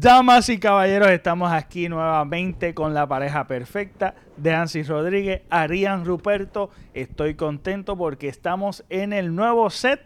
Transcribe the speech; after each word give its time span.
Damas 0.00 0.48
y 0.48 0.60
caballeros, 0.60 1.08
estamos 1.08 1.50
aquí 1.50 1.88
nuevamente 1.88 2.72
con 2.72 2.94
la 2.94 3.08
pareja 3.08 3.48
perfecta 3.48 4.14
de 4.36 4.54
Ansis 4.54 4.86
Rodríguez, 4.86 5.42
Arián 5.50 6.04
Ruperto. 6.04 6.70
Estoy 6.94 7.34
contento 7.34 7.96
porque 7.96 8.28
estamos 8.28 8.84
en 8.90 9.12
el 9.12 9.34
nuevo 9.34 9.68
set 9.70 10.00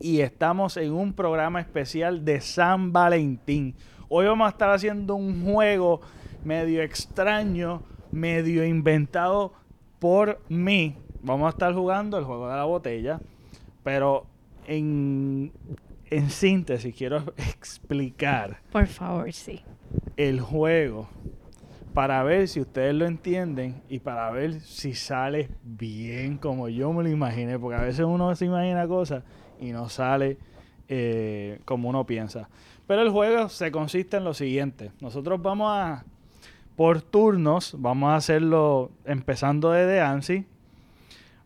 y 0.00 0.18
estamos 0.18 0.76
en 0.76 0.92
un 0.92 1.12
programa 1.12 1.60
especial 1.60 2.24
de 2.24 2.40
San 2.40 2.92
Valentín. 2.92 3.76
Hoy 4.08 4.26
vamos 4.26 4.46
a 4.46 4.50
estar 4.50 4.70
haciendo 4.70 5.14
un 5.14 5.44
juego 5.44 6.00
medio 6.42 6.82
extraño, 6.82 7.84
medio 8.10 8.66
inventado 8.66 9.52
por 10.00 10.40
mí. 10.48 10.96
Vamos 11.22 11.46
a 11.46 11.50
estar 11.50 11.72
jugando 11.72 12.18
el 12.18 12.24
juego 12.24 12.48
de 12.48 12.56
la 12.56 12.64
botella, 12.64 13.20
pero 13.84 14.26
en, 14.66 15.52
en 16.10 16.30
síntesis 16.30 16.94
quiero 16.94 17.22
explicar 17.36 18.60
Por 18.72 18.86
favor, 18.86 19.32
sí. 19.32 19.62
el 20.16 20.40
juego 20.40 21.08
para 21.96 22.22
ver 22.24 22.46
si 22.46 22.60
ustedes 22.60 22.94
lo 22.94 23.06
entienden 23.06 23.82
y 23.88 24.00
para 24.00 24.30
ver 24.30 24.60
si 24.60 24.94
sale 24.94 25.48
bien 25.62 26.36
como 26.36 26.68
yo 26.68 26.92
me 26.92 27.02
lo 27.02 27.08
imaginé, 27.08 27.58
porque 27.58 27.76
a 27.76 27.84
veces 27.84 28.04
uno 28.04 28.34
se 28.36 28.44
imagina 28.44 28.86
cosas 28.86 29.24
y 29.58 29.72
no 29.72 29.88
sale 29.88 30.36
eh, 30.88 31.58
como 31.64 31.88
uno 31.88 32.04
piensa. 32.04 32.50
Pero 32.86 33.00
el 33.00 33.08
juego 33.08 33.48
se 33.48 33.70
consiste 33.70 34.18
en 34.18 34.24
lo 34.24 34.34
siguiente. 34.34 34.92
Nosotros 35.00 35.40
vamos 35.40 35.70
a, 35.72 36.04
por 36.76 37.00
turnos, 37.00 37.74
vamos 37.78 38.10
a 38.10 38.16
hacerlo 38.16 38.90
empezando 39.06 39.72
desde 39.72 40.00
ANSI. 40.02 40.44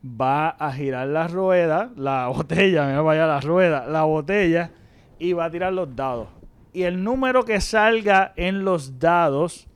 Va 0.04 0.48
a 0.48 0.72
girar 0.72 1.06
la 1.08 1.28
rueda, 1.28 1.90
la 1.96 2.28
botella, 2.34 2.86
mira 2.86 3.02
vaya 3.02 3.26
la 3.26 3.40
rueda, 3.40 3.86
la 3.86 4.04
botella, 4.04 4.70
y 5.18 5.32
va 5.34 5.44
a 5.46 5.50
tirar 5.50 5.72
los 5.72 5.94
dados. 5.94 6.28
Y 6.72 6.84
el 6.84 7.02
número 7.04 7.44
que 7.44 7.60
salga 7.60 8.32
en 8.36 8.64
los 8.64 8.98
dados 8.98 9.66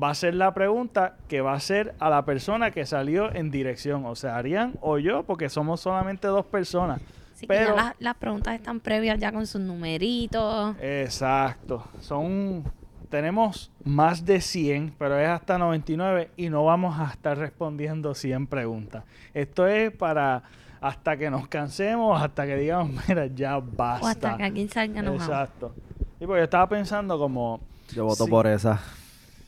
va 0.00 0.10
a 0.10 0.14
ser 0.14 0.34
la 0.34 0.54
pregunta 0.54 1.16
que 1.28 1.40
va 1.40 1.52
a 1.52 1.60
ser 1.60 1.94
a 1.98 2.08
la 2.10 2.24
persona 2.24 2.70
que 2.70 2.86
salió 2.86 3.32
en 3.34 3.50
dirección. 3.50 4.06
O 4.06 4.14
sea, 4.16 4.36
Arián 4.36 4.74
o 4.80 4.98
yo, 4.98 5.22
porque 5.24 5.48
somos 5.48 5.80
solamente 5.80 6.26
dos 6.28 6.46
personas. 6.46 7.00
Así 7.34 7.46
Pero- 7.46 7.60
que 7.60 7.66
ya 7.66 7.74
las, 7.76 7.94
las 7.98 8.16
preguntas 8.16 8.54
están 8.54 8.80
previas 8.80 9.18
ya 9.18 9.30
con 9.32 9.46
sus 9.46 9.60
numeritos. 9.60 10.76
Exacto. 10.80 11.84
Son. 12.00 12.64
Tenemos 13.10 13.72
más 13.84 14.24
de 14.24 14.40
100, 14.40 14.94
pero 14.96 15.18
es 15.18 15.28
hasta 15.28 15.58
99 15.58 16.30
y 16.36 16.48
no 16.48 16.64
vamos 16.64 16.98
a 17.00 17.10
estar 17.10 17.36
respondiendo 17.36 18.14
100 18.14 18.46
preguntas. 18.46 19.02
Esto 19.34 19.66
es 19.66 19.90
para 19.90 20.44
hasta 20.80 21.16
que 21.16 21.28
nos 21.28 21.48
cansemos, 21.48 22.22
hasta 22.22 22.46
que 22.46 22.56
digamos, 22.56 22.92
mira, 23.08 23.26
ya 23.26 23.58
basta. 23.58 24.06
O 24.06 24.08
hasta 24.08 24.36
que 24.36 24.44
aquí 24.44 24.68
salga 24.68 25.00
enojado. 25.00 25.32
Exacto. 25.32 25.74
Y 26.20 26.26
pues 26.26 26.38
yo 26.38 26.44
estaba 26.44 26.68
pensando 26.68 27.18
como, 27.18 27.60
Yo 27.92 28.04
voto 28.04 28.24
Sí. 28.24 28.30
por 28.30 28.46
esa. 28.46 28.80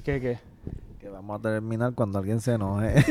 ¿qué 0.05 0.21
qué? 0.21 0.39
Que 1.01 1.09
vamos 1.09 1.39
a 1.39 1.43
terminar 1.43 1.93
cuando 1.95 2.19
alguien 2.19 2.41
se 2.41 2.55
enoje. 2.55 2.95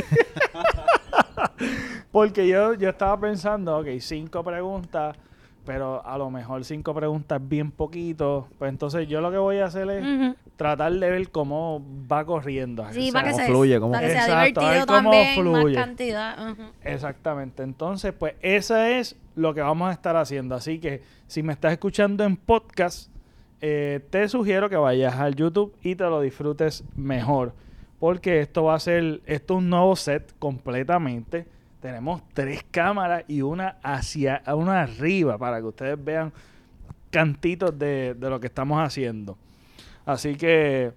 Porque 2.12 2.48
yo, 2.48 2.74
yo 2.74 2.90
estaba 2.90 3.20
pensando, 3.20 3.78
ok, 3.80 3.88
cinco 4.00 4.44
preguntas, 4.44 5.16
pero 5.66 6.06
a 6.06 6.17
lo 6.17 6.30
mejor 6.31 6.66
cinco 6.66 6.94
preguntas 6.94 7.40
bien 7.48 7.72
poquito. 7.72 8.48
Pues 8.58 8.70
entonces 8.70 9.08
yo 9.08 9.22
lo 9.22 9.31
que 9.31 9.38
voy 9.38 9.58
a 9.59 9.66
hacer 9.66 9.90
es 9.90 10.36
tratar 10.56 10.92
de 10.94 11.09
ver 11.09 11.30
cómo 11.30 11.84
va 12.12 12.26
corriendo. 12.26 12.86
Sí, 12.92 13.12
para 13.12 13.26
que, 13.30 13.31
cómo 13.31 13.44
se, 13.45 13.52
fluye, 13.52 13.80
cómo- 13.80 13.92
para 13.94 14.08
que 14.08 14.14
sea 14.14 14.23
Exacto, 14.26 14.62
a 14.62 14.64
ver 14.64 14.73
divertido 14.73 14.86
cómo 14.98 15.09
también, 15.12 15.36
fluye. 15.36 15.76
más 15.78 15.86
cantidad. 15.86 16.52
ujú. 16.52 16.62
Exactamente. 16.84 17.64
Entonces, 17.64 18.14
pues 18.14 18.36
eso 18.42 18.76
es 18.78 19.16
lo 19.36 19.54
que 19.54 19.62
vamos 19.62 19.89
a 19.89 19.94
estar 19.94 20.16
haciendo. 20.16 20.56
Así 20.56 20.80
que 20.80 21.02
si 21.28 21.44
me 21.44 21.54
estás 21.54 21.72
escuchando 21.72 22.23
en 22.23 22.36
podcast, 22.38 23.09
eh, 23.61 23.99
te 24.10 24.28
sugiero 24.28 24.70
que 24.70 24.76
vayas 24.76 25.16
al 25.16 25.36
YouTube 25.36 25.73
y 25.83 25.95
te 25.95 26.04
lo 26.05 26.20
disfrutes 26.22 26.83
mejor. 26.95 27.54
Porque 27.99 28.39
esto 28.39 28.64
va 28.64 28.73
a 28.76 28.80
ser, 28.80 29.22
esto 29.28 29.54
es 29.54 29.58
un 29.60 29.70
nuevo 29.70 29.95
set 29.95 30.33
completamente. 30.39 31.45
Tenemos 31.81 32.21
tres 32.33 32.64
cámaras 32.69 33.23
y 33.27 33.42
una 33.42 33.77
hacia, 33.81 34.43
una 34.47 34.83
arriba 34.83 35.37
para 35.37 35.59
que 35.59 35.65
ustedes 35.65 36.03
vean 36.03 36.31
cantitos 37.09 37.77
de, 37.77 38.14
de 38.14 38.30
lo 38.30 38.39
que 38.39 38.47
estamos 38.47 38.80
haciendo. 38.80 39.37
Así 40.05 40.36
que 40.36 40.93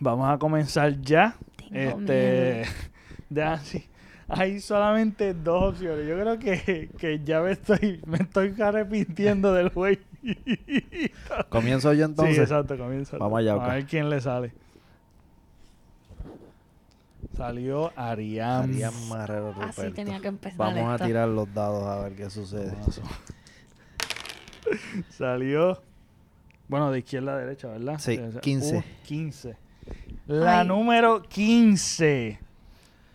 vamos 0.00 0.32
a 0.32 0.38
comenzar 0.38 1.00
ya. 1.00 1.36
Tengo 1.70 2.00
este, 2.00 2.64
ya, 3.30 3.58
sí. 3.58 3.84
Hay 4.28 4.60
solamente 4.60 5.34
dos 5.34 5.74
opciones. 5.74 6.06
Yo 6.06 6.18
creo 6.18 6.38
que, 6.38 6.90
que 6.98 7.20
ya 7.24 7.40
me 7.40 7.52
estoy, 7.52 8.00
me 8.06 8.18
estoy 8.18 8.54
arrepintiendo 8.60 9.52
del 9.52 9.68
juego. 9.70 10.00
Comienzo 11.50 11.92
yo 11.92 12.06
entonces. 12.06 12.36
Sí, 12.36 12.40
exacto, 12.40 12.78
comienza. 12.78 13.18
Vamos 13.18 13.40
allá, 13.40 13.54
A 13.54 13.74
ver 13.74 13.86
quién 13.86 14.08
le 14.08 14.20
sale. 14.20 14.52
Salió 17.36 17.92
Ariam. 17.96 18.62
Arián 18.64 19.08
Marrero 19.08 19.50
Así 19.50 19.60
Ruperto. 19.82 19.94
tenía 19.94 20.20
que 20.20 20.28
empezar 20.28 20.58
Vamos 20.58 21.00
a 21.00 21.04
tirar 21.04 21.28
los 21.28 21.52
dados 21.52 21.84
a 21.84 22.04
ver 22.04 22.14
qué 22.14 22.30
sucede. 22.30 22.72
Salió. 25.10 25.80
Bueno, 26.68 26.90
de 26.90 27.00
izquierda 27.00 27.34
a 27.34 27.36
derecha, 27.36 27.68
¿verdad? 27.68 27.98
Sí, 27.98 28.18
O 28.18 28.32
sea, 28.32 28.40
15. 28.40 28.76
uh, 28.78 28.82
15. 29.04 29.56
La 30.26 30.60
Ay. 30.60 30.68
número 30.68 31.22
15. 31.22 32.38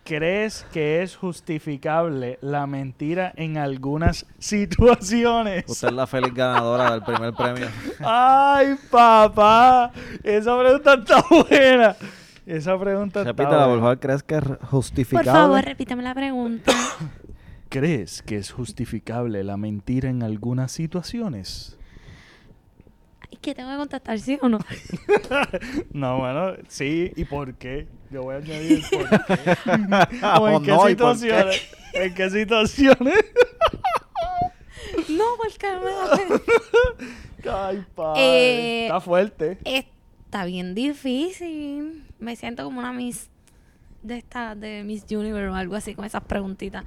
¿Crees 0.04 0.64
que 0.72 1.02
es 1.02 1.16
justificable 1.16 2.38
la 2.42 2.66
mentira 2.66 3.32
en 3.36 3.58
algunas 3.58 4.26
situaciones? 4.38 5.64
Usted 5.66 5.88
es 5.88 5.94
la 5.94 6.06
feliz 6.06 6.32
ganadora 6.34 6.92
del 6.92 7.02
primer 7.02 7.34
premio. 7.34 7.66
Ay, 8.00 8.76
papá. 8.90 9.92
Esa 10.22 10.58
pregunta 10.58 10.94
está 10.94 11.24
buena. 11.28 11.96
Esa 12.50 12.78
pregunta 12.80 13.20
está 13.20 13.30
Repítela, 13.32 13.66
por 13.66 13.78
favor. 13.78 14.00
¿Crees 14.00 14.22
que 14.24 14.34
es 14.36 14.42
Por 14.42 14.58
justificable? 14.66 15.30
favor, 15.30 15.64
repítame 15.64 16.02
la 16.02 16.14
pregunta. 16.14 16.72
¿Crees 17.68 18.22
que 18.22 18.36
es 18.36 18.50
justificable 18.50 19.44
la 19.44 19.56
mentira 19.56 20.10
en 20.10 20.24
algunas 20.24 20.72
situaciones? 20.72 21.78
Ay, 23.20 23.38
que 23.40 23.54
tengo 23.54 23.70
que 23.70 23.76
contestar 23.76 24.18
sí 24.18 24.36
o 24.42 24.48
no. 24.48 24.58
No, 25.92 26.18
bueno, 26.18 26.54
sí. 26.66 27.12
¿Y 27.14 27.24
por 27.24 27.54
qué? 27.54 27.86
Yo 28.10 28.24
voy 28.24 28.34
a 28.34 28.38
añadir 28.38 28.82
el 28.90 28.98
por 28.98 29.08
qué. 29.08 30.26
¿O 30.40 30.48
en 30.48 30.62
qué 30.64 30.70
no, 30.72 30.88
¿y 30.88 30.96
por 30.96 31.12
qué? 31.12 31.18
situaciones? 31.20 31.68
¿En 31.92 32.14
qué 32.14 32.30
situaciones? 32.30 33.24
no, 35.08 35.24
porque 35.36 35.70
no 35.70 35.80
me 35.82 37.50
da. 37.52 37.68
Ay, 37.68 37.84
padre. 37.94 38.20
Eh, 38.22 38.86
Está 38.86 39.00
fuerte. 39.00 39.58
Está 39.64 40.44
bien 40.46 40.74
difícil. 40.74 42.09
Me 42.20 42.36
siento 42.36 42.64
como 42.64 42.78
una 42.78 42.92
Miss 42.92 43.28
de 44.02 44.18
esta, 44.18 44.54
de 44.54 44.82
Miss 44.84 45.04
Universe 45.10 45.48
o 45.48 45.54
algo 45.54 45.74
así, 45.74 45.94
con 45.94 46.04
esas 46.04 46.22
preguntitas. 46.24 46.84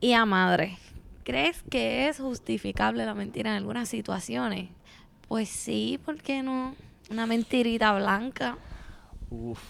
Y 0.00 0.12
a 0.12 0.24
madre, 0.24 0.78
¿crees 1.24 1.62
que 1.70 2.08
es 2.08 2.18
justificable 2.18 3.04
la 3.04 3.14
mentira 3.14 3.50
en 3.50 3.56
algunas 3.56 3.88
situaciones? 3.88 4.70
Pues 5.28 5.48
sí, 5.48 5.98
¿por 6.04 6.22
qué 6.22 6.42
no? 6.42 6.74
Una 7.10 7.26
mentirita 7.26 7.92
blanca. 7.94 8.56
Uf. 9.30 9.60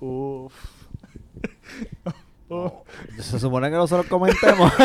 Uf. 0.00 0.54
Se 3.20 3.38
supone 3.40 3.68
que 3.70 3.76
nosotros 3.76 4.06
comentemos. 4.06 4.72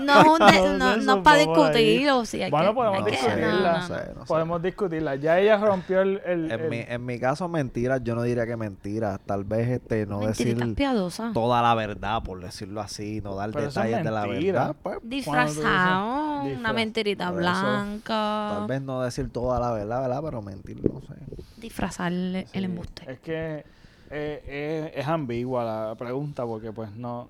No 0.00 0.20
es, 0.20 0.26
un 0.26 0.38
de- 0.46 0.78
No 0.78 0.96
no, 0.96 1.16
es 1.16 1.22
para 1.22 1.38
discutirlo. 1.38 2.24
Si 2.24 2.42
hay 2.42 2.50
Bueno, 2.50 2.70
que- 2.70 2.74
podemos 2.74 3.04
discutirla. 3.04 3.46
no, 3.46 3.62
no, 3.62 3.78
No 3.78 3.86
sé, 3.86 3.94
no. 3.94 4.14
no 4.14 4.20
sé. 4.22 4.26
Podemos 4.28 4.62
discutirla. 4.62 5.16
Ya 5.16 5.38
ella 5.38 5.56
rompió 5.58 6.00
el... 6.02 6.20
el- 6.24 6.50
En 6.52 6.60
el- 6.60 6.70
mi, 6.70 6.78
en 6.86 7.04
mi 7.06 7.18
caso, 7.18 7.48
mentiras, 7.48 8.00
yo 8.04 8.14
no 8.14 8.22
diría 8.22 8.46
que 8.46 8.56
mentiras. 8.56 9.20
Tal 9.24 9.44
vez 9.44 9.68
este 9.68 10.06
no 10.06 10.20
Mentiritas 10.20 10.58
decir 10.60 10.74
piadosas. 10.74 11.32
toda 11.32 11.62
la 11.62 11.74
verdad, 11.74 12.22
por 12.22 12.40
decirlo 12.40 12.80
así, 12.80 13.20
no 13.22 13.34
dar 13.36 13.50
Pero 13.52 13.68
eso 13.68 13.80
es 13.80 13.86
detalles 13.86 14.04
de 14.04 14.10
la 14.10 14.26
verdad. 14.26 14.76
Pues, 14.82 14.98
Disfrazado, 15.02 16.42
una 16.44 16.72
mentirita 16.72 17.30
por 17.30 17.42
eso, 17.42 17.50
blanca. 17.50 18.50
tal 18.58 18.66
vez 18.66 18.82
no 18.82 19.02
decir 19.02 19.30
toda 19.30 19.60
la 19.60 19.72
verdad, 19.72 20.02
¿verdad? 20.02 20.20
Pero 20.24 20.42
mentir, 20.42 20.80
no 20.92 21.00
sé. 21.00 21.14
Disfrazarle 21.58 22.42
Sí, 22.46 22.58
el 22.58 22.64
embuste. 22.64 23.10
Es 23.10 23.20
que 23.20 23.64
eh, 24.12 24.90
es, 24.94 25.00
es 25.00 25.08
ambigua 25.08 25.64
la 25.64 25.94
pregunta 25.96 26.44
porque 26.46 26.70
pues 26.72 26.92
no... 26.92 27.28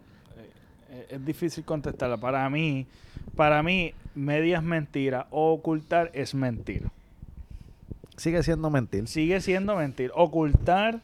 eh, 0.93 1.07
es 1.11 1.25
difícil 1.25 1.65
contestarla. 1.65 2.19
Para 2.19 2.49
mí, 2.51 2.87
para 3.37 3.63
mí, 3.63 3.95
medias 4.15 4.63
mentiras 4.63 5.27
o 5.31 5.53
ocultar 5.53 6.11
es 6.13 6.35
mentir. 6.35 6.91
Sigue 8.17 8.43
siendo 8.43 8.71
mentir. 8.71 9.09
Sigue 9.09 9.41
siendo 9.41 9.77
mentir. 9.77 10.13
Ocultar, 10.15 11.01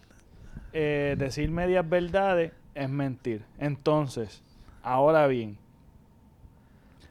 eh, 0.73 1.17
decir 1.19 1.51
medias 1.51 1.89
verdades 1.89 2.53
es 2.75 2.91
mentir. 2.91 3.45
Entonces, 3.59 4.43
ahora 4.83 5.27
bien, 5.27 5.57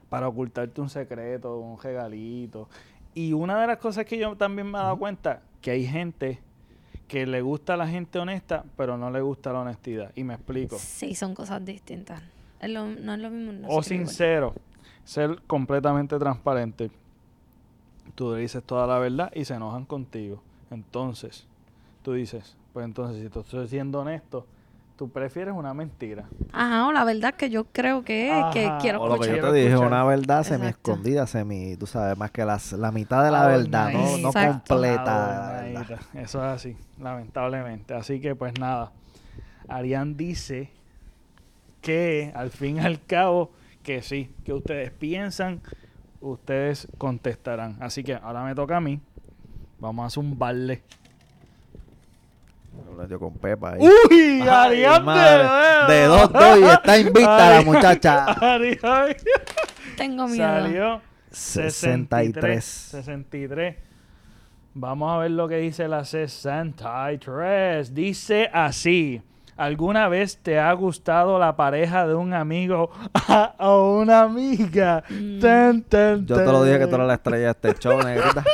para 0.08 0.28
ocultarte 0.28 0.80
un 0.80 0.88
secreto, 0.88 1.58
un 1.58 1.80
regalito. 1.80 2.68
Y 3.14 3.32
una 3.32 3.60
de 3.60 3.66
las 3.66 3.78
cosas 3.78 4.04
que 4.04 4.18
yo 4.18 4.36
también 4.36 4.70
me 4.70 4.78
he 4.78 4.80
dado 4.80 4.96
cuenta, 4.96 5.42
que 5.60 5.72
hay 5.72 5.84
gente 5.84 6.38
que 7.08 7.26
le 7.26 7.40
gusta 7.40 7.74
a 7.74 7.76
la 7.76 7.88
gente 7.88 8.18
honesta, 8.18 8.64
pero 8.76 8.96
no 8.98 9.10
le 9.10 9.20
gusta 9.22 9.52
la 9.52 9.60
honestidad. 9.60 10.12
Y 10.14 10.24
me 10.24 10.34
explico. 10.34 10.76
Sí, 10.78 11.14
son 11.14 11.34
cosas 11.34 11.64
distintas. 11.64 12.22
Es 12.60 12.70
lo- 12.70 12.86
no 12.86 13.14
es 13.14 13.18
lo 13.20 13.30
mismo. 13.30 13.52
no 13.52 13.68
o 13.68 13.82
sincero, 13.82 14.54
ser 15.04 15.40
completamente 15.46 16.18
transparente. 16.18 16.90
tú 18.14 18.34
le 18.34 18.40
dices 18.40 18.62
toda 18.64 18.86
la 18.86 18.98
verdad 18.98 19.30
y 19.34 19.44
se 19.44 19.54
enojan 19.54 19.84
contigo. 19.84 20.42
Entonces, 20.70 21.46
tú 22.02 22.14
dices, 22.14 22.56
pues 22.72 22.84
entonces 22.84 23.22
si 23.22 23.28
tú 23.28 23.40
estoy 23.40 23.68
siendo 23.68 24.00
honesto, 24.00 24.44
tú 24.98 25.08
prefieres 25.10 25.54
una 25.54 25.72
mentira. 25.72 26.28
Ajá, 26.52 26.88
o 26.88 26.92
la 26.92 27.04
verdad 27.04 27.34
que 27.34 27.48
yo 27.50 27.64
creo 27.72 28.02
que 28.04 28.28
es 28.36 28.44
que 28.52 28.66
Ajá, 28.66 28.78
quiero 28.78 29.00
O 29.00 29.06
lo 29.08 29.14
que 29.20 29.28
yo 29.28 29.34
escuchar. 29.36 29.52
te 29.52 29.56
dije, 29.58 29.68
escuchar. 29.70 29.86
una 29.92 30.04
verdad 30.04 30.42
semi 30.42 30.66
escondida, 30.66 31.26
semi, 31.28 31.76
tú 31.76 31.86
sabes, 31.86 32.18
más 32.18 32.32
que 32.32 32.44
las, 32.44 32.72
la 32.72 32.90
mitad 32.90 33.24
de 33.24 33.30
la 33.30 33.46
verdad, 33.46 33.92
no, 33.92 34.18
no 34.18 34.32
completa. 34.32 35.04
la 35.04 35.48
Adornadita. 35.60 35.80
verdad. 35.88 36.00
Eso 36.14 36.38
es 36.44 36.44
así, 36.52 36.76
lamentablemente. 37.00 37.94
Así 37.94 38.20
que 38.20 38.34
pues 38.34 38.58
nada, 38.58 38.90
Arián 39.68 40.16
dice 40.16 40.70
que 41.80 42.32
al 42.34 42.50
fin 42.50 42.76
y 42.76 42.80
al 42.80 43.00
cabo 43.06 43.52
que 43.84 44.02
sí, 44.02 44.34
que 44.44 44.52
ustedes 44.52 44.90
piensan, 44.90 45.60
ustedes 46.20 46.88
contestarán. 46.98 47.76
Así 47.80 48.02
que 48.02 48.14
ahora 48.16 48.42
me 48.44 48.54
toca 48.54 48.76
a 48.78 48.80
mí. 48.80 49.00
Vamos 49.78 50.06
a 50.06 50.10
zumbarle. 50.10 50.82
Lo 52.86 52.92
metió 52.92 53.18
con 53.18 53.34
Pepa 53.34 53.72
ahí. 53.72 53.80
¡Uy! 53.80 54.40
Ay, 54.48 54.84
madre, 55.04 55.94
de 55.94 56.04
dos, 56.04 56.32
dos, 56.32 56.58
y 56.58 56.64
está 56.64 56.98
invicta 56.98 57.50
la 57.50 57.58
Ay, 57.58 57.64
muchacha. 57.64 58.24
Arián. 58.24 59.16
Tengo 59.96 60.26
miedo. 60.28 60.46
Salió 60.46 61.00
63. 61.30 62.64
63. 62.64 62.64
63. 62.64 63.76
Vamos 64.74 65.12
a 65.12 65.18
ver 65.18 65.32
lo 65.32 65.48
que 65.48 65.56
dice 65.56 65.88
la 65.88 66.04
63. 66.04 67.94
Dice 67.94 68.48
así. 68.52 69.20
¿Alguna 69.58 70.08
vez 70.08 70.38
te 70.38 70.58
ha 70.58 70.72
gustado 70.72 71.38
la 71.38 71.56
pareja 71.56 72.06
de 72.06 72.14
un 72.14 72.32
amigo 72.32 72.90
o 73.58 73.98
una 74.00 74.20
amiga? 74.22 75.02
Mm. 75.10 75.40
Tan, 75.40 75.82
tan, 75.82 76.26
Yo 76.26 76.36
te 76.36 76.44
lo 76.44 76.62
dije 76.64 76.78
que 76.78 76.86
tú 76.86 76.94
eras 76.94 77.06
la 77.08 77.14
estrella 77.14 77.52
de 77.54 77.70
este 77.70 77.74
show, 77.80 77.98
negrita. 78.04 78.44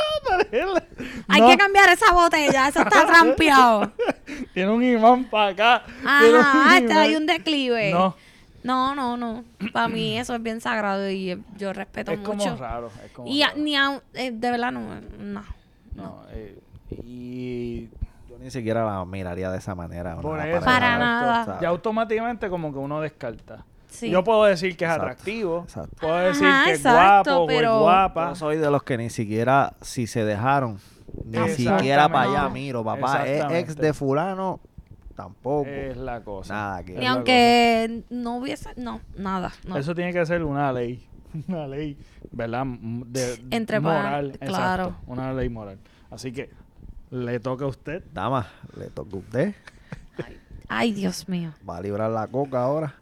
Hay 1.28 1.40
No, 1.40 1.48
que 1.48 1.56
cambiar 1.58 1.88
esa 1.90 2.12
botella, 2.12 2.68
eso 2.68 2.80
está 2.82 3.06
trampeado. 3.06 3.92
Tiene 4.52 4.70
un 4.70 4.82
imán 4.82 5.24
para 5.24 5.50
acá. 5.50 5.82
Ajá, 6.04 6.78
este, 6.78 6.92
hay 6.92 7.16
un 7.16 7.26
declive. 7.26 7.92
No, 7.92 8.14
No, 8.62 8.94
no, 8.94 9.16
no. 9.16 9.44
Para 9.72 9.88
mí 9.88 10.18
eso 10.18 10.34
es 10.34 10.42
bien 10.42 10.60
sagrado 10.60 11.10
y 11.10 11.38
yo 11.58 11.72
respeto 11.72 12.12
es 12.12 12.20
como 12.20 12.38
mucho. 12.44 12.56
raro. 12.56 12.90
Es 13.04 13.12
como 13.12 13.28
Y 13.28 13.42
a- 13.42 13.48
raro. 13.48 13.58
ni 13.60 13.76
a, 13.76 14.00
eh, 14.14 14.30
de 14.32 14.50
verdad 14.50 14.72
no, 14.72 14.80
no. 15.18 15.44
No, 15.94 16.22
eh, 16.32 16.58
y 17.04 17.88
ni 18.44 18.50
siquiera 18.50 18.84
la 18.84 19.04
miraría 19.06 19.50
de 19.50 19.56
esa 19.58 19.74
manera. 19.74 20.16
Por 20.16 20.38
eso. 20.38 20.62
Para 20.64 20.98
nada. 20.98 21.44
¿sabes? 21.46 21.60
ya 21.62 21.68
automáticamente 21.68 22.50
como 22.50 22.70
que 22.72 22.78
uno 22.78 23.00
descarta. 23.00 23.64
Sí. 23.88 24.10
Yo 24.10 24.22
puedo 24.22 24.44
decir 24.44 24.76
que 24.76 24.84
es 24.84 24.90
Exacto, 24.90 25.06
atractivo. 25.06 25.60
exacto. 25.64 25.96
Puedo 26.00 26.16
decir 26.18 26.46
Ajá, 26.46 26.64
que 26.66 26.72
es 26.72 26.78
exacto, 26.80 27.30
guapo 27.30 27.44
o 27.44 27.50
es 27.50 27.56
pero- 27.56 27.80
guapa. 27.80 28.28
Yo 28.30 28.34
soy 28.34 28.56
de 28.58 28.70
los 28.70 28.82
que 28.82 28.98
ni 28.98 29.08
siquiera, 29.08 29.72
si 29.80 30.06
se 30.06 30.24
dejaron, 30.24 30.78
ni 31.24 31.48
siquiera 31.50 32.08
para 32.10 32.28
allá 32.30 32.48
miro, 32.50 32.84
papá. 32.84 33.26
Es 33.26 33.44
ex 33.50 33.76
de 33.76 33.94
fulano, 33.94 34.60
tampoco. 35.16 35.68
Es 35.70 35.96
la 35.96 36.20
cosa. 36.22 36.52
Nada 36.54 36.84
que 36.84 37.00
la 37.00 37.10
aunque 37.12 38.02
no 38.10 38.36
hubiese, 38.36 38.70
no, 38.76 39.00
nada. 39.16 39.52
No. 39.66 39.76
Eso 39.78 39.94
tiene 39.94 40.12
que 40.12 40.26
ser 40.26 40.42
una 40.44 40.70
ley. 40.72 41.08
Una 41.48 41.66
ley, 41.66 41.98
¿verdad? 42.30 42.64
De, 42.66 43.42
Entre 43.50 43.80
moral. 43.80 44.38
claro. 44.40 44.82
exacto, 44.84 45.00
Una 45.06 45.32
ley 45.32 45.48
moral. 45.48 45.78
Así 46.10 46.30
que 46.30 46.50
le 47.14 47.38
toca 47.40 47.64
a 47.64 47.68
usted. 47.68 48.02
Dama, 48.12 48.46
le 48.76 48.90
toca 48.90 49.16
a 49.16 49.20
usted. 49.20 49.54
Ay, 50.68 50.92
Dios 50.92 51.28
mío. 51.28 51.52
Va 51.68 51.76
a 51.76 51.80
librar 51.80 52.10
la 52.10 52.26
coca 52.26 52.62
ahora. 52.62 52.94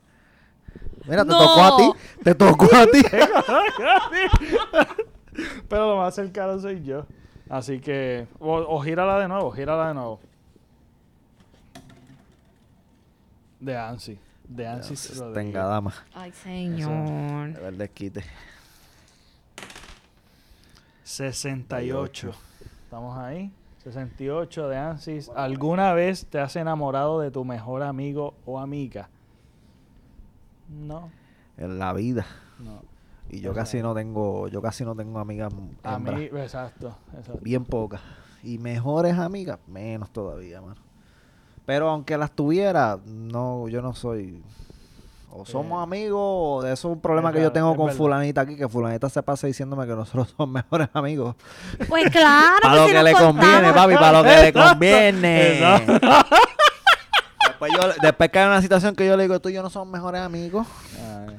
Mira, 1.06 1.24
te 1.24 1.30
No. 1.30 1.38
tocó 1.38 1.62
a 1.62 1.76
ti. 1.76 1.92
Te 2.22 2.34
tocó 2.34 2.66
a 2.76 2.86
ti. 2.86 3.02
Pero 5.68 5.88
lo 5.90 5.96
más 5.96 6.14
cercano 6.14 6.58
soy 6.58 6.82
yo. 6.84 7.06
Así 7.48 7.80
que. 7.80 8.26
O, 8.38 8.56
o 8.58 8.80
gírala 8.82 9.18
de 9.18 9.28
nuevo, 9.28 9.50
gírala 9.52 9.88
de 9.88 9.94
nuevo. 9.94 10.20
De 13.60 13.76
Ansi. 13.76 14.18
De 14.44 14.66
Ansi. 14.66 14.94
Tenga, 15.32 15.64
dama. 15.64 15.94
Ay, 16.14 16.32
señor. 16.32 17.52
De 17.54 17.60
ver 17.60 17.74
desquite. 17.74 18.24
68. 21.04 22.32
Estamos 22.84 23.16
ahí. 23.18 23.50
68 23.84 24.68
de 24.68 24.76
Ansis. 24.76 25.30
¿Alguna 25.34 25.92
vez 25.92 26.26
te 26.26 26.38
has 26.38 26.54
enamorado 26.56 27.20
de 27.20 27.30
tu 27.30 27.44
mejor 27.44 27.82
amigo 27.82 28.34
o 28.46 28.58
amiga? 28.60 29.08
No, 30.68 31.10
En 31.56 31.78
la 31.78 31.92
vida. 31.92 32.24
no. 32.58 32.80
Y 33.30 33.40
yo 33.40 33.54
casi 33.54 33.80
no 33.80 33.94
tengo, 33.94 34.48
yo 34.48 34.60
casi 34.60 34.84
no 34.84 34.94
tengo 34.94 35.18
amigas 35.18 35.52
A 35.84 35.94
hembras. 35.94 36.18
mí, 36.18 36.24
exacto, 36.26 36.94
exacto. 37.16 37.38
Bien 37.42 37.64
pocas. 37.64 38.00
Y 38.42 38.58
mejores 38.58 39.16
amigas, 39.16 39.58
menos 39.68 40.10
todavía, 40.10 40.60
mano. 40.60 40.80
Pero 41.64 41.88
aunque 41.88 42.18
las 42.18 42.32
tuviera, 42.32 42.98
no, 43.06 43.68
yo 43.68 43.80
no 43.80 43.94
soy. 43.94 44.42
O 45.34 45.46
somos 45.46 45.80
Eh, 45.80 45.82
amigos, 45.84 46.20
o 46.20 46.66
eso 46.66 46.72
es 46.72 46.94
un 46.94 47.00
problema 47.00 47.30
es 47.30 47.36
que 47.36 47.42
yo 47.42 47.50
tengo 47.52 47.74
con 47.74 47.86
verdad. 47.86 47.96
fulanita 47.98 48.40
aquí, 48.42 48.54
que 48.56 48.68
fulanita 48.68 49.08
se 49.08 49.22
pasa 49.22 49.46
diciéndome 49.46 49.86
que 49.86 49.94
nosotros 49.94 50.28
somos 50.36 50.52
mejores 50.52 50.88
amigos. 50.92 51.36
Pues 51.88 52.10
claro, 52.10 52.58
para 52.62 52.74
que 52.74 52.80
lo 52.80 52.86
si 52.86 52.92
que 52.92 53.02
le 53.02 53.12
conviene, 53.14 53.72
papi, 53.72 53.94
para 53.94 54.12
lo 54.18 54.24
que 54.24 54.42
le 54.42 54.52
conviene. 54.52 55.58
exacto. 55.58 56.06
después, 57.48 57.72
yo, 57.74 57.88
después 58.02 58.30
que 58.30 58.38
hay 58.38 58.46
una 58.46 58.60
situación 58.62 58.94
que 58.94 59.06
yo 59.06 59.16
le 59.16 59.22
digo, 59.24 59.40
tú 59.40 59.48
y 59.48 59.54
yo 59.54 59.62
no 59.62 59.70
somos 59.70 59.88
mejores 59.92 60.20
amigos, 60.20 60.66
Ay, 61.26 61.36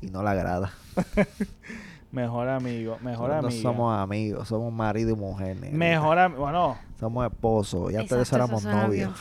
y 0.00 0.06
no 0.10 0.22
le 0.22 0.30
agrada. 0.30 0.72
mejor 2.10 2.48
amigo, 2.48 2.98
mejor 3.02 3.28
Nosotros 3.30 3.42
no 3.42 3.48
amigo. 3.48 3.62
somos 3.62 3.98
amigos, 3.98 4.48
somos 4.48 4.72
marido 4.72 5.10
y 5.10 5.14
mujer. 5.16 5.54
negrita. 5.56 5.76
Mejor 5.76 6.18
amigo. 6.18 6.40
Bueno, 6.42 6.78
Somos 6.98 7.26
esposos, 7.30 7.92
y 7.92 7.96
antes 7.96 8.10
de 8.10 8.22
eso 8.22 8.36
Exacto, 8.36 8.36
éramos 8.36 8.64
novios. 8.64 9.12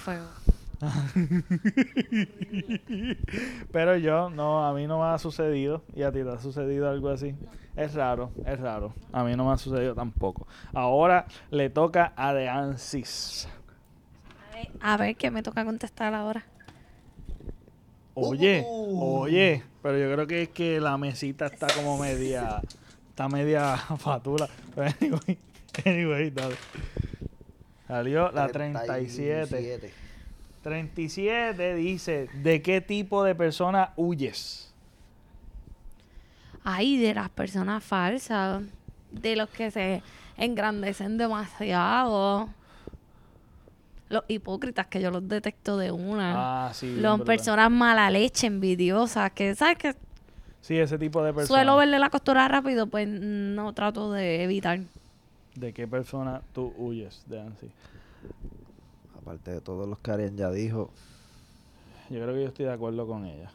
Pero 3.72 3.98
yo, 3.98 4.30
no, 4.30 4.66
a 4.66 4.74
mí 4.74 4.88
no 4.88 5.00
me 5.00 5.06
ha 5.14 5.18
sucedido. 5.18 5.84
Y 5.96 6.04
a 6.04 6.12
ti 6.12 6.24
te 6.24 6.30
ha 6.30 6.40
sucedido 6.40 6.90
algo 6.90 7.10
así. 7.10 7.36
Es 7.76 7.94
raro, 7.94 8.32
es 8.46 8.60
raro. 8.60 8.94
A 9.12 9.24
mí 9.24 9.36
no 9.36 9.46
me 9.46 9.54
ha 9.54 9.58
sucedido 9.58 9.94
tampoco. 9.96 10.48
Ahora 10.74 11.28
le 11.52 11.70
toca 11.70 12.14
a 12.16 12.34
De 12.34 12.48
Ansis. 12.48 13.48
A 14.52 14.56
ver, 14.56 14.68
A 14.82 14.98
ver, 14.98 15.16
¿qué 15.16 15.32
me 15.32 15.44
toca 15.44 15.66
contestar 15.66 16.14
ahora? 16.14 16.46
Oye, 18.14 18.64
Uh. 18.66 19.24
oye, 19.24 19.62
pero 19.84 19.98
yo 19.98 20.10
creo 20.14 20.26
que 20.28 20.44
es 20.44 20.50
que 20.50 20.80
la 20.80 20.98
mesita 20.98 21.48
está 21.48 21.68
como 21.76 21.98
media, 21.98 22.62
está 23.10 23.28
media 23.28 23.76
fatula. 23.98 24.48
Pero 24.74 24.90
anyway, 25.02 25.38
anyway, 25.86 26.30
dale. 26.32 26.56
Salió 27.88 28.32
la 28.32 28.48
37. 28.48 29.48
37 29.48 29.94
dice, 31.76 32.28
¿de 32.42 32.62
qué 32.62 32.82
tipo 32.82 33.24
de 33.24 33.36
persona 33.36 33.94
huyes? 33.96 34.74
Ay, 36.64 36.98
de 36.98 37.14
las 37.14 37.30
personas 37.30 37.84
falsas, 37.84 38.64
de 39.12 39.36
los 39.36 39.50
que 39.50 39.70
se 39.70 40.02
engrandecen 40.38 41.18
demasiado. 41.18 42.50
Los 44.10 44.24
hipócritas 44.28 44.88
que 44.88 45.02
yo 45.02 45.12
los 45.12 45.28
detecto 45.28 45.78
de 45.78 45.92
una. 45.92 46.68
Ah, 46.68 46.74
sí. 46.74 46.96
Las 46.96 47.22
personas 47.22 47.70
mala 47.72 48.10
leche, 48.10 48.48
envidiosas, 48.48 49.32
que 49.32 49.56
sabes 49.56 49.78
que 49.78 49.96
Sí, 50.62 50.78
ese 50.80 50.98
tipo 50.98 51.24
de 51.24 51.32
personas. 51.32 51.48
suelo 51.48 51.78
verle 51.78 52.00
la 52.00 52.10
costura 52.10 52.48
rápido, 52.48 52.88
pues 52.88 53.08
no 53.08 53.72
trato 53.74 54.12
de 54.12 54.44
evitar. 54.44 54.80
¿De 55.54 55.74
qué 55.74 55.88
persona 55.88 56.42
tú 56.54 56.74
huyes, 56.76 57.24
Ansi? 57.40 57.70
Aparte 59.26 59.52
de 59.52 59.62
todos 59.62 59.88
los 59.90 59.98
que 60.00 60.12
Arian 60.12 60.38
ya 60.38 60.52
dijo, 60.52 60.92
Yo 62.12 62.22
creo 62.22 62.34
que 62.36 62.42
yo 62.44 62.48
estoy 62.48 62.66
de 62.66 62.74
acuerdo 62.74 63.08
con 63.08 63.26
ella. 63.26 63.50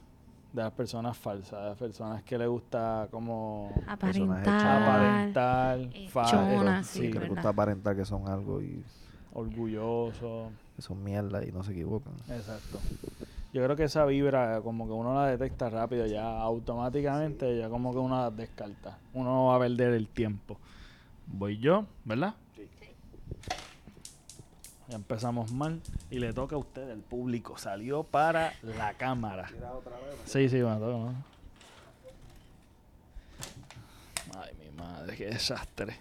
De 0.53 0.63
las 0.63 0.73
personas 0.73 1.17
falsas, 1.17 1.63
de 1.63 1.69
las 1.69 1.79
personas 1.79 2.25
que 2.25 2.37
le 2.37 2.49
gusta 2.49 3.07
como 3.13 3.73
Aparentar. 3.87 4.83
aparentar, 4.83 5.79
eh, 5.79 6.11
sí, 6.83 7.01
que 7.03 7.07
les 7.07 7.15
verdad. 7.15 7.29
gusta 7.29 7.49
aparentar 7.51 7.95
que 7.97 8.05
son 8.05 8.27
algo 8.27 8.61
y 8.61 8.83
orgulloso. 9.33 10.51
que 10.75 10.83
son 10.83 11.05
mierda 11.05 11.45
y 11.47 11.53
no 11.53 11.63
se 11.63 11.71
equivocan. 11.71 12.15
Exacto. 12.29 12.81
Yo 13.53 13.63
creo 13.65 13.77
que 13.77 13.85
esa 13.85 14.05
vibra, 14.07 14.61
como 14.63 14.87
que 14.87 14.93
uno 14.93 15.15
la 15.15 15.27
detecta 15.27 15.71
rápido, 15.71 16.07
ya 16.07 16.41
automáticamente, 16.41 17.57
ya 17.59 17.69
como 17.69 17.93
que 17.93 17.99
uno 17.99 18.17
la 18.21 18.31
descarta. 18.33 18.99
Uno 19.15 19.31
no 19.33 19.47
va 19.47 19.57
a 19.57 19.59
perder 19.61 19.93
el 19.95 20.09
tiempo. 20.09 20.57
Voy 21.27 21.59
yo, 21.59 21.85
¿verdad? 22.05 22.35
Empezamos 24.91 25.53
mal. 25.53 25.81
Y 26.11 26.19
le 26.19 26.33
toca 26.33 26.57
a 26.57 26.59
usted, 26.59 26.89
el 26.91 27.01
público. 27.01 27.57
Salió 27.59 28.03
para 28.03 28.55
la 28.63 28.95
cámara. 28.95 29.49
Sí, 30.25 30.49
sí, 30.49 30.57
me 30.57 30.75
toca, 30.75 30.87
¿no? 30.87 31.15
Ay, 34.39 34.51
mi 34.59 34.77
madre, 34.77 35.17
qué 35.17 35.27
desastre. 35.27 35.97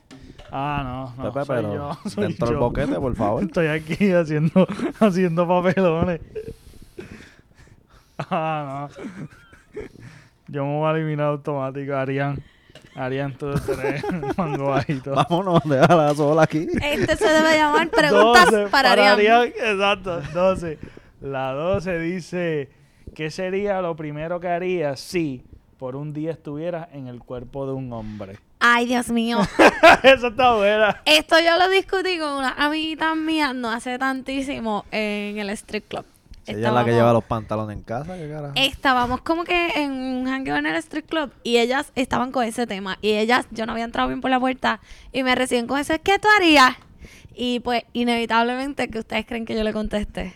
Ah, 0.51 1.13
no, 1.17 1.23
no, 1.23 1.33
Pepe, 1.33 1.45
soy 1.45 1.55
pero 1.55 1.73
yo, 1.73 1.99
soy 2.09 2.23
dentro 2.27 2.47
del 2.47 2.57
boquete, 2.57 2.95
por 2.95 3.15
favor. 3.15 3.43
Estoy 3.43 3.67
aquí 3.67 4.11
haciendo, 4.11 4.67
haciendo 4.99 5.47
papelones. 5.47 6.21
Ah, 8.17 8.89
no. 8.97 9.81
Yo 10.47 10.65
me 10.65 10.77
voy 10.77 10.87
a 10.87 10.97
eliminar 10.97 11.27
automático, 11.27 11.93
Arián. 11.93 12.43
Harían 12.99 13.33
tú 13.33 13.53
tenés 13.65 14.03
mango 14.37 14.65
bajito. 14.71 15.11
Vámonos, 15.11 15.61
déjala 15.63 16.13
sola 16.13 16.43
aquí. 16.43 16.67
Este 16.81 17.15
se 17.15 17.29
debe 17.29 17.55
llamar 17.55 17.89
preguntas 17.91 18.51
12 18.51 18.67
para 18.67 18.91
Arián. 18.91 19.53
Exacto, 19.55 20.21
12. 20.33 20.77
La 21.21 21.53
12 21.53 21.97
dice, 21.99 22.69
¿qué 23.15 23.31
sería 23.31 23.81
lo 23.81 23.95
primero 23.95 24.41
que 24.41 24.49
harías 24.49 24.99
si 24.99 25.45
por 25.77 25.95
un 25.95 26.11
día 26.11 26.31
estuvieras 26.31 26.89
en 26.91 27.07
el 27.07 27.19
cuerpo 27.19 27.65
de 27.65 27.71
un 27.71 27.93
hombre? 27.93 28.37
Ay, 28.59 28.85
Dios 28.85 29.09
mío. 29.09 29.39
Eso 30.03 30.27
está 30.27 30.55
buena. 30.55 31.01
Esto 31.05 31.37
yo 31.39 31.57
lo 31.57 31.69
discutí 31.69 32.19
con 32.19 32.33
una 32.33 32.51
amiguita 32.57 33.15
mía 33.15 33.53
no 33.53 33.71
hace 33.71 33.97
tantísimo 33.97 34.83
en 34.91 35.37
el 35.37 35.49
strip 35.51 35.87
club. 35.87 36.03
Ella 36.49 36.67
es 36.69 36.73
la 36.73 36.85
que 36.85 36.91
lleva 36.91 37.13
los 37.13 37.23
pantalones 37.23 37.77
en 37.77 37.83
casa, 37.83 38.15
¿qué 38.17 38.29
carajo? 38.29 38.53
Estábamos 38.55 39.21
como 39.21 39.43
que 39.43 39.69
en 39.75 39.91
un 39.91 40.27
hangueo 40.27 40.57
en 40.57 40.65
el 40.65 40.75
strip 40.77 41.07
club 41.09 41.31
y 41.43 41.57
ellas 41.57 41.91
estaban 41.95 42.31
con 42.31 42.43
ese 42.45 42.65
tema. 42.67 42.97
Y 43.01 43.11
ellas, 43.13 43.47
yo 43.51 43.65
no 43.65 43.71
había 43.73 43.85
entrado 43.85 44.07
bien 44.09 44.21
por 44.21 44.31
la 44.31 44.39
puerta 44.39 44.79
y 45.11 45.23
me 45.23 45.35
reciben 45.35 45.67
con 45.67 45.79
eso, 45.79 45.93
¿qué 46.03 46.19
tú 46.19 46.27
harías? 46.37 46.75
Y 47.35 47.59
pues, 47.61 47.83
inevitablemente, 47.93 48.89
que 48.89 48.99
ustedes 48.99 49.25
creen 49.25 49.45
que 49.45 49.55
yo 49.55 49.63
le 49.63 49.71
contesté? 49.73 50.33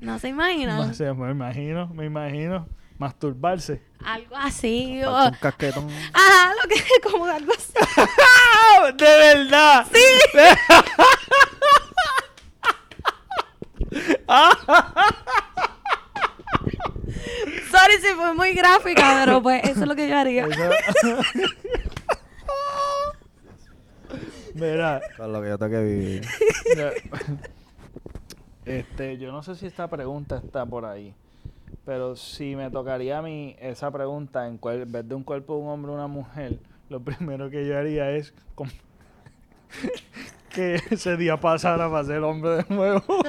No 0.00 0.18
se 0.18 0.28
imaginan. 0.28 0.92
Sea, 0.94 1.14
me 1.14 1.30
imagino, 1.30 1.86
me 1.88 2.06
imagino. 2.06 2.66
Masturbarse. 2.98 3.82
Algo 4.04 4.36
así. 4.36 5.02
o- 5.04 5.26
un 5.28 5.34
casquetón. 5.34 5.88
Ajá, 6.12 6.52
lo 6.62 6.68
que 6.68 6.74
es 6.74 6.84
como 7.10 7.24
algo 7.26 7.52
así. 7.52 7.72
¡De 8.96 9.04
verdad! 9.04 9.86
¡Sí! 9.92 10.38
Sorry 17.70 17.94
si 18.00 18.08
fue 18.14 18.34
muy 18.34 18.52
gráfica, 18.54 19.22
pero 19.24 19.42
pues 19.42 19.62
eso 19.64 19.80
es 19.82 19.88
lo 19.88 19.94
que 19.94 20.08
yo 20.08 20.16
haría. 20.16 20.46
Mira, 24.54 25.00
Con 25.16 25.32
lo 25.32 25.40
que 25.42 25.48
yo 25.48 25.58
tengo 25.58 25.72
que 25.72 25.82
vivir. 25.82 26.26
este, 28.66 29.16
yo 29.18 29.32
no 29.32 29.42
sé 29.42 29.54
si 29.56 29.66
esta 29.66 29.88
pregunta 29.88 30.36
está 30.44 30.66
por 30.66 30.84
ahí, 30.84 31.14
pero 31.86 32.14
si 32.16 32.54
me 32.54 32.70
tocaría 32.70 33.18
a 33.18 33.22
mí 33.22 33.56
esa 33.60 33.90
pregunta 33.90 34.46
en, 34.46 34.58
cual- 34.58 34.82
en 34.82 34.92
vez 34.92 35.08
de 35.08 35.14
un 35.14 35.24
cuerpo 35.24 35.54
de 35.56 35.60
un 35.62 35.68
hombre 35.70 35.90
o 35.92 35.94
una 35.94 36.06
mujer, 36.06 36.58
lo 36.90 37.00
primero 37.02 37.48
que 37.50 37.66
yo 37.66 37.78
haría 37.78 38.10
es 38.10 38.34
com- 38.54 38.68
que 40.54 40.80
ese 40.90 41.16
día 41.16 41.36
pasara 41.38 41.90
para 41.90 42.04
ser 42.04 42.22
hombre 42.22 42.50
de 42.56 42.64
nuevo. 42.68 43.02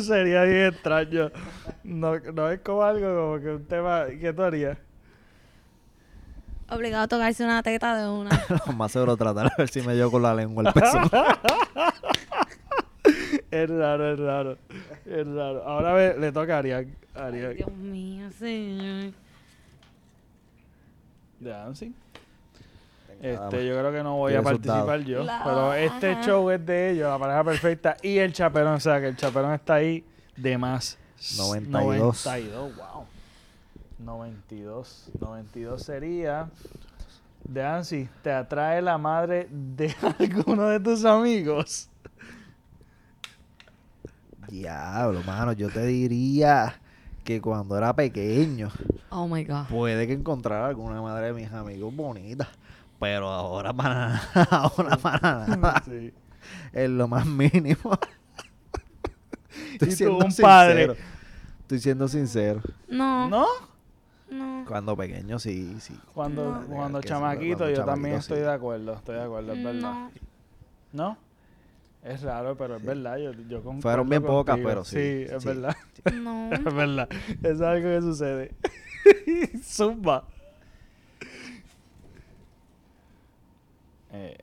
Sería 0.00 0.42
bien 0.44 0.66
extraño. 0.66 1.30
No, 1.84 2.18
no 2.18 2.50
es 2.50 2.60
como 2.60 2.82
algo 2.82 3.06
como 3.14 3.40
que 3.42 3.48
un 3.54 3.64
tema 3.66 4.06
que 4.20 4.32
tú 4.32 4.42
harías. 4.42 4.78
Obligado 6.68 7.04
a 7.04 7.08
tocarse 7.08 7.44
una 7.44 7.62
teta 7.62 7.96
de 7.96 8.08
una. 8.08 8.30
Lo 8.66 8.72
más 8.72 8.90
seguro 8.92 9.16
tratar 9.16 9.46
de 9.50 9.54
ver 9.58 9.68
si 9.68 9.82
me 9.82 9.94
dio 9.94 10.10
con 10.10 10.22
la 10.22 10.34
lengua 10.34 10.64
el 10.66 10.72
peso. 10.72 10.98
Es 13.50 13.70
raro, 13.70 14.12
es 14.12 14.18
raro. 14.18 14.58
Es 15.04 15.26
raro. 15.26 15.62
Ahora 15.64 15.92
ve- 15.94 16.16
le 16.18 16.32
toca 16.32 16.56
a 16.56 16.58
Arián. 16.58 16.94
Arián. 17.14 17.54
Dios 17.54 17.72
mío, 17.72 18.30
señor. 18.32 19.12
de 21.38 21.50
Dancing. 21.50 21.92
Este, 23.20 23.66
yo 23.66 23.78
creo 23.78 23.92
que 23.92 24.02
no 24.02 24.16
voy 24.16 24.34
a 24.34 24.42
participar 24.42 24.86
dados. 24.86 25.04
yo. 25.06 25.24
La- 25.24 25.42
Pero 25.44 25.74
este 25.74 26.12
ajá. 26.12 26.22
show 26.22 26.50
es 26.50 26.64
de 26.64 26.90
ellos, 26.90 27.08
la 27.10 27.18
pareja 27.18 27.44
perfecta 27.44 27.96
y 28.02 28.18
el 28.18 28.32
chaperón. 28.32 28.74
O 28.74 28.80
sea, 28.80 29.00
que 29.00 29.08
el 29.08 29.16
chaperón 29.16 29.52
está 29.54 29.74
ahí 29.74 30.04
de 30.36 30.58
más. 30.58 30.98
92. 31.38 32.26
92, 32.26 32.76
wow. 32.76 33.04
92. 33.98 35.08
92 35.20 35.82
sería. 35.82 36.48
De 37.44 37.64
Ansi, 37.64 38.08
¿te 38.22 38.32
atrae 38.32 38.82
la 38.82 38.98
madre 38.98 39.46
de 39.50 39.94
alguno 40.18 40.68
de 40.68 40.80
tus 40.80 41.04
amigos? 41.04 41.88
Diablo, 44.48 45.22
mano, 45.24 45.52
yo 45.52 45.68
te 45.70 45.84
diría 45.86 46.78
que 47.24 47.40
cuando 47.40 47.76
era 47.76 47.92
pequeño 47.94 48.70
Oh 49.10 49.26
my 49.26 49.44
God. 49.44 49.66
puede 49.68 50.06
que 50.06 50.12
encontrara 50.12 50.68
alguna 50.68 51.02
madre 51.02 51.26
de 51.26 51.32
mis 51.32 51.52
amigos 51.52 51.94
bonita. 51.94 52.48
Pero 52.98 53.28
ahora 53.28 53.72
para 53.72 53.94
nada, 53.94 54.22
ahora 54.50 54.96
para 54.96 55.46
nada. 55.46 55.82
Sí. 55.84 56.12
Es 56.72 56.90
lo 56.90 57.08
más 57.08 57.26
mínimo. 57.26 57.98
Y 59.80 59.94
tú, 59.96 60.18
un 60.18 60.34
padre. 60.40 60.96
Estoy 61.62 61.78
siendo 61.80 62.08
sincero. 62.08 62.60
No. 62.88 63.28
¿No? 63.28 63.46
No. 64.30 64.64
Cuando 64.66 64.96
pequeño 64.96 65.38
sí, 65.38 65.76
sí. 65.80 65.98
Cuando, 66.14 66.60
No. 66.60 66.66
cuando 66.66 67.00
chamaquito, 67.02 67.58
cuando 67.58 67.74
yo 67.76 67.84
también 67.84 68.16
estoy 68.16 68.38
sí. 68.38 68.42
de 68.42 68.52
acuerdo. 68.52 68.94
Estoy 68.94 69.16
de 69.16 69.22
acuerdo, 69.22 69.52
es 69.54 69.64
verdad. 69.64 69.80
No. 69.80 70.10
¿No? 70.92 71.18
Es 72.04 72.22
raro, 72.22 72.56
pero 72.56 72.76
es 72.76 72.84
verdad. 72.84 73.16
Yo, 73.18 73.32
yo 73.48 73.62
Fueron 73.80 74.08
bien 74.08 74.22
pocas, 74.22 74.58
pero 74.62 74.84
sí, 74.84 74.96
Sí, 74.96 75.26
es 75.34 75.42
sí. 75.42 75.48
verdad. 75.48 75.76
No. 76.14 76.52
Es 76.52 76.64
verdad. 76.74 77.08
Es 77.42 77.60
algo 77.60 77.88
que 77.88 78.00
sucede. 78.02 78.54
Zumba. 79.62 80.24
Eh, 84.16 84.36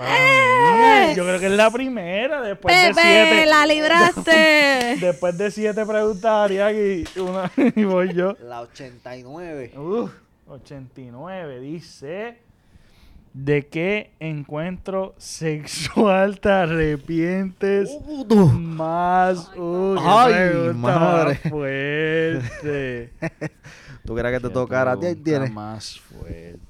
¡Eh! 0.00 1.14
yo 1.16 1.24
creo 1.24 1.38
que 1.38 1.46
es 1.46 1.52
la 1.52 1.70
primera 1.70 2.42
después 2.42 2.74
de 2.74 2.94
siete. 2.94 3.46
la 3.46 3.66
libraste. 3.66 4.96
Después 5.00 5.36
de 5.36 5.50
siete 5.50 5.84
preguntas, 5.84 6.24
Arián, 6.24 6.74
y, 6.74 7.18
una, 7.20 7.50
y 7.76 7.84
voy 7.84 8.14
yo. 8.14 8.36
La 8.40 8.62
89. 8.62 9.72
Uf, 9.76 10.10
89 10.48 11.60
dice 11.60 12.38
¿De 13.34 13.66
qué 13.66 14.12
encuentro 14.18 15.14
sexual 15.18 16.40
te 16.40 16.48
arrepientes 16.48 17.90
más? 18.30 19.50
Uy, 19.54 19.98
qué 19.98 20.04
Ay, 20.06 20.32
pregunta 20.32 20.98
madre. 20.98 21.28
más 21.28 21.50
fuerte. 21.50 23.12
¿Tú 24.06 24.14
quieres 24.14 24.32
que 24.32 24.48
te 24.48 24.54
tocara 24.54 24.92
a 24.92 24.98
ti? 24.98 25.14
Tienes. 25.16 25.52
más 25.52 26.00
fuerte. 26.00 26.65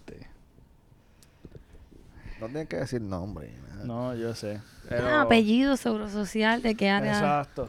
No 2.46 2.52
tienes 2.52 2.68
que 2.68 2.76
decir 2.76 3.00
nombre. 3.00 3.52
nada. 3.68 3.84
No, 3.84 4.14
yo 4.14 4.34
sé. 4.34 4.60
pero- 4.88 5.06
Ah, 5.08 5.22
apellido, 5.22 5.76
seguro 5.76 6.08
social, 6.08 6.62
¿de 6.62 6.74
qué 6.74 6.88
área? 6.90 7.12
Exacto. 7.12 7.68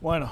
Bueno, 0.00 0.30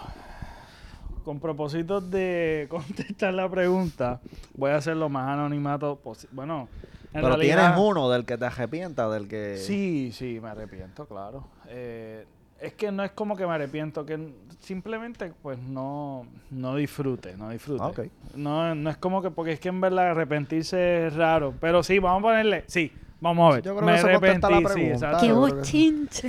con 1.24 1.40
propósito 1.40 2.00
de 2.00 2.66
contestar 2.70 3.34
la 3.34 3.48
pregunta, 3.48 4.20
voy 4.54 4.70
a 4.70 4.76
hacer 4.76 4.96
lo 4.96 5.08
más 5.08 5.28
anonimato 5.28 5.96
posible. 5.96 6.34
Bueno, 6.34 6.68
en 7.14 7.20
Pero 7.20 7.28
realidad, 7.28 7.72
tienes 7.74 7.90
uno 7.90 8.10
del 8.10 8.24
que 8.24 8.38
te 8.38 8.44
arrepientas, 8.46 9.12
del 9.12 9.28
que... 9.28 9.56
Sí, 9.58 10.12
sí, 10.14 10.38
me 10.42 10.48
arrepiento, 10.50 11.06
claro. 11.06 11.44
Eh, 11.68 12.26
es 12.58 12.72
que 12.74 12.90
no 12.92 13.02
es 13.04 13.10
como 13.12 13.36
que 13.36 13.46
me 13.46 13.52
arrepiento, 13.54 14.06
que 14.06 14.32
simplemente 14.60 15.32
pues 15.42 15.58
no, 15.58 16.26
no 16.50 16.76
disfrute, 16.76 17.36
no 17.36 17.50
disfrute. 17.50 18.10
No, 18.34 18.74
no 18.74 18.88
es 18.90 18.96
como 18.98 19.20
que, 19.20 19.30
porque 19.30 19.52
es 19.52 19.60
que 19.60 19.68
en 19.68 19.80
verdad 19.80 20.12
arrepentirse 20.12 21.08
es 21.08 21.14
raro. 21.14 21.54
Pero 21.60 21.82
sí, 21.82 21.98
vamos 21.98 22.20
a 22.20 22.22
ponerle, 22.22 22.64
sí, 22.68 22.92
vamos 23.22 23.50
a 23.50 23.54
ver. 23.54 23.64
Yo 23.64 23.74
creo 23.76 23.86
me 23.86 23.92
que 23.92 23.98
eso 23.98 24.08
contesta 24.10 24.50
la 24.50 24.56
arrepentí, 24.56 24.84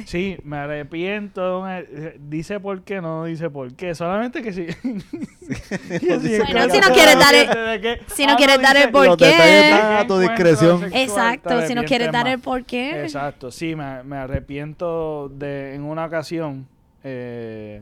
sí, 0.06 0.38
me 0.46 0.58
arrepiento. 0.58 1.68
eh, 1.70 2.18
Dice 2.22 2.60
por 2.62 2.84
qué, 2.84 3.02
no 3.02 3.26
dice 3.26 3.50
por 3.50 3.74
qué. 3.76 3.94
Solamente 3.96 4.42
que 4.42 4.54
Bueno, 4.54 5.04
claro, 6.46 6.74
si 6.74 6.80
no 6.80 6.94
quieres 6.94 7.20
dar 7.20 7.36
el- 7.36 7.82
que- 7.82 8.00
si 8.08 8.26
no 8.26 8.34
Ah, 8.34 8.36
quieres 8.38 8.62
dar 8.62 8.78
el 8.78 8.92
por 8.92 9.18
qué. 9.18 9.34
a 9.36 10.06
tu 10.08 10.20
discreción. 10.20 10.80
sexual, 10.80 11.02
Exacto, 11.04 11.62
si 11.68 11.76
no 11.76 11.84
quieres 11.84 12.12
dar 12.12 12.28
el 12.28 12.40
por 12.40 12.64
qué. 12.64 13.02
Exacto, 13.04 13.52
sí, 13.52 13.76
me, 13.76 14.04
me 14.04 14.18
arrepiento 14.18 15.30
de 15.30 15.76
en 15.76 15.84
una 15.84 16.06
ocasión. 16.06 16.68
eh, 17.04 17.82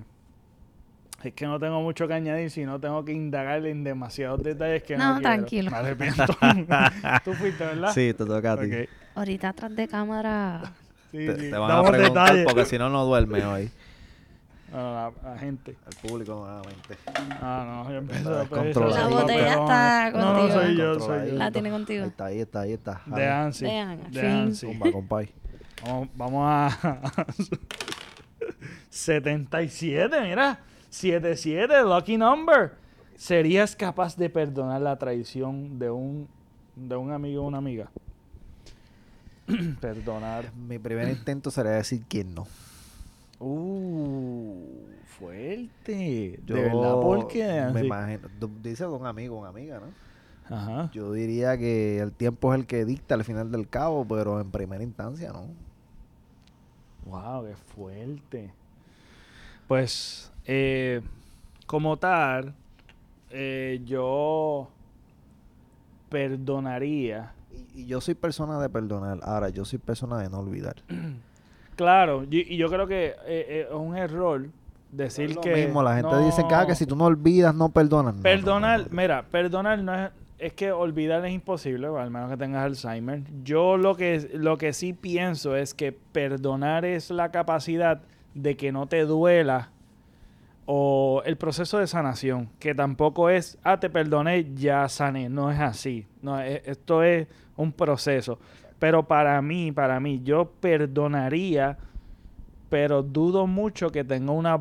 es 1.23 1.33
que 1.33 1.45
no 1.45 1.59
tengo 1.59 1.81
mucho 1.81 2.07
que 2.07 2.13
añadir, 2.13 2.49
si 2.51 2.65
no 2.65 2.79
tengo 2.79 3.03
que 3.05 3.11
indagar 3.13 3.65
en 3.65 3.83
demasiados 3.83 4.41
detalles 4.43 4.83
que 4.83 4.97
no, 4.97 5.05
No, 5.05 5.19
quiero. 5.19 5.21
tranquilo. 5.35 5.71
Me 5.71 5.77
arrepiento. 5.77 6.25
Tú 7.25 7.33
fuiste, 7.33 7.65
¿verdad? 7.65 7.91
Sí, 7.93 8.13
te 8.13 8.25
toca 8.25 8.53
a 8.53 8.57
ti. 8.61 8.69
Ahorita 9.15 9.49
atrás 9.49 9.75
de 9.75 9.87
cámara. 9.87 10.61
Sí, 11.11 11.17
Te, 11.17 11.35
sí. 11.35 11.49
te 11.49 11.57
van 11.57 11.69
a 11.71 11.75
Damos 11.75 11.91
preguntar 11.91 12.25
detalles. 12.27 12.45
porque 12.45 12.65
si 12.65 12.77
no, 12.77 12.89
no 12.89 13.05
duerme 13.05 13.43
hoy. 13.45 13.69
La, 14.73 15.11
la 15.23 15.37
gente. 15.37 15.75
El 15.85 16.09
público 16.09 16.33
nuevamente. 16.33 16.97
Ah, 17.41 17.83
no, 17.85 17.91
yo 17.91 17.97
empecé 17.97 18.19
Está 18.21 18.41
a 18.41 18.45
pedir 18.45 18.75
La 18.77 19.07
botella 19.07 19.25
pero- 19.49 19.61
está 19.63 20.11
No, 20.11 20.19
no, 20.33 20.39
contigo. 20.39 20.61
soy 20.61 20.77
yo, 20.77 20.99
soy 21.01 21.29
yo. 21.31 21.35
La 21.35 21.51
tiene 21.51 21.69
contigo. 21.71 22.03
Ahí 22.03 22.09
está, 22.09 22.25
ahí 22.25 22.39
está, 22.39 22.61
ahí 22.61 22.71
está. 22.73 23.01
De 23.05 23.27
Ansi. 23.27 23.65
De 23.65 23.79
Ansi. 23.79 24.11
De 24.11 24.21
Fin. 24.21 24.29
Ansi. 24.29 24.65
Zumba, 24.67 24.91
compay. 24.93 25.29
Vamos, 25.83 26.07
vamos 26.15 26.43
a... 26.47 26.95
77, 28.89 30.21
mira. 30.21 30.59
77, 30.91 31.83
lucky 31.83 32.17
number. 32.17 32.73
¿Serías 33.15 33.75
capaz 33.75 34.15
de 34.17 34.29
perdonar 34.29 34.81
la 34.81 34.97
traición 34.97 35.79
de 35.79 35.89
un, 35.89 36.27
de 36.75 36.95
un 36.95 37.11
amigo 37.11 37.43
o 37.43 37.47
una 37.47 37.59
amiga? 37.59 37.89
perdonar. 39.79 40.53
Mi 40.53 40.77
primer 40.79 41.07
intento 41.09 41.49
sería 41.49 41.71
decir 41.71 42.03
quién 42.07 42.35
no. 42.35 42.45
Uh, 43.39 44.85
fuerte. 45.05 46.39
Yo 46.45 46.55
de 46.55 46.61
verdad, 46.63 46.93
¿por 46.93 47.27
qué? 47.27 47.69
Me 47.73 47.85
imagino. 47.85 48.27
Dice 48.61 48.83
de 48.83 48.89
un 48.89 49.05
amigo, 49.05 49.39
una 49.39 49.49
amiga, 49.49 49.79
¿no? 49.79 50.55
Ajá. 50.55 50.91
Yo 50.93 51.13
diría 51.13 51.57
que 51.57 51.99
el 51.99 52.11
tiempo 52.11 52.53
es 52.53 52.59
el 52.59 52.67
que 52.67 52.83
dicta 52.83 53.15
al 53.15 53.23
final 53.23 53.49
del 53.49 53.69
cabo, 53.69 54.05
pero 54.05 54.41
en 54.41 54.51
primera 54.51 54.83
instancia, 54.83 55.31
¿no? 55.31 55.47
Wow, 57.05 57.45
qué 57.45 57.55
fuerte. 57.55 58.53
Pues, 59.67 60.30
eh, 60.45 61.01
como 61.65 61.97
tal, 61.97 62.53
eh, 63.29 63.81
yo 63.85 64.69
perdonaría. 66.09 67.33
Y, 67.51 67.81
y 67.81 67.85
yo 67.87 68.01
soy 68.01 68.13
persona 68.13 68.59
de 68.59 68.69
perdonar. 68.69 69.19
Ahora, 69.23 69.49
yo 69.49 69.65
soy 69.65 69.79
persona 69.79 70.17
de 70.17 70.29
no 70.29 70.39
olvidar. 70.39 70.75
Claro, 71.75 72.25
y, 72.29 72.53
y 72.53 72.57
yo 72.57 72.69
creo 72.69 72.85
que 72.85 73.07
eh, 73.07 73.15
eh, 73.25 73.67
es 73.67 73.73
un 73.73 73.97
error 73.97 74.49
decir 74.91 75.29
es 75.31 75.35
lo 75.35 75.41
que. 75.41 75.55
mismo, 75.55 75.81
la 75.81 75.95
gente 75.95 76.11
no, 76.11 76.23
dice 76.23 76.43
que, 76.47 76.53
ah, 76.53 76.67
que 76.67 76.75
si 76.75 76.85
tú 76.85 76.95
no 76.95 77.05
olvidas, 77.05 77.55
no 77.55 77.69
perdonas. 77.69 78.13
No, 78.13 78.21
Perdonar, 78.21 78.81
no. 78.81 78.87
mira, 78.91 79.23
perdonar 79.23 79.79
no 79.79 79.95
es. 79.95 80.11
Es 80.37 80.53
que 80.53 80.71
olvidar 80.71 81.25
es 81.25 81.33
imposible, 81.33 81.87
al 81.87 82.11
menos 82.11 82.29
que 82.29 82.37
tengas 82.37 82.65
Alzheimer. 82.65 83.23
Yo 83.43 83.77
lo 83.77 83.95
que, 83.95 84.29
lo 84.33 84.57
que 84.57 84.73
sí 84.73 84.93
pienso 84.93 85.55
es 85.55 85.73
que 85.73 85.91
perdonar 85.91 86.83
es 86.83 87.09
la 87.09 87.29
capacidad 87.31 88.01
de 88.33 88.57
que 88.57 88.71
no 88.71 88.87
te 88.87 89.05
duela 89.05 89.69
o 90.65 91.21
el 91.25 91.37
proceso 91.37 91.77
de 91.79 91.87
sanación, 91.87 92.49
que 92.59 92.73
tampoco 92.75 93.29
es, 93.29 93.57
ah, 93.63 93.79
te 93.79 93.89
perdoné, 93.89 94.53
ya 94.55 94.87
sané. 94.89 95.29
No 95.29 95.51
es 95.51 95.59
así. 95.59 96.05
No, 96.21 96.39
e- 96.41 96.61
esto 96.65 97.03
es 97.03 97.27
un 97.57 97.71
proceso. 97.71 98.39
Pero 98.79 99.07
para 99.07 99.41
mí, 99.41 99.71
para 99.71 99.99
mí, 99.99 100.21
yo 100.23 100.51
perdonaría, 100.59 101.77
pero 102.69 103.03
dudo 103.03 103.47
mucho 103.47 103.89
que 103.89 104.03
tenga 104.03 104.31
una 104.31 104.59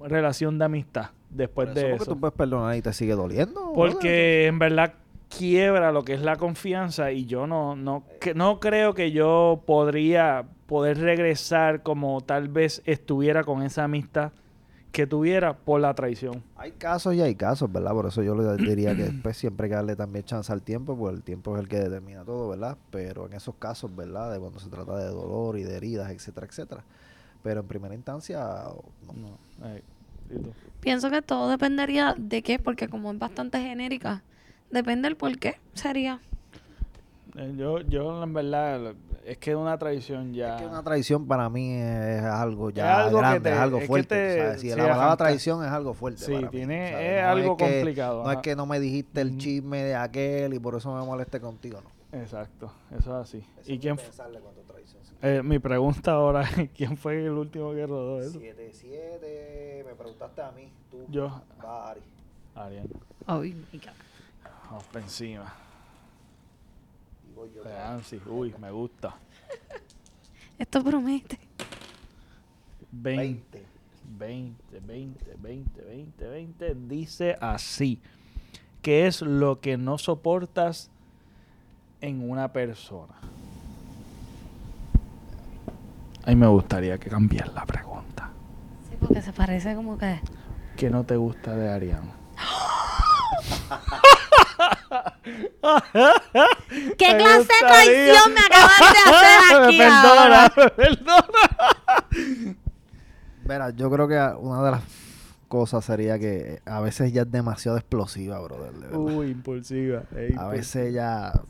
relación 0.00 0.58
de 0.58 0.64
amistad 0.64 1.10
después 1.30 1.68
Por 1.68 1.74
de 1.74 1.86
eso 1.94 2.02
eso. 2.02 2.14
tú 2.14 2.20
puedes 2.20 2.34
perdonar 2.34 2.76
y 2.76 2.82
te 2.82 2.92
sigue 2.92 3.14
doliendo. 3.14 3.72
Porque 3.74 4.46
en 4.46 4.58
verdad 4.58 4.94
quiebra 5.28 5.92
lo 5.92 6.02
que 6.02 6.14
es 6.14 6.22
la 6.22 6.36
confianza 6.36 7.12
y 7.12 7.24
yo 7.26 7.46
no, 7.46 7.76
no, 7.76 8.04
que, 8.20 8.34
no 8.34 8.58
creo 8.58 8.94
que 8.94 9.12
yo 9.12 9.62
podría 9.66 10.44
poder 10.66 10.98
regresar 10.98 11.82
como 11.82 12.20
tal 12.20 12.48
vez 12.48 12.82
estuviera 12.84 13.44
con 13.44 13.62
esa 13.62 13.84
amistad 13.84 14.32
que 14.92 15.06
tuviera 15.06 15.56
por 15.56 15.80
la 15.80 15.94
traición. 15.94 16.42
Hay 16.56 16.72
casos 16.72 17.14
y 17.14 17.20
hay 17.20 17.34
casos, 17.34 17.70
¿verdad? 17.70 17.92
Por 17.92 18.06
eso 18.06 18.22
yo 18.22 18.34
le 18.34 18.56
diría 18.56 18.94
que 18.96 19.04
después 19.04 19.36
siempre 19.36 19.66
hay 19.66 19.70
que 19.70 19.76
darle 19.76 19.96
también 19.96 20.24
chance 20.24 20.52
al 20.52 20.62
tiempo, 20.62 20.96
porque 20.96 21.16
el 21.16 21.22
tiempo 21.22 21.56
es 21.56 21.62
el 21.62 21.68
que 21.68 21.78
determina 21.78 22.24
todo, 22.24 22.48
¿verdad? 22.48 22.76
Pero 22.90 23.26
en 23.26 23.34
esos 23.34 23.54
casos, 23.54 23.94
¿verdad? 23.94 24.32
De 24.32 24.38
cuando 24.40 24.58
se 24.58 24.68
trata 24.68 24.96
de 24.96 25.06
dolor 25.06 25.58
y 25.58 25.62
de 25.62 25.76
heridas, 25.76 26.10
etcétera, 26.10 26.46
etcétera. 26.46 26.84
Pero 27.42 27.60
en 27.60 27.66
primera 27.66 27.94
instancia, 27.94 28.40
no. 29.06 29.14
No, 29.14 29.38
eh. 29.68 29.82
Pienso 30.80 31.10
que 31.10 31.22
todo 31.22 31.48
dependería 31.48 32.14
de 32.16 32.42
qué, 32.42 32.58
porque 32.58 32.88
como 32.88 33.12
es 33.12 33.18
bastante 33.18 33.60
genérica, 33.60 34.22
depende 34.70 35.08
del 35.08 35.16
por 35.16 35.38
qué 35.38 35.58
sería. 35.74 36.20
Eh, 37.36 37.54
yo, 37.56 37.80
yo 37.82 38.22
en 38.22 38.32
verdad 38.32 38.94
es 39.24 39.38
que 39.38 39.54
una 39.54 39.78
traición 39.78 40.32
ya. 40.34 40.56
Es 40.56 40.62
que 40.62 40.68
una 40.68 40.82
traición 40.82 41.26
para 41.26 41.48
mí 41.48 41.74
es 41.74 42.22
algo 42.22 42.70
ya 42.70 43.02
Es 43.02 43.06
algo 43.06 43.18
grande, 43.18 43.40
te- 43.40 43.54
es 43.54 43.60
algo 43.60 43.76
es 43.76 43.82
que 43.82 43.86
fuerte. 43.86 44.58
Si 44.58 44.70
sí, 44.70 44.76
la 44.76 44.88
palabra 44.88 45.16
traición 45.16 45.64
es 45.64 45.70
algo 45.70 45.94
fuerte. 45.94 46.24
Sí, 46.24 46.32
para 46.32 46.50
tiene- 46.50 47.18
es 47.18 47.22
No 47.22 47.28
algo 47.28 47.56
que- 47.56 47.64
complicado, 47.64 48.24
No 48.24 48.32
es 48.32 48.38
que 48.38 48.56
no 48.56 48.66
me 48.66 48.80
dijiste 48.80 49.20
el 49.20 49.36
chisme 49.38 49.84
de 49.84 49.94
aquel 49.94 50.54
y 50.54 50.58
por 50.58 50.74
eso 50.74 50.92
me 50.94 51.04
molesté 51.04 51.40
contigo, 51.40 51.80
no. 51.82 52.18
Exacto, 52.20 52.72
eso 52.90 53.20
es 53.20 53.28
así. 53.28 53.44
¿Y 53.66 53.78
quién 53.78 53.96
eh, 55.22 55.42
mi 55.44 55.58
pregunta 55.58 56.12
ahora 56.12 56.42
es 56.42 56.70
quién 56.74 56.96
fue 56.96 57.24
el 57.24 57.30
último 57.32 57.72
que 57.72 57.86
rodó 57.86 58.20
eso? 58.20 58.40
7-7, 58.40 59.84
me 59.86 59.94
preguntaste 59.94 60.40
a 60.42 60.50
mí, 60.50 60.72
tú. 60.90 61.04
Yo, 61.08 61.42
Va, 61.64 61.90
Ari. 61.90 62.00
Ariel, 62.56 62.90
para 64.92 65.04
encima. 65.04 65.54
Voy 67.40 67.50
yo. 67.54 67.64
Nancy, 67.64 68.20
uy, 68.26 68.54
me 68.60 68.70
gusta. 68.70 69.14
Esto 70.58 70.84
promete. 70.84 71.38
20, 72.92 73.64
20, 74.18 74.80
20, 74.80 75.36
20, 75.38 75.82
20, 75.82 76.28
20. 76.28 76.74
Dice 76.86 77.38
así. 77.40 77.98
¿Qué 78.82 79.06
es 79.06 79.22
lo 79.22 79.58
que 79.58 79.78
no 79.78 79.96
soportas 79.96 80.90
en 82.02 82.30
una 82.30 82.52
persona? 82.52 83.14
A 86.22 86.28
mí 86.28 86.36
me 86.36 86.46
gustaría 86.46 86.98
que 86.98 87.08
cambies 87.08 87.50
la 87.54 87.64
pregunta. 87.64 88.28
Sí, 88.90 88.96
porque 89.00 89.22
se 89.22 89.32
parece 89.32 89.74
como 89.74 89.96
que... 89.96 90.20
¿Qué 90.76 90.90
no 90.90 91.04
te 91.04 91.16
gusta 91.16 91.56
de 91.56 91.72
Arián? 91.72 92.12
¿Qué 96.96 97.12
Me 97.14 97.18
clase 97.18 97.42
de 97.42 97.68
traición 97.68 98.34
me 98.34 98.40
acabas 98.40 98.78
de 98.78 99.10
hacer 99.10 99.62
aquí 99.62 99.78
perdona, 99.78 100.44
ahora? 100.46 100.52
perdona. 100.76 102.56
Mira, 103.44 103.70
yo 103.70 103.90
creo 103.90 104.06
que 104.08 104.18
una 104.38 104.62
de 104.62 104.70
las 104.70 104.82
cosas 105.48 105.84
sería 105.84 106.18
que 106.18 106.60
a 106.64 106.80
veces 106.80 107.12
ya 107.12 107.22
es 107.22 107.30
demasiado 107.32 107.76
explosiva, 107.76 108.38
brother. 108.40 108.72
de. 108.72 108.96
Uy, 108.96 109.30
impulsiva. 109.30 110.04
ey, 110.16 110.34
a 110.38 110.46
veces 110.48 110.92
ya. 110.94 111.32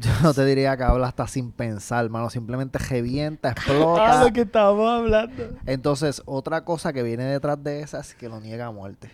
Yo 0.00 0.10
no 0.22 0.32
te 0.34 0.44
diría 0.44 0.76
que 0.76 0.82
habla 0.82 1.08
hasta 1.08 1.26
sin 1.26 1.52
pensar, 1.52 2.08
mano. 2.10 2.28
Simplemente 2.30 2.78
revienta, 2.78 3.48
Ah, 3.48 3.52
explota. 3.52 4.24
lo 4.24 4.32
que 4.32 4.42
estábamos 4.42 4.90
hablando. 4.90 5.48
Entonces, 5.66 6.22
otra 6.26 6.64
cosa 6.64 6.92
que 6.92 7.02
viene 7.02 7.24
detrás 7.24 7.62
de 7.62 7.80
esa 7.80 8.00
es 8.00 8.14
que 8.14 8.28
lo 8.28 8.40
niega 8.40 8.66
a 8.66 8.70
muerte. 8.70 9.10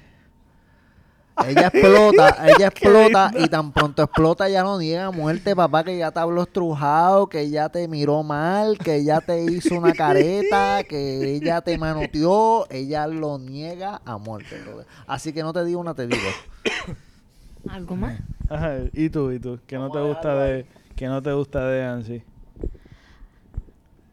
Ella 1.44 1.68
explota, 1.68 2.36
ella 2.46 2.68
explota 2.68 3.30
y 3.38 3.48
tan 3.48 3.72
pronto 3.72 4.02
explota 4.02 4.48
ya 4.48 4.62
lo 4.62 4.78
niega 4.78 5.06
a 5.06 5.10
muerte, 5.10 5.54
papá, 5.54 5.84
que 5.84 5.98
ya 5.98 6.10
te 6.10 6.20
habló 6.20 6.42
estrujado, 6.42 7.26
que 7.28 7.50
ya 7.50 7.68
te 7.68 7.86
miró 7.88 8.22
mal, 8.22 8.78
que 8.78 9.04
ya 9.04 9.20
te 9.20 9.44
hizo 9.44 9.74
una 9.74 9.92
careta, 9.92 10.84
que 10.84 11.34
ella 11.34 11.60
te 11.60 11.76
manoteó, 11.76 12.66
ella 12.70 13.06
lo 13.06 13.38
niega 13.38 14.00
a 14.04 14.16
muerte, 14.18 14.60
brother. 14.62 14.86
Así 15.06 15.32
que 15.32 15.42
no 15.42 15.52
te 15.52 15.64
digo 15.64 15.80
una, 15.80 15.94
te 15.94 16.06
digo. 16.06 16.28
¿Algo 17.68 17.96
más? 17.96 18.18
Ajá, 18.48 18.76
¿y 18.92 19.10
tú, 19.10 19.32
y 19.32 19.38
tú? 19.38 19.58
¿Qué 19.66 19.76
no 19.76 19.90
te 19.90 20.00
gusta 20.00 20.34
de, 20.36 20.66
qué 20.94 21.06
no 21.06 21.22
te 21.22 21.32
gusta 21.32 21.66
de 21.66 21.84
Ansi? 21.84 22.22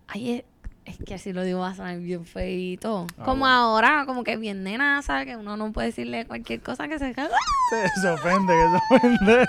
Ay, 0.08 0.44
es, 0.86 0.98
que 1.06 1.14
así 1.16 1.34
lo 1.34 1.44
digo 1.44 1.60
va 1.60 1.70
a 1.70 1.76
sonar 1.76 1.98
bien 2.00 2.26
feito. 2.26 3.08
Ah, 3.18 3.24
como 3.24 3.40
bueno. 3.42 3.54
ahora, 3.56 4.04
como 4.06 4.24
que 4.24 4.36
bien 4.38 4.64
nena, 4.64 5.02
¿sabes? 5.02 5.26
Que 5.26 5.36
uno 5.38 5.56
no 5.58 5.72
puede 5.72 5.88
decirle 5.88 6.26
cualquier 6.26 6.62
cosa 6.62 6.88
que 6.88 7.00
se 7.00 7.14
caga. 7.14 7.36
Se, 7.70 8.02
se 8.02 8.10
ofende, 8.10 8.54
que 8.54 8.70
se 8.70 8.96
ofende. 8.96 9.48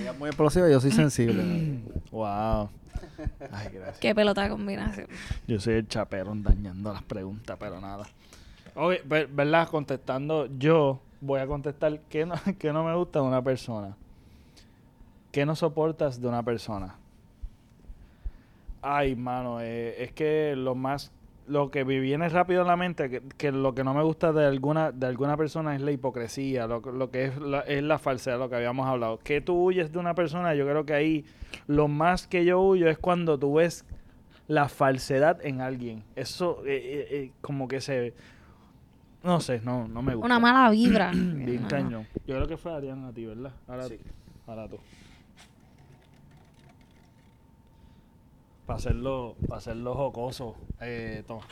Ella 0.00 0.10
es 0.12 0.18
muy 0.18 0.28
explosiva, 0.28 0.68
yo 0.68 0.80
soy 0.80 0.90
sensible. 0.92 1.80
wow. 2.10 2.68
Ay, 3.50 3.68
gracias. 3.72 3.98
Qué 3.98 4.14
pelota 4.14 4.42
de 4.42 4.50
combinación. 4.50 5.06
Yo 5.46 5.58
soy 5.58 5.74
el 5.74 5.88
chaperón 5.88 6.42
dañando 6.42 6.92
las 6.92 7.02
preguntas, 7.02 7.56
pero 7.58 7.80
nada. 7.80 8.06
Oye, 8.74 9.00
ver- 9.06 9.28
¿verdad? 9.28 9.68
Contestando, 9.68 10.48
yo 10.58 11.00
voy 11.22 11.40
a 11.40 11.46
contestar 11.46 11.98
qué 12.10 12.26
no, 12.26 12.34
qué 12.58 12.72
no 12.72 12.84
me 12.84 12.94
gusta 12.94 13.20
de 13.20 13.24
una 13.24 13.42
persona. 13.42 13.96
¿Qué 15.32 15.46
no 15.46 15.56
soportas 15.56 16.20
de 16.20 16.28
una 16.28 16.42
persona? 16.42 16.94
Ay, 18.88 19.16
mano, 19.16 19.60
eh, 19.60 19.96
es 20.04 20.12
que 20.12 20.54
lo 20.56 20.76
más, 20.76 21.12
lo 21.48 21.72
que 21.72 21.84
me 21.84 21.98
viene 21.98 22.28
rápido 22.28 22.60
en 22.62 22.68
la 22.68 22.76
mente, 22.76 23.10
que, 23.10 23.20
que 23.36 23.50
lo 23.50 23.74
que 23.74 23.82
no 23.82 23.94
me 23.94 24.02
gusta 24.04 24.32
de 24.32 24.46
alguna, 24.46 24.92
de 24.92 25.06
alguna 25.06 25.36
persona 25.36 25.74
es 25.74 25.80
la 25.80 25.90
hipocresía, 25.90 26.68
lo, 26.68 26.82
que- 26.82 26.92
lo 26.92 27.10
que 27.10 27.24
es 27.24 27.38
la, 27.40 27.60
es 27.62 27.82
la 27.82 27.98
falsedad, 27.98 28.38
lo 28.38 28.48
que 28.48 28.54
habíamos 28.54 28.86
hablado. 28.86 29.18
Que 29.18 29.40
tú 29.40 29.54
huyes 29.60 29.90
de 29.90 29.98
una 29.98 30.14
persona, 30.14 30.54
yo 30.54 30.64
creo 30.66 30.86
que 30.86 30.94
ahí 30.94 31.24
lo 31.66 31.88
más 31.88 32.28
que 32.28 32.44
yo 32.44 32.60
huyo 32.60 32.88
es 32.88 32.96
cuando 32.98 33.36
tú 33.38 33.54
ves 33.54 33.84
la 34.46 34.68
falsedad 34.68 35.44
en 35.44 35.60
alguien. 35.60 36.04
Eso 36.14 36.62
eh, 36.64 36.76
eh, 36.76 37.06
eh, 37.10 37.32
como 37.40 37.66
que 37.66 37.80
se... 37.80 38.14
No 39.24 39.40
sé, 39.40 39.60
no, 39.64 39.88
no 39.88 40.02
me 40.02 40.14
gusta. 40.14 40.26
Una 40.26 40.38
mala 40.38 40.70
vibra. 40.70 41.10
Bien 41.12 41.64
cañón. 41.68 42.06
Yo 42.24 42.36
creo 42.36 42.46
que 42.46 42.56
fue 42.56 42.72
Ariana 42.72 43.08
a 43.08 43.12
ti, 43.12 43.26
¿verdad? 43.26 43.50
Ahora, 43.66 43.88
Sí. 43.88 43.98
ahora 44.46 44.68
tú. 44.68 44.78
Para 48.66 48.78
hacerlo, 48.78 49.36
para 49.46 49.58
hacerlo 49.58 49.94
jocoso, 49.94 50.56
eh, 50.80 51.22
toma. 51.26 51.42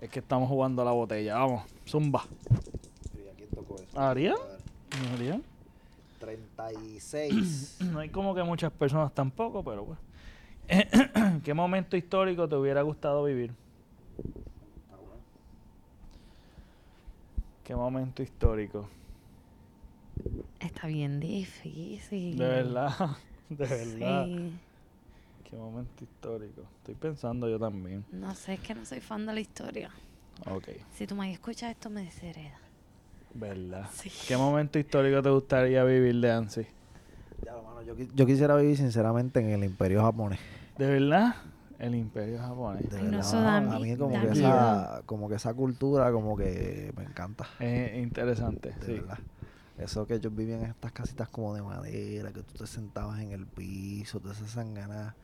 Es 0.00 0.10
que 0.10 0.18
estamos 0.18 0.48
jugando 0.48 0.82
a 0.82 0.84
la 0.84 0.90
botella. 0.90 1.36
Vamos, 1.36 1.62
zumba. 1.86 2.24
¿Arián? 3.94 4.36
¿Arián? 5.14 5.42
36. 6.18 7.78
No 7.92 8.00
hay 8.00 8.08
como 8.08 8.34
que 8.34 8.42
muchas 8.42 8.72
personas 8.72 9.12
tampoco, 9.14 9.62
pero 9.62 9.84
bueno. 9.84 10.00
¿Qué 11.44 11.54
momento 11.54 11.96
histórico 11.96 12.48
te 12.48 12.56
hubiera 12.56 12.82
gustado 12.82 13.22
vivir? 13.24 13.52
¿Qué 17.64 17.74
momento 17.74 18.22
histórico? 18.22 18.88
Está 20.60 20.86
bien 20.88 21.20
difícil. 21.20 22.36
De 22.36 22.46
verdad, 22.46 23.16
de 23.48 23.66
verdad. 23.66 24.24
Sí. 24.24 24.52
Qué 25.48 25.56
momento 25.56 26.04
histórico. 26.04 26.62
Estoy 26.78 26.94
pensando 26.94 27.48
yo 27.48 27.58
también. 27.58 28.04
No 28.12 28.34
sé, 28.34 28.54
es 28.54 28.60
que 28.60 28.74
no 28.74 28.84
soy 28.84 29.00
fan 29.00 29.26
de 29.26 29.34
la 29.34 29.40
historia. 29.40 29.90
Ok, 30.46 30.68
Si 30.94 31.06
tu 31.06 31.14
mamá 31.14 31.30
escucha 31.30 31.70
esto, 31.70 31.88
me 31.88 32.02
deshereda. 32.02 32.58
verdad. 33.34 33.88
Sí. 33.92 34.10
¿Qué 34.26 34.36
momento 34.36 34.78
histórico 34.78 35.22
te 35.22 35.30
gustaría 35.30 35.84
vivir 35.84 36.20
de 36.20 36.30
Ansi? 36.32 36.66
Ya, 37.44 37.52
mano, 37.54 37.82
yo, 37.82 37.94
yo 37.96 38.26
quisiera 38.26 38.56
vivir 38.56 38.76
sinceramente 38.76 39.40
en 39.40 39.50
el 39.50 39.64
imperio 39.64 40.02
japonés. 40.02 40.40
¿De 40.78 40.86
verdad? 40.88 41.34
El 41.78 41.94
imperio 41.94 42.38
japonés. 42.38 42.88
De 42.90 42.96
Ay, 42.98 43.04
verdad, 43.04 43.32
da 43.44 43.56
a 43.56 43.60
mi- 43.60 43.90
mí 43.90 43.96
como 43.96 44.14
da 44.14 44.22
que, 44.22 44.30
esa, 44.30 45.02
como 45.06 45.28
que 45.28 45.34
esa 45.36 45.54
cultura 45.54 46.10
como 46.12 46.36
que 46.36 46.92
me 46.96 47.04
encanta. 47.04 47.46
Es 47.60 47.96
interesante, 48.02 48.70
De 48.80 48.86
sí. 48.86 48.92
verdad. 48.94 49.18
Eso 49.78 50.06
que 50.06 50.14
ellos 50.14 50.34
vivían 50.34 50.60
en 50.64 50.70
estas 50.70 50.92
casitas 50.92 51.28
como 51.28 51.54
de 51.54 51.60
madera, 51.62 52.32
que 52.32 52.42
tú 52.42 52.54
te 52.54 52.66
sentabas 52.66 53.20
en 53.20 53.32
el 53.32 53.46
piso, 53.46 54.20
todas 54.20 54.38
esas 54.38 54.52
sanganas, 54.52 55.14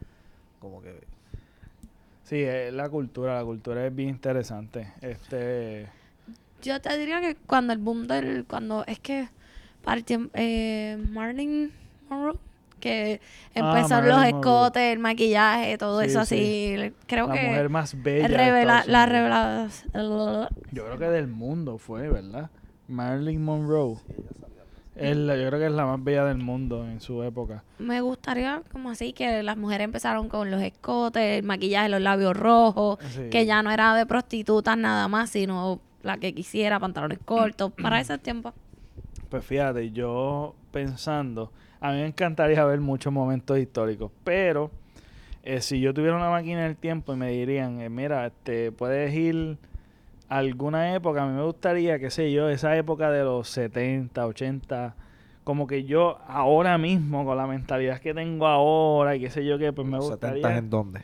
como 0.63 0.81
que... 0.81 0.95
Sí, 2.25 2.41
es 2.41 2.73
la 2.73 2.89
cultura, 2.89 3.37
la 3.37 3.45
cultura 3.45 3.87
es 3.87 3.95
bien 3.95 4.09
interesante. 4.11 4.91
Este, 5.03 5.89
Yo 6.63 6.81
te 6.81 6.97
diría 6.97 7.21
que 7.21 7.35
cuando 7.35 7.73
el 7.75 7.79
boom 7.81 8.07
del... 8.07 8.45
Cuando 8.47 8.85
es 8.87 8.99
que... 9.01 9.29
Eh, 10.35 11.05
Marilyn 11.11 11.73
Monroe. 12.09 12.39
Que 12.79 13.21
Ah, 13.55 13.77
empezaron 13.77 14.09
los 14.09 14.25
escotes, 14.25 14.83
el 14.93 14.99
maquillaje, 15.01 15.77
todo 15.79 16.01
Sí, 16.01 16.07
eso 16.07 16.25
sí. 16.25 16.35
así. 16.77 16.95
Creo 17.07 17.27
la 17.29 17.35
que... 17.35 17.47
mujer 17.49 17.69
más 17.69 18.01
bella. 18.03 18.29
revela, 18.29 18.85
la 18.87 19.07
revelación... 19.07 20.49
Yo 20.73 20.85
creo 20.87 20.99
que 20.99 21.09
del 21.09 21.27
mundo 21.29 21.79
fue, 21.79 22.09
¿verdad? 22.09 22.51
Marilyn 22.89 23.45
Monroe. 23.45 23.97
Es 24.95 25.17
la- 25.17 25.37
yo 25.37 25.49
creo 25.49 25.59
que 25.59 25.67
es 25.67 25.73
la 25.73 25.87
más 25.87 26.03
bella 26.05 26.25
del 26.27 26.37
mundo 26.39 26.87
en 26.87 27.01
su 27.01 27.23
época. 27.23 27.65
Me 27.79 28.01
gustaría 28.03 28.63
como 28.71 28.91
así 28.91 29.13
que 29.15 29.43
las 29.43 29.57
mujeres 29.57 29.87
empezaron 29.87 30.29
con 30.29 30.51
los 30.51 30.61
escotes, 30.61 31.39
el 31.39 31.45
maquillaje, 31.45 31.89
los 31.89 32.01
labios 32.03 32.37
rojos, 32.37 32.99
Sí. 33.11 33.31
que 33.31 33.47
ya 33.47 33.63
no 33.63 33.71
era 33.71 33.95
de 33.95 34.05
prostitutas 34.05 34.77
nada 34.77 35.09
más, 35.09 35.31
sino 35.31 35.81
la 36.03 36.19
que 36.19 36.35
quisiera, 36.35 36.79
pantalones 36.79 37.19
cortos, 37.25 37.73
para 37.83 38.01
ese 38.01 38.19
tiempo. 38.19 38.53
Pues 39.31 39.45
fíjate, 39.45 39.93
yo 39.93 40.55
pensando, 40.73 41.53
a 41.81 41.91
mí 41.93 41.97
me 41.99 42.07
encantaría 42.09 42.63
ver 42.67 42.81
muchos 42.81 43.13
momentos 43.13 43.59
históricos, 43.59 44.11
pero 44.25 44.71
eh, 45.43 45.61
si 45.63 45.81
yo 45.81 45.95
tuviera 45.95 46.17
una 46.17 46.29
máquina 46.31 46.65
del 46.65 46.77
tiempo 46.77 47.15
y 47.15 47.17
me 47.17 47.31
dirían, 47.31 47.81
eh, 47.81 47.89
mira, 47.89 48.27
este, 48.27 48.73
puedes 48.73 49.13
ir 49.15 49.57
alguna 50.39 50.95
época, 50.95 51.23
a 51.23 51.27
mí 51.27 51.35
me 51.37 51.43
gustaría, 51.45 51.99
qué 51.99 52.11
sé 52.11 52.33
yo, 52.33 52.49
esa 52.49 52.77
época 52.77 53.11
de 53.11 53.23
los 53.25 53.49
70, 53.49 54.27
80, 54.27 54.95
como 55.45 55.67
que 55.67 55.85
yo 55.85 56.19
ahora 56.27 56.79
mismo, 56.79 57.25
con 57.25 57.37
la 57.37 57.47
mentalidad 57.47 57.99
que 58.01 58.15
tengo 58.15 58.47
ahora 58.47 59.15
y 59.17 59.21
qué 59.21 59.31
sé 59.31 59.45
yo, 59.45 59.59
que 59.59 59.73
pues 59.73 59.87
me 59.87 59.97
¿Los 59.97 60.11
gustaría... 60.11 60.43
70 60.43 60.59
en 60.59 60.71
dónde? 60.71 61.03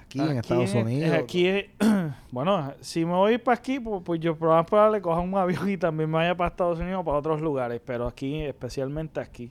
Aquí, 0.00 0.20
en 0.20 0.38
Estados 0.38 0.70
es- 0.74 0.74
Unidos. 0.84 1.12
Aquí 1.12 1.46
es- 1.46 1.66
bueno, 2.32 2.72
si 2.80 3.04
me 3.04 3.12
voy 3.12 3.38
para 3.38 3.58
aquí, 3.58 3.78
pues, 3.80 4.02
pues 4.04 4.20
yo 4.20 4.36
probablemente 4.36 4.70
probable 4.70 5.00
coja 5.00 5.20
un 5.20 5.34
avión 5.36 5.68
y 5.70 5.76
también 5.76 6.10
me 6.10 6.16
vaya 6.18 6.36
para 6.36 6.50
Estados 6.50 6.78
Unidos 6.80 7.00
o 7.00 7.04
para 7.04 7.18
otros 7.18 7.40
lugares, 7.40 7.80
pero 7.84 8.06
aquí, 8.06 8.42
especialmente 8.42 9.20
aquí, 9.20 9.50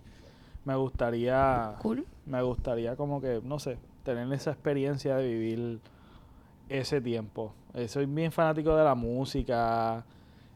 me 0.65 0.75
gustaría, 0.75 1.75
Cool. 1.81 2.05
me 2.25 2.41
gustaría 2.41 2.95
como 2.95 3.19
que, 3.21 3.41
no 3.43 3.57
sé, 3.59 3.77
tener 4.03 4.31
esa 4.33 4.51
experiencia 4.51 5.15
de 5.15 5.27
vivir 5.27 5.79
ese 6.69 7.01
tiempo. 7.01 7.53
Eh, 7.73 7.87
soy 7.87 8.05
bien 8.05 8.31
fanático 8.31 8.75
de 8.75 8.83
la 8.83 8.95
música, 8.95 10.03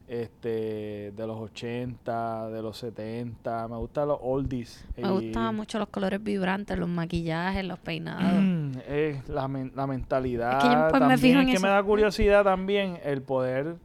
este, 0.08 1.12
de 1.16 1.28
los 1.28 1.38
80, 1.40 2.50
de 2.50 2.62
los 2.62 2.78
70, 2.78 3.68
me 3.68 3.78
gustan 3.78 4.08
los 4.10 4.20
oldies. 4.22 4.84
Me 4.98 5.10
gustaban 5.12 5.56
mucho 5.56 5.80
los 5.80 5.90
colores 5.90 6.22
vibrantes, 6.24 6.78
los 6.78 6.90
maquillajes, 6.90 7.64
los 7.66 7.80
peinados. 7.80 8.24
Eh, 8.88 9.22
la, 9.28 9.48
men- 9.48 9.72
la 9.76 9.86
mentalidad. 9.88 10.54
Es 10.54 10.58
que 10.64 10.74
yo, 10.76 10.82
pues, 10.90 10.94
me 10.94 11.00
también 11.00 11.20
fijo 11.20 11.40
en 11.40 11.42
es 11.42 11.52
que 11.52 11.58
eso. 11.58 11.66
me 11.66 11.70
da 11.70 11.84
curiosidad 11.84 12.44
también 12.44 12.98
el 13.04 13.22
poder 13.22 13.76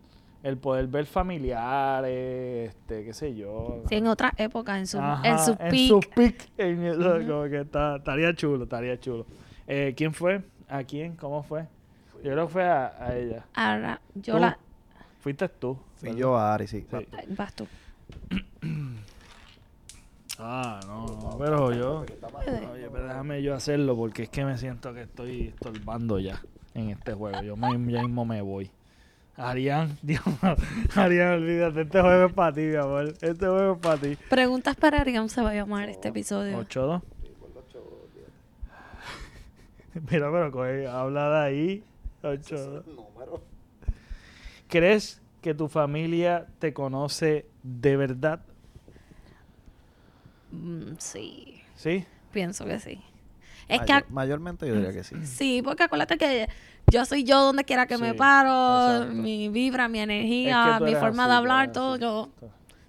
el 0.43 0.57
poder 0.57 0.87
ver 0.87 1.05
familiares, 1.07 2.71
este, 2.71 3.05
qué 3.05 3.13
sé 3.13 3.35
yo. 3.35 3.83
Sí, 3.89 3.97
en 3.97 4.07
otras 4.07 4.33
épocas, 4.39 4.79
en 4.79 4.87
su, 4.87 4.99
Ajá, 4.99 5.29
en 5.29 5.39
su 5.41 5.51
en 5.51 5.57
peak. 5.59 5.89
su 5.89 6.01
peak, 6.15 6.49
en 6.57 6.85
eso, 6.85 7.17
Ujú. 7.17 7.27
como 7.27 7.43
que 7.45 7.61
está, 7.63 7.97
estaría 7.97 8.33
chulo, 8.35 8.65
estaría 8.65 8.99
chulo. 9.01 9.27
Eh, 9.67 9.95
¿Quién 9.97 10.15
fue? 10.15 10.43
¿A 10.69 10.85
quién? 10.85 11.17
¿Cómo 11.17 11.43
fue? 11.43 11.67
Yo 12.23 12.33
creo 12.33 12.47
que 12.47 12.53
fue 12.53 12.65
a, 12.65 12.95
a 12.99 13.17
ella. 13.17 13.45
Ahora, 13.55 14.01
yo 14.15 14.35
¿Tú? 14.35 14.41
la... 14.41 14.59
Fuiste 15.21 15.49
tú. 15.49 15.79
Fui 15.97 16.09
¿verdad? 16.09 16.21
yo 16.21 16.37
a 16.37 16.55
Ari, 16.55 16.67
sí. 16.67 16.87
Sí. 16.91 17.09
Ay, 17.13 17.27
Vas 17.31 17.55
tú. 17.55 17.67
Ah, 20.41 20.79
no, 20.87 21.07
no, 21.07 21.37
pero 21.37 21.73
yo... 21.73 22.07
Oye, 22.73 22.89
pero 22.93 23.09
déjame 23.09 23.43
yo 23.43 23.57
hacerlo 23.57 23.97
porque 23.97 24.23
es 24.23 24.29
que 24.29 24.45
me 24.45 24.57
siento 24.57 24.95
que 24.95 25.03
estoy 25.03 25.49
estorbando 25.49 26.21
ya 26.21 26.41
en 26.75 26.91
este 26.91 27.13
juego. 27.13 27.43
Yo 27.43 27.57
me, 27.57 27.69
ya 27.91 28.03
mismo 28.03 28.25
me 28.25 28.41
voy. 28.41 28.71
Arián, 29.37 29.99
Dios 30.03 30.23
Arián, 30.97 31.35
olvídate, 31.35 31.83
este 31.83 32.01
juego 32.01 32.27
es 32.27 32.33
para 32.33 32.53
ti, 32.53 32.61
mi 32.61 32.77
amor. 32.77 33.15
Este 33.21 33.47
juego 33.47 33.75
es 33.75 33.79
para 33.79 33.97
ti. 33.99 34.17
Preguntas 34.29 34.77
para 34.77 35.01
Arián 35.01 35.29
se 35.29 35.43
va 35.43 35.51
a 35.51 35.55
llamar 35.55 35.89
este 35.89 36.09
episodio. 36.09 36.57
8-2. 36.61 37.03
Mira, 40.11 40.31
pero 40.31 40.53
coge, 40.53 40.87
habla 40.87 41.31
de 41.31 41.47
ahí. 41.47 41.85
8-2. 42.23 42.83
¿Crees 44.69 45.21
que 45.41 45.55
tu 45.55 45.69
familia 45.69 46.47
te 46.59 46.73
conoce 46.73 47.47
de 47.63 47.97
verdad? 47.97 48.41
Mm, 50.51 50.95
sí, 50.99 51.61
¿Sí? 51.75 52.05
pienso 52.33 52.65
que 52.65 52.79
sí. 52.81 53.01
Es 53.69 53.81
Mayor- 53.81 54.05
que 54.05 54.13
mayormente 54.13 54.67
yo 54.67 54.75
diría 54.75 54.93
que 54.93 55.05
sí. 55.05 55.15
Sí, 55.25 55.63
porque 55.63 55.85
acuérdate 55.85 56.17
que 56.17 56.49
yo 56.91 57.05
soy 57.05 57.25
yo 57.25 57.41
donde 57.43 57.65
quiera 57.65 57.87
que 57.87 57.99
me 57.99 58.15
paro, 58.15 58.95
exacto. 59.03 59.15
mi 59.15 59.49
vibra, 59.51 59.89
mi 59.89 59.99
Es 60.01 60.07
que 60.07 60.13
energía, 60.15 60.81
mi 60.81 60.95
forma 60.95 61.25
así, 61.25 61.31
de 61.31 61.37
hablar, 61.37 61.73
todo 61.73 61.93
así. 61.95 62.03
yo. 62.03 62.29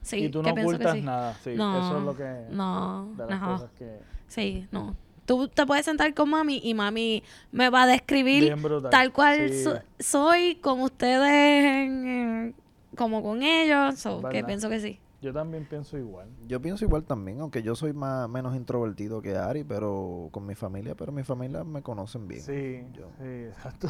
Sí, 0.01 0.17
y 0.23 0.29
tú 0.29 0.41
que 0.41 0.49
no 0.49 0.55
que 0.55 0.61
ocultas 0.61 0.95
sí. 0.95 1.01
nada, 1.01 1.33
sí. 1.43 1.53
No, 1.55 1.77
Eso 1.79 1.97
es 1.99 2.03
lo 2.05 2.15
que... 2.15 2.45
No, 2.51 3.13
de 3.17 3.25
las 3.27 3.41
no. 3.41 3.47
cosas 3.53 3.71
que... 3.77 3.99
Sí, 4.27 4.67
no. 4.71 4.95
Tú 5.29 5.47
te 5.47 5.63
puedes 5.67 5.85
sentar 5.85 6.11
con 6.15 6.27
mami 6.31 6.59
y 6.63 6.73
mami 6.73 7.21
me 7.51 7.69
va 7.69 7.83
a 7.83 7.85
describir 7.85 8.51
tal 8.89 9.13
cual 9.13 9.49
Sí. 9.51 9.63
so- 9.63 9.79
soy 9.99 10.55
con 10.55 10.81
ustedes, 10.81 11.65
en- 11.85 12.07
en- 12.07 12.55
como 12.97 13.21
con 13.21 13.43
ellos, 13.43 13.99
so, 13.99 14.23
que 14.23 14.43
pienso 14.43 14.69
que 14.69 14.79
sí. 14.79 14.99
Yo 15.21 15.31
también 15.31 15.65
pienso 15.69 15.99
igual. 15.99 16.29
Yo 16.47 16.59
pienso 16.59 16.83
igual 16.83 17.03
también, 17.03 17.41
aunque 17.41 17.61
yo 17.61 17.75
soy 17.75 17.93
más 17.93 18.27
menos 18.27 18.55
introvertido 18.55 19.21
que 19.21 19.35
Ari, 19.37 19.63
pero 19.63 20.29
con 20.31 20.47
mi 20.47 20.55
familia, 20.55 20.95
pero 20.95 21.11
mi 21.11 21.21
familia 21.21 21.63
me 21.63 21.83
conocen 21.83 22.27
bien. 22.27 22.41
Sí, 22.41 22.83
Yo- 22.97 23.09
sí, 23.19 23.27
exacto. 23.49 23.87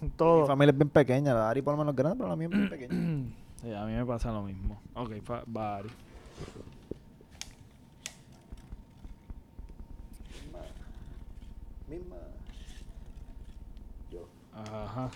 Mi 0.00 0.08
Todo. 0.16 0.44
familia 0.44 0.72
es 0.72 0.76
bien 0.78 0.88
pequeña, 0.88 1.34
la 1.34 1.50
Ari 1.50 1.62
por 1.62 1.74
lo 1.74 1.78
menos 1.78 1.94
grande, 1.94 2.16
pero 2.18 2.28
la 2.30 2.34
mía 2.34 2.48
es 2.50 2.58
bien 2.58 2.68
pequeña. 2.68 3.26
Sí, 3.62 3.72
a 3.72 3.84
mí 3.84 3.92
me 3.92 4.04
pasa 4.04 4.32
lo 4.32 4.42
mismo. 4.42 4.80
Ok, 4.94 5.12
va 5.56 5.76
Ari. 5.76 5.88
Misma. 11.88 12.16
Yo. 14.10 14.28
Ajá. 14.54 15.10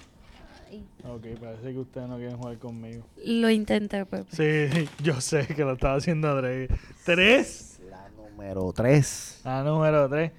Ok, 1.04 1.24
parece 1.40 1.72
que 1.72 1.78
ustedes 1.78 2.08
no 2.08 2.16
quieren 2.16 2.36
jugar 2.36 2.58
conmigo. 2.58 3.04
Lo 3.24 3.48
intenté, 3.48 4.04
Pepe. 4.04 4.26
Sí, 4.30 4.88
yo 5.02 5.20
sé 5.20 5.46
que 5.46 5.64
lo 5.64 5.72
estaba 5.72 5.96
haciendo 5.96 6.30
André. 6.30 6.68
¿Tres? 7.04 7.80
La 7.90 8.08
número 8.10 8.72
3. 8.72 9.40
La 9.44 9.62
número 9.62 10.08
tres. 10.08 10.32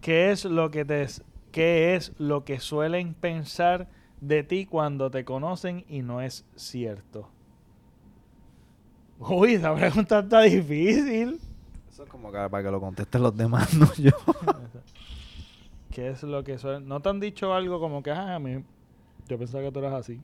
¿Qué 0.00 0.30
es 0.30 0.44
lo 0.44 0.70
que 0.70 0.84
te 0.84 1.06
qué 1.50 1.96
es 1.96 2.12
lo 2.18 2.44
que 2.44 2.60
suelen 2.60 3.14
pensar 3.14 3.88
de 4.20 4.42
ti 4.42 4.66
cuando 4.66 5.10
te 5.10 5.24
conocen 5.24 5.84
y 5.88 6.02
no 6.02 6.20
es 6.20 6.44
cierto? 6.54 7.28
Uy, 9.18 9.54
esa 9.54 9.74
pregunta 9.74 10.20
está 10.20 10.42
difícil. 10.42 11.40
Eso 11.90 12.04
es 12.04 12.08
como 12.08 12.30
que 12.30 12.38
para 12.50 12.62
que 12.62 12.70
lo 12.70 12.80
contesten 12.80 13.22
los 13.22 13.36
demás, 13.36 13.74
no 13.78 13.92
yo. 13.94 14.12
¿Qué 15.96 16.10
es 16.10 16.22
lo 16.24 16.44
que 16.44 16.58
suelen? 16.58 16.86
¿No 16.86 17.00
te 17.00 17.08
han 17.08 17.20
dicho 17.20 17.54
algo 17.54 17.80
como 17.80 18.02
que, 18.02 18.10
ah, 18.10 18.34
a 18.34 18.38
mí, 18.38 18.62
yo 19.28 19.38
pensaba 19.38 19.64
que 19.64 19.72
tú 19.72 19.78
eras 19.78 19.94
así? 19.94 20.20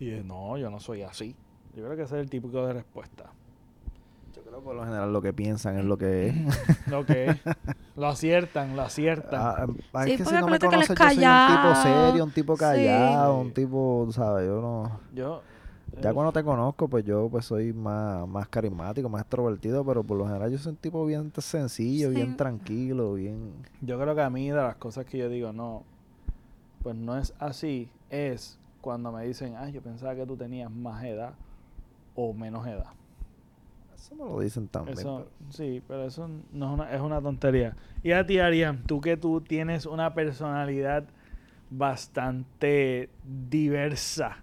Y 0.00 0.06
dices, 0.06 0.24
no, 0.24 0.58
yo 0.58 0.70
no 0.70 0.80
soy 0.80 1.02
así. 1.02 1.36
Yo 1.76 1.84
creo 1.84 1.96
que 1.96 2.02
ese 2.02 2.16
es 2.16 2.22
el 2.22 2.28
típico 2.28 2.66
de 2.66 2.72
respuesta. 2.72 3.26
Yo 4.34 4.42
creo 4.42 4.58
que 4.58 4.64
por 4.64 4.74
lo 4.74 4.82
general 4.82 5.12
lo 5.12 5.22
que 5.22 5.32
piensan 5.32 5.78
es 5.78 5.84
lo 5.84 5.96
que 5.96 6.30
es. 6.30 6.34
Lo 6.88 7.06
que 7.06 7.26
es. 7.26 7.36
Lo 7.94 8.08
aciertan, 8.08 8.74
lo 8.74 8.82
aciertan. 8.82 9.40
Ah, 9.40 9.66
ah, 9.92 10.04
Sí, 10.04 10.10
es 10.14 10.18
que 10.18 10.24
porque 10.24 10.36
si 10.36 10.40
no 10.40 10.48
me 10.48 10.56
acuérdate 10.56 10.58
que 10.58 10.74
conoces, 10.74 10.98
yo 10.98 11.04
soy 11.06 11.24
un 11.24 11.46
tipo 11.54 11.74
serio, 11.76 12.24
un 12.24 12.30
tipo 12.32 12.54
Sí. 12.56 12.60
callado, 12.60 13.34
Sí. 13.36 13.40
un 13.46 13.52
tipo, 13.54 14.02
tú 14.06 14.12
¿sabes? 14.14 14.46
Yo 14.48 14.60
no... 14.60 15.00
yo. 15.14 15.42
Ya 16.00 16.14
cuando 16.14 16.32
te 16.32 16.42
conozco, 16.42 16.88
pues 16.88 17.04
yo 17.04 17.28
pues 17.30 17.44
soy 17.44 17.72
más, 17.72 18.26
más 18.26 18.48
carismático, 18.48 19.08
más 19.08 19.22
extrovertido, 19.22 19.84
pero 19.84 20.02
por 20.02 20.16
lo 20.16 20.26
general 20.26 20.50
yo 20.50 20.58
soy 20.58 20.70
un 20.72 20.76
tipo 20.76 21.04
bien 21.04 21.30
sencillo, 21.36 22.08
Sí. 22.08 22.16
bien 22.16 22.36
tranquilo, 22.36 23.14
bien... 23.14 23.52
Yo 23.82 24.00
creo 24.00 24.14
que 24.14 24.22
a 24.22 24.30
mí 24.30 24.48
de 24.48 24.56
las 24.56 24.76
cosas 24.76 25.04
que 25.04 25.18
yo 25.18 25.28
digo, 25.28 25.52
no, 25.52 25.84
pues 26.82 26.96
no 26.96 27.18
es 27.18 27.34
así, 27.38 27.90
es 28.08 28.58
cuando 28.80 29.12
me 29.12 29.24
dicen, 29.26 29.54
ah, 29.56 29.68
yo 29.68 29.82
pensaba 29.82 30.14
que 30.14 30.24
tú 30.26 30.36
tenías 30.36 30.70
más 30.70 31.04
edad 31.04 31.34
o 32.14 32.32
menos 32.32 32.66
edad. 32.66 32.92
Eso 33.94 34.14
me 34.16 34.24
lo 34.24 34.40
dicen 34.40 34.68
también. 34.68 34.98
Eso, 34.98 35.26
pero- 35.28 35.52
sí, 35.52 35.82
pero 35.86 36.04
eso 36.06 36.28
no 36.52 36.66
es 36.68 36.72
una, 36.72 36.92
es 36.92 37.00
una 37.00 37.20
tontería. 37.20 37.76
Y 38.02 38.12
a 38.12 38.26
ti, 38.26 38.38
Arián, 38.38 38.82
tú 38.86 39.00
que 39.00 39.16
tú 39.16 39.40
tienes 39.42 39.86
una 39.86 40.14
personalidad 40.14 41.04
bastante 41.70 43.08
diversa 43.50 44.38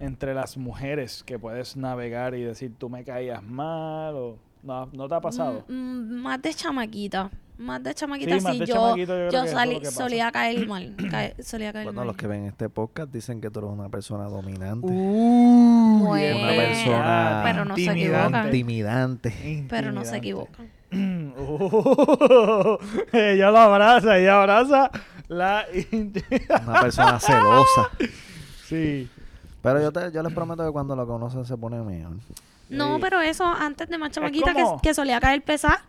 entre 0.00 0.34
las 0.34 0.56
mujeres 0.56 1.22
que 1.24 1.38
puedes 1.38 1.76
navegar 1.76 2.34
y 2.34 2.42
decir 2.44 2.72
tú 2.78 2.88
me 2.88 3.04
caías 3.04 3.42
mal 3.42 4.14
o 4.14 4.38
no, 4.62 4.86
¿no 4.92 5.08
te 5.08 5.14
ha 5.14 5.20
pasado. 5.20 5.64
Mm, 5.68 5.72
mm, 5.74 6.22
más 6.22 6.42
de 6.42 6.52
chamaquita. 6.54 7.30
Más 7.58 7.82
de 7.82 7.92
chamaquita, 7.92 8.38
Sí, 8.38 8.44
más 8.44 8.52
sí. 8.52 8.58
de 8.60 8.66
yo 8.66 8.74
chamaquito 8.74 9.30
yo 9.30 9.44
salí- 9.46 9.84
solía 9.84 10.30
caer 10.30 10.66
mal. 10.68 10.94
cae- 11.10 11.34
solía 11.42 11.72
caer 11.72 11.86
Bueno, 11.86 12.00
mal. 12.02 12.06
los 12.06 12.16
que 12.16 12.26
ven 12.28 12.44
este 12.44 12.68
podcast 12.68 13.12
dicen 13.12 13.40
que 13.40 13.50
tú 13.50 13.58
eres 13.58 13.70
una 13.72 13.88
persona 13.88 14.24
dominante. 14.26 14.86
Uh, 14.86 16.06
una 16.08 16.48
persona 16.54 17.40
pero 17.44 17.64
no 17.64 17.74
se 17.74 17.80
intimidante. 17.82 18.18
equivocan. 18.18 18.44
Intimidante. 18.46 19.66
Pero 19.68 19.92
no 19.92 20.04
se 20.04 20.16
equivocan. 20.16 20.68
Uh, 20.90 22.78
ella 23.12 23.50
lo 23.50 23.58
abraza, 23.58 24.18
ella 24.18 24.40
abraza 24.40 24.90
la 25.28 25.64
intimidad. 25.92 26.62
Una 26.66 26.80
persona 26.80 27.20
celosa. 27.20 27.90
Sí. 28.68 29.08
Pero 29.62 29.80
yo, 29.80 29.92
te, 29.92 30.12
yo 30.12 30.22
les 30.22 30.32
prometo 30.32 30.64
que 30.64 30.70
cuando 30.72 30.94
lo 30.94 31.06
conocen 31.06 31.44
se 31.44 31.56
pone 31.56 31.80
mejor. 31.82 32.16
No, 32.70 32.96
Sí. 32.96 33.00
pero 33.00 33.20
eso 33.20 33.44
antes 33.44 33.88
de 33.88 33.98
más 33.98 34.10
chamaquita 34.10 34.54
que, 34.54 34.64
que 34.82 34.94
solía 34.94 35.20
caer 35.20 35.42
pesada. 35.42 35.82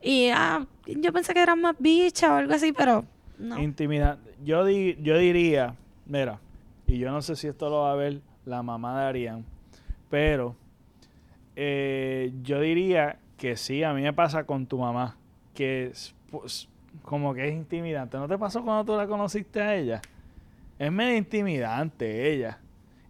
Y 0.00 0.28
ah, 0.34 0.66
yo 0.86 1.12
pensé 1.12 1.34
que 1.34 1.42
eran 1.42 1.60
más 1.60 1.76
bicha 1.78 2.32
o 2.32 2.36
algo 2.36 2.54
así, 2.54 2.72
pero 2.72 3.04
no. 3.38 3.60
Intimidad. 3.60 4.18
Yo, 4.44 4.64
di- 4.64 4.96
yo 5.02 5.16
diría, 5.18 5.74
mira, 6.06 6.38
y 6.86 6.98
yo 6.98 7.10
no 7.12 7.22
sé 7.22 7.36
si 7.36 7.46
esto 7.48 7.68
lo 7.70 7.82
va 7.82 7.92
a 7.92 7.96
ver 7.96 8.20
la 8.44 8.62
mamá 8.62 9.00
de 9.00 9.06
Arián, 9.06 9.44
pero 10.10 10.56
eh, 11.56 12.32
yo 12.42 12.60
diría 12.60 13.18
que 13.36 13.56
sí, 13.56 13.82
a 13.84 13.92
mí 13.92 14.02
me 14.02 14.12
pasa 14.12 14.44
con 14.44 14.66
tu 14.66 14.78
mamá, 14.78 15.16
que 15.54 15.86
es, 15.86 16.14
pues, 16.30 16.68
como 17.02 17.34
que 17.34 17.48
es 17.48 17.54
intimidante. 17.54 18.16
¿No 18.16 18.28
te 18.28 18.38
pasó 18.38 18.62
cuando 18.64 18.84
tú 18.84 18.96
la 18.96 19.06
conociste 19.06 19.60
a 19.60 19.74
ella? 19.76 20.00
Es 20.78 20.90
medio 20.90 21.16
intimidante 21.16 22.32
ella. 22.32 22.58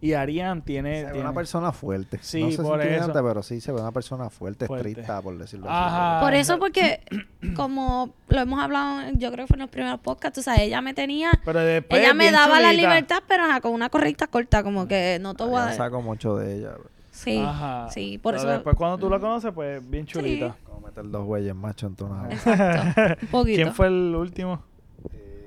Y 0.03 0.15
Arián 0.15 0.63
tiene... 0.63 0.97
Se 0.99 1.05
ve 1.07 1.13
tiene- 1.13 1.21
una 1.29 1.33
persona 1.33 1.71
fuerte. 1.71 2.19
Sí, 2.21 2.41
no 2.43 2.51
sé 2.51 2.57
si 2.57 2.63
por 2.63 2.75
intimidante, 2.81 3.13
eso. 3.19 3.25
pero 3.25 3.43
sí 3.45 3.61
se 3.61 3.71
ve 3.71 3.81
una 3.81 3.93
persona 3.93 4.29
fuerte, 4.31 4.67
Fuerte. 4.67 4.89
estricta, 4.89 5.23
por 5.23 5.39
decirlo 5.39 5.71
Ajá. 5.71 6.17
así. 6.19 6.25
Por 6.27 6.35
eso, 6.35 6.59
porque 6.59 7.01
como 7.55 8.13
lo 8.29 8.41
hemos 8.41 8.61
hablado, 8.61 9.13
yo 9.15 9.31
creo 9.31 9.45
que 9.45 9.49
fue 9.49 9.55
en 9.57 9.61
los 9.61 9.71
primeros 9.71 10.01
podcasts, 10.01 10.39
o 10.41 10.43
sea, 10.43 10.57
ella 10.61 10.81
me 10.81 10.93
tenía, 10.93 11.31
Pero 11.45 11.61
después 11.61 12.01
ella 12.03 12.15
me 12.15 12.33
daba 12.33 12.59
la 12.61 12.73
libertad, 12.73 13.23
pero 13.29 13.45
ajá, 13.45 13.61
con 13.61 13.73
una 13.73 13.91
correcta 13.91 14.27
corta, 14.27 14.65
como 14.65 14.89
que 14.89 15.19
no 15.21 15.35
te 15.35 15.45
voy 15.45 15.61
a 15.61 15.73
saco 15.73 16.03
mucho 16.03 16.37
de 16.37 16.57
ella. 16.57 16.73
Sí, 17.13 17.39
Ajá. 17.39 17.89
sí, 17.91 18.19
por 18.19 18.33
Pero 18.35 18.43
eso. 18.43 18.53
después 18.55 18.75
cuando 18.75 18.99
tú 18.99 19.09
la 19.09 19.21
conoces, 19.21 19.53
pues 19.55 19.89
bien 19.89 20.05
chulita. 20.07 20.57
Como 20.65 20.81
meter 20.81 21.09
dos 21.09 21.25
güeyes 21.27 21.55
machos 21.55 21.91
en 21.91 21.95
tu 21.97 22.09
nave. 22.09 22.35
Exacto. 22.35 23.01
Un 23.23 23.29
poquito. 23.31 23.57
¿Quién 23.63 23.73
fue 23.75 23.87
el 23.87 24.17
último? 24.17 24.63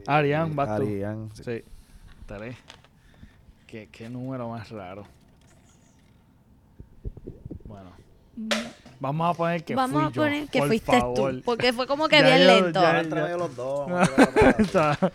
Arián, 0.07 0.55
vas 0.55 0.67
tú. 0.77 0.83
Arián, 0.83 1.29
sí. 1.33 1.43
Sí. 1.43 1.63
Tres. 2.25 2.55
¿Qué, 3.75 3.89
qué 3.91 4.09
número 4.09 4.47
más 4.47 4.69
raro. 4.69 5.03
Bueno. 7.65 7.91
Vamos 9.01 9.29
a 9.29 9.37
poner 9.37 9.65
que 9.65 9.75
Vamos 9.75 10.01
fui 10.01 10.07
a 10.09 10.11
poner 10.13 10.45
yo, 10.45 10.49
que 10.51 10.59
por 10.59 10.67
fuiste 10.69 10.97
favor. 10.97 11.35
tú, 11.35 11.41
porque 11.43 11.73
fue 11.73 11.85
como 11.85 12.07
que 12.07 12.19
Ya 12.21 12.25
bien 12.37 12.39
yo- 12.47 12.61
lento. 12.61 12.81
ya- 12.81 13.03
medio 13.03 13.37
los 13.37 13.53
dos. 13.57 13.91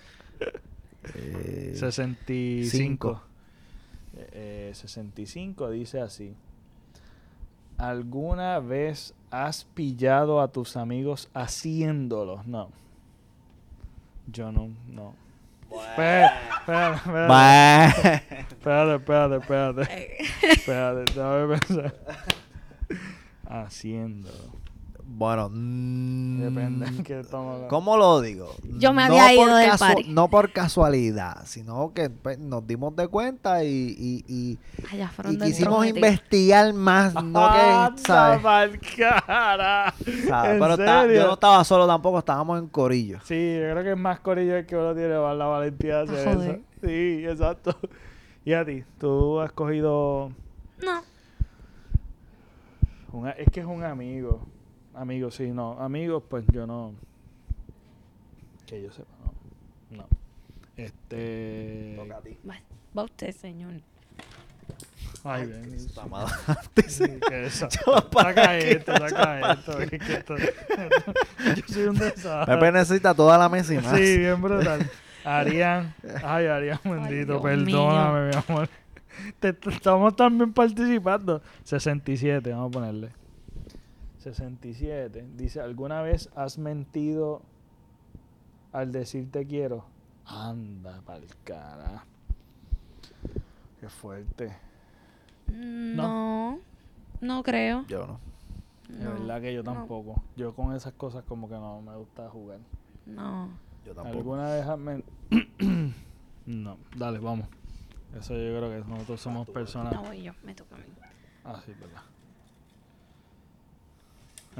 Eh, 1.15 1.73
65. 1.75 2.71
Cinco. 2.71 3.23
Eh, 4.33 4.73
65 4.75 5.71
dice 5.71 6.03
así. 6.03 6.35
¿Alguna 7.79 8.59
vez 8.61 9.15
has 9.31 9.65
pillado 9.65 10.43
a 10.43 10.49
tus 10.49 10.77
amigos 10.77 11.31
haciéndolo? 11.33 12.43
No. 12.45 12.69
Yo 14.31 14.53
no, 14.53 14.69
no. 14.87 15.15
Espérate, 15.71 16.33
espérate, 18.59 18.95
espérate, 18.97 19.37
espérate, 19.37 19.87
espérate, 20.43 21.05
déjame 21.07 21.59
pensar. 21.59 21.93
Haciéndolo. 23.47 24.60
Bueno, 25.13 25.49
mm, 25.53 26.41
Depende 26.41 26.87
en 26.87 27.03
qué 27.03 27.19
estamos 27.21 27.63
¿Cómo 27.69 27.97
lo 27.97 28.21
digo? 28.21 28.55
Yo 28.79 28.93
me 28.93 29.03
había 29.03 29.35
ido 29.35 29.57
del 29.57 29.77
party. 29.77 30.05
No 30.09 30.29
por 30.29 30.53
casualidad, 30.53 31.43
sino 31.47 31.93
que 31.93 32.11
pues, 32.11 32.39
nos 32.39 32.65
dimos 32.65 32.95
de 32.95 33.09
cuenta 33.09 33.65
y, 33.65 33.69
y, 33.99 34.25
y, 34.29 34.59
Allá 34.91 35.07
y 35.07 35.09
fueron 35.09 35.33
dentro 35.39 35.47
quisimos 35.49 35.83
de 35.85 35.93
ti. 35.93 35.99
investigar 35.99 36.73
más, 36.75 37.15
no 37.25 37.51
que, 37.51 38.03
¿sabes? 38.03 38.81
cara. 38.97 39.93
¿Sabes? 40.29 40.53
¿En 40.53 40.59
Pero 40.61 40.75
está- 40.75 41.07
yo 41.09 41.27
no 41.27 41.33
estaba 41.35 41.65
solo 41.65 41.87
tampoco, 41.89 42.21
estábamos 42.21 42.61
en 42.61 42.69
corillo. 42.69 43.19
Sí, 43.25 43.35
yo 43.59 43.71
creo 43.73 43.83
que 43.83 43.91
es 43.93 43.99
más 43.99 44.21
corillo 44.21 44.57
el 44.57 44.65
que 44.67 44.77
uno 44.77 44.95
tiene 44.95 45.19
más 45.19 45.37
la 45.37 45.47
valentía 45.47 45.97
de 45.97 46.03
hacer 46.05 46.35
joder. 46.37 46.51
eso. 46.51 46.61
Sí, 46.87 47.25
exacto. 47.27 47.77
Y 48.45 48.53
a 48.55 48.65
ti, 48.65 48.85
tú 48.99 49.41
has 49.41 49.53
cogido... 49.53 50.31
No, 50.83 51.03
un 53.13 53.29
es 53.29 53.51
que 53.53 53.61
es 53.61 53.67
un 53.67 53.83
amigo. 53.85 54.47
Amigo, 55.01 55.31
sí, 55.31 55.51
no. 55.51 55.81
Amigos, 55.81 56.23
pues 56.29 56.45
yo 56.53 56.67
no... 56.67 56.93
Que 58.67 58.83
yo 58.83 58.93
sepa, 58.93 59.09
no. 59.91 59.97
No. 59.97 60.07
Este... 60.77 61.97
va, 62.47 62.57
va 62.97 63.05
usted, 63.05 63.33
señor. 63.33 63.73
Ay, 65.25 65.47
ven. 65.47 65.73
Está 65.73 66.05
mal. 66.05 66.27
Sí, 66.87 67.05
que 67.27 67.47
eso. 67.47 67.67
Yo, 67.71 68.11
¿para 68.11 68.35
Saca 68.35 68.59
esto, 68.59 68.93
saca 68.93 69.53
esto. 69.53 70.37
Yo 71.57 71.63
soy 71.67 71.83
un 71.85 71.97
desastre. 71.97 72.55
Pepe 72.55 72.73
necesita 72.73 73.15
toda 73.15 73.39
la 73.39 73.49
mesa 73.49 73.73
y 73.73 73.79
más. 73.79 73.97
Sí, 73.97 74.19
bien 74.19 74.41
brutal. 74.43 74.87
Arián. 75.25 75.95
Ay, 76.23 76.47
Arián, 76.47 76.79
bendito. 76.85 77.41
Dios 77.41 77.43
perdóname, 77.43 78.29
mi 78.29 78.37
amor. 78.49 78.69
Te, 79.39 79.55
te- 79.55 79.71
estamos 79.71 80.15
también 80.15 80.53
participando. 80.53 81.43
67, 81.65 82.51
vamos 82.53 82.69
a 82.69 82.71
ponerle. 82.71 83.20
67. 84.21 85.27
Dice, 85.37 85.61
¿alguna 85.61 86.03
vez 86.03 86.31
has 86.35 86.59
mentido 86.59 87.43
al 88.73 88.93
decir 88.93 89.31
te 89.31 89.47
quiero? 89.47 89.85
Anda, 90.27 91.01
pa'l 91.03 91.25
cara. 91.45 92.05
Qué 93.81 93.89
fuerte. 93.89 94.57
No, 95.49 96.61
no 97.21 97.43
creo. 97.43 97.85
Yo 97.89 98.07
no. 98.07 98.21
De 98.89 99.05
No, 99.05 99.11
verdad 99.13 99.41
que 99.41 99.55
yo 99.55 99.63
no, 99.63 99.73
tampoco. 99.73 100.23
Yo 100.37 100.55
con 100.55 100.75
esas 100.75 100.93
cosas 100.93 101.25
como 101.25 101.49
que 101.49 101.55
no 101.55 101.81
me 101.81 101.97
gusta 101.97 102.29
jugar. 102.29 102.59
No. 103.07 103.49
Yo 103.87 103.95
tampoco. 103.95 104.19
¿Alguna 104.19 104.45
vez 104.51 104.67
has 104.67 104.79
men- 104.79 105.05
No, 106.47 106.77
dale, 106.97 107.19
vamos. 107.19 107.47
Eso 108.19 108.35
yo 108.35 108.57
creo 108.59 108.69
que 108.71 108.89
nosotros 108.89 109.21
somos 109.21 109.49
personas... 109.49 109.93
No 109.93 110.03
voy 110.03 110.23
yo, 110.23 110.33
me 110.45 110.55
toca 110.55 110.75
a 110.75 110.79
mí. 110.79 110.85
Ah, 111.45 111.61
sí, 111.65 111.73
verdad. 111.81 112.03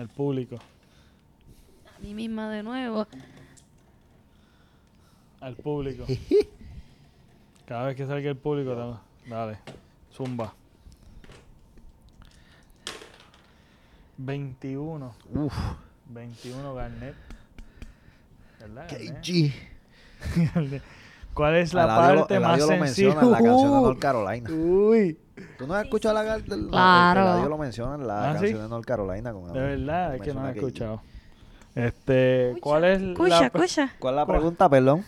El 0.01 0.09
público. 0.09 0.57
A 1.95 1.99
mí 2.01 2.15
misma 2.15 2.51
de 2.51 2.63
nuevo. 2.63 3.07
Al 5.41 5.55
público. 5.57 6.07
Cada 7.67 7.85
vez 7.85 7.97
que 7.97 8.07
salga 8.07 8.31
el 8.31 8.37
público, 8.39 8.75
dale, 8.75 8.97
dale. 9.29 9.59
Zumba. 10.11 10.55
21. 14.17 15.15
Uf. 15.35 15.55
21 16.07 16.75
Garnet. 16.75 17.15
¿Verdad? 18.59 18.89
KG. 18.89 19.53
Garnet. 20.55 20.83
¿Cuál 21.35 21.57
es 21.57 21.73
la 21.75 21.85
Eladio 21.85 22.15
lo- 22.15 22.21
parte 22.21 22.41
más 22.41 22.59
Eladio 22.59 22.75
lo 22.75 22.81
menciona 22.83 23.21
en 23.23 23.31
la 23.31 23.39
canción 23.39 23.63
de 23.73 23.81
North 23.81 23.99
Carolina. 24.01 24.51
Uy, 24.51 25.19
¿Tú 25.59 25.67
no 25.67 25.75
has 25.75 25.85
escuchado 25.85 26.15
la 26.15 26.25
canción? 26.25 26.69
Claro. 26.69 27.21
Eladio 27.21 27.49
lo 27.49 27.59
menciona 27.59 27.95
en 27.95 28.07
la 28.07 28.31
¿Ah, 28.31 28.33
sí? 28.35 28.39
canción 28.41 28.63
de 28.63 28.69
North 28.69 28.85
Carolina. 28.85 29.33
Con 29.33 29.53
de 29.53 29.61
verdad, 29.61 30.15
es 30.17 30.23
que 30.23 30.35
no 30.35 30.41
menciona 30.43 30.49
he 30.49 30.53
escuchado. 30.53 31.03
Este, 31.75 32.57
¿cuál 32.61 32.85
es 32.85 33.01
Escucha, 33.03 33.41
la 33.41 33.47
escucha. 33.47 33.95
¿Cuál 33.99 34.15
es 34.15 34.17
la 34.17 34.27
¿Cuál? 34.27 34.39
pregunta, 34.39 34.69
perdón? 34.69 35.05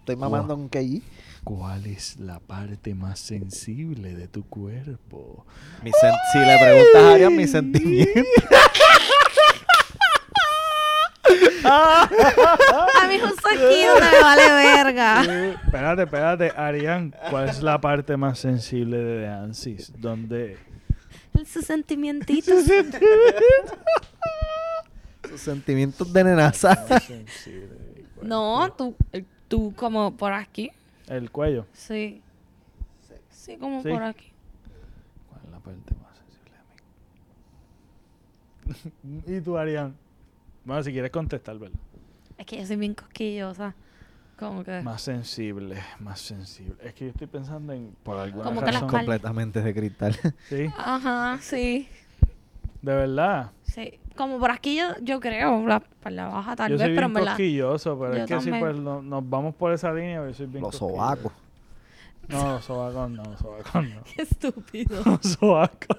Estoy 0.00 0.16
mamando 0.16 0.54
un 0.54 0.68
KG. 0.68 1.02
¿Cuál 1.44 1.86
es 1.86 2.18
la 2.20 2.40
parte 2.40 2.94
más 2.94 3.18
sensible 3.18 4.14
de 4.14 4.28
tu 4.28 4.44
cuerpo? 4.46 5.46
Mi 5.82 5.90
sen- 5.92 6.14
si 6.32 6.38
le 6.38 6.58
preguntas 6.58 7.02
a 7.02 7.12
Arián, 7.14 7.34
mis 7.36 7.50
sentimientos. 7.50 8.12
A 11.64 13.06
mí 13.08 13.14
es 13.16 13.22
un 13.22 13.34
saquito 13.36 13.94
que 13.94 14.00
me 14.16 14.22
vale 14.22 14.52
verga. 14.52 15.22
Espérate, 15.64 16.02
espérate, 16.02 16.50
Arián, 16.56 17.14
¿cuál 17.30 17.48
es 17.48 17.62
la 17.62 17.80
parte 17.80 18.16
más 18.16 18.38
sensible 18.38 18.98
de 18.98 19.28
Ansis? 19.28 19.92
¿Dónde? 19.98 20.58
Sus 21.46 21.64
sentimientitos. 21.66 22.64
Sus 25.28 25.40
sentimientos 25.40 26.12
de 26.12 26.24
nenaza. 26.24 26.74
sensible 27.00 27.66
de 27.68 28.02
cuerpo? 28.14 28.22
No, 28.24 28.72
tú, 28.76 28.96
tú 29.48 29.72
como 29.76 30.16
por 30.16 30.32
aquí. 30.32 30.70
El 31.06 31.30
cuello. 31.30 31.66
Sí. 31.72 32.22
Sí, 33.30 33.56
como 33.56 33.82
Sí. 33.82 33.88
por 33.88 34.02
aquí. 34.02 34.32
¿Cuál 35.30 35.40
es 35.44 35.50
la 35.50 35.58
parte 35.60 35.94
más 36.02 36.18
sensible 36.18 36.52
de 39.24 39.30
mi 39.30 39.36
¿Y 39.38 39.40
tú, 39.40 39.56
Arián? 39.56 39.94
Bueno, 40.68 40.82
si 40.82 40.92
quieres 40.92 41.10
contestar, 41.10 41.58
¿verdad? 41.58 41.78
Es 42.36 42.44
que 42.46 42.58
yo 42.58 42.66
soy 42.66 42.76
bien 42.76 42.92
cosquillosa. 42.94 43.74
Como 44.38 44.62
que. 44.62 44.82
Más 44.82 45.00
sensible, 45.02 45.82
más 45.98 46.20
sensible. 46.20 46.76
Es 46.84 46.92
que 46.92 47.06
yo 47.06 47.10
estoy 47.10 47.26
pensando 47.26 47.72
en, 47.72 47.96
por 48.02 48.18
alguna 48.18 48.44
Como 48.44 48.60
que 48.60 48.66
la 48.66 48.72
razón. 48.72 48.88
espalda- 48.90 48.98
Completamente 49.00 49.62
de 49.62 49.74
cristal. 49.74 50.14
Sí, 50.48 50.66
Ajá, 50.78 51.38
sí. 51.40 51.88
de 52.82 52.94
verdad. 52.94 53.50
Sí. 53.62 53.98
Como 54.14 54.38
por 54.38 54.50
aquí 54.50 54.76
yo, 54.76 54.88
yo 55.00 55.20
creo, 55.20 55.66
la 55.66 55.76
espalda 55.78 56.26
baja 56.28 56.54
tal 56.54 56.70
yo 56.72 56.76
vez, 56.76 56.86
soy 56.88 56.94
pero 56.94 57.06
en 57.06 57.14
verdad. 57.14 57.28
cosquilloso, 57.32 57.98
pero 57.98 58.12
yo 58.16 58.24
es 58.24 58.28
que 58.28 58.40
si 58.40 58.50
también. 58.50 58.60
pues 58.60 58.76
no- 58.78 59.00
nos 59.02 59.28
vamos 59.30 59.54
por 59.54 59.72
esa 59.72 59.90
línea, 59.92 60.22
yo 60.26 60.34
soy 60.34 60.46
bien 60.46 60.62
Los 60.62 60.76
sobacos. 60.76 61.32
No, 62.28 62.52
los 62.52 62.64
sobacos 62.64 63.10
no, 63.10 63.24
los 63.24 63.38
sobacos 63.40 63.74
no. 63.88 64.02
Qué 64.14 64.20
estúpido. 64.22 65.02
Los 65.06 65.20
sobacos. 65.22 65.96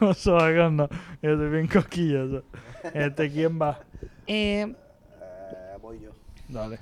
Los 0.00 0.18
sobacos 0.18 0.72
no. 0.72 0.88
Yo 1.20 1.36
soy 1.36 1.48
bien 1.50 1.66
cosquilloso. 1.66 2.44
Este, 2.94 3.30
¿quién 3.30 3.60
va? 3.60 3.78
eh, 4.26 4.74
voy 5.80 6.00
yo. 6.00 6.10
Dale. 6.48 6.78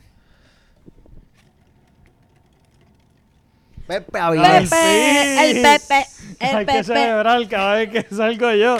Pepe 3.86 4.18
Avilés. 4.18 4.70
Pepe, 4.70 5.50
el. 5.50 5.62
Pepe, 5.62 6.06
el 6.40 6.56
Hay 6.56 6.66
que 6.66 6.84
celebrar 6.84 7.48
cada 7.48 7.74
vez 7.74 7.90
que 7.90 8.14
salgo 8.14 8.50
yo. 8.52 8.78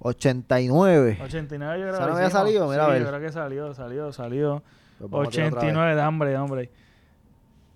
89. 0.00 1.18
89 1.22 1.80
yo 1.80 1.86
creo 1.88 1.94
¿Esa 1.94 2.04
que 2.04 2.10
no 2.10 2.16
había 2.16 2.30
salido? 2.30 2.68
Mira 2.68 2.84
a 2.84 2.86
Sí, 2.86 2.92
ver. 2.92 3.02
yo 3.02 3.08
creo 3.08 3.20
que 3.20 3.32
salió, 3.32 3.74
salió, 3.74 4.12
salió. 4.12 4.62
Pues 4.98 5.10
vamos 5.10 5.28
a 5.28 5.30
tirar 5.30 5.46
otra 5.48 5.60
vez. 5.60 5.68
89 5.72 5.94
de 5.96 6.02
hambre, 6.02 6.30
de 6.30 6.36
hombre. 6.38 6.70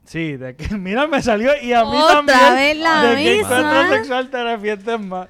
Sí, 0.05 0.37
de 0.37 0.57
que, 0.57 0.75
mira, 0.79 1.07
me 1.07 1.21
salió 1.21 1.51
y 1.61 1.73
a 1.73 1.85
mí 1.85 1.97
Otra 2.01 2.15
también. 2.17 2.55
vez 2.55 2.77
la 2.79 3.03
de 3.03 3.17
que 3.17 3.37
misma. 3.38 3.59
encuentro 3.59 3.97
sexual 3.97 4.31
te 4.31 4.37
arrepientes 4.38 5.01
más. 5.01 5.29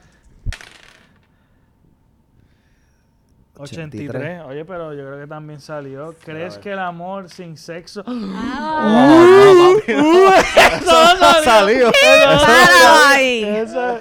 83. 3.62 4.10
83. 4.12 4.42
Oye, 4.46 4.64
pero 4.64 4.92
yo 4.94 5.06
creo 5.06 5.18
que 5.20 5.26
también 5.26 5.60
salió. 5.60 6.14
¿Crees 6.24 6.58
que 6.58 6.72
el 6.72 6.78
amor 6.78 7.28
sin 7.30 7.56
sexo? 7.56 8.02
Ah, 8.06 8.90
Oh, 9.04 9.54
no, 9.54 9.78
papi. 9.80 9.92
Eso 9.92 11.16
no 11.18 11.26
ha 11.26 11.42
salido. 11.44 11.88
Eso- 11.90 12.46
Páralo 12.46 13.06
ahí. 13.06 13.44
eso- 13.44 13.98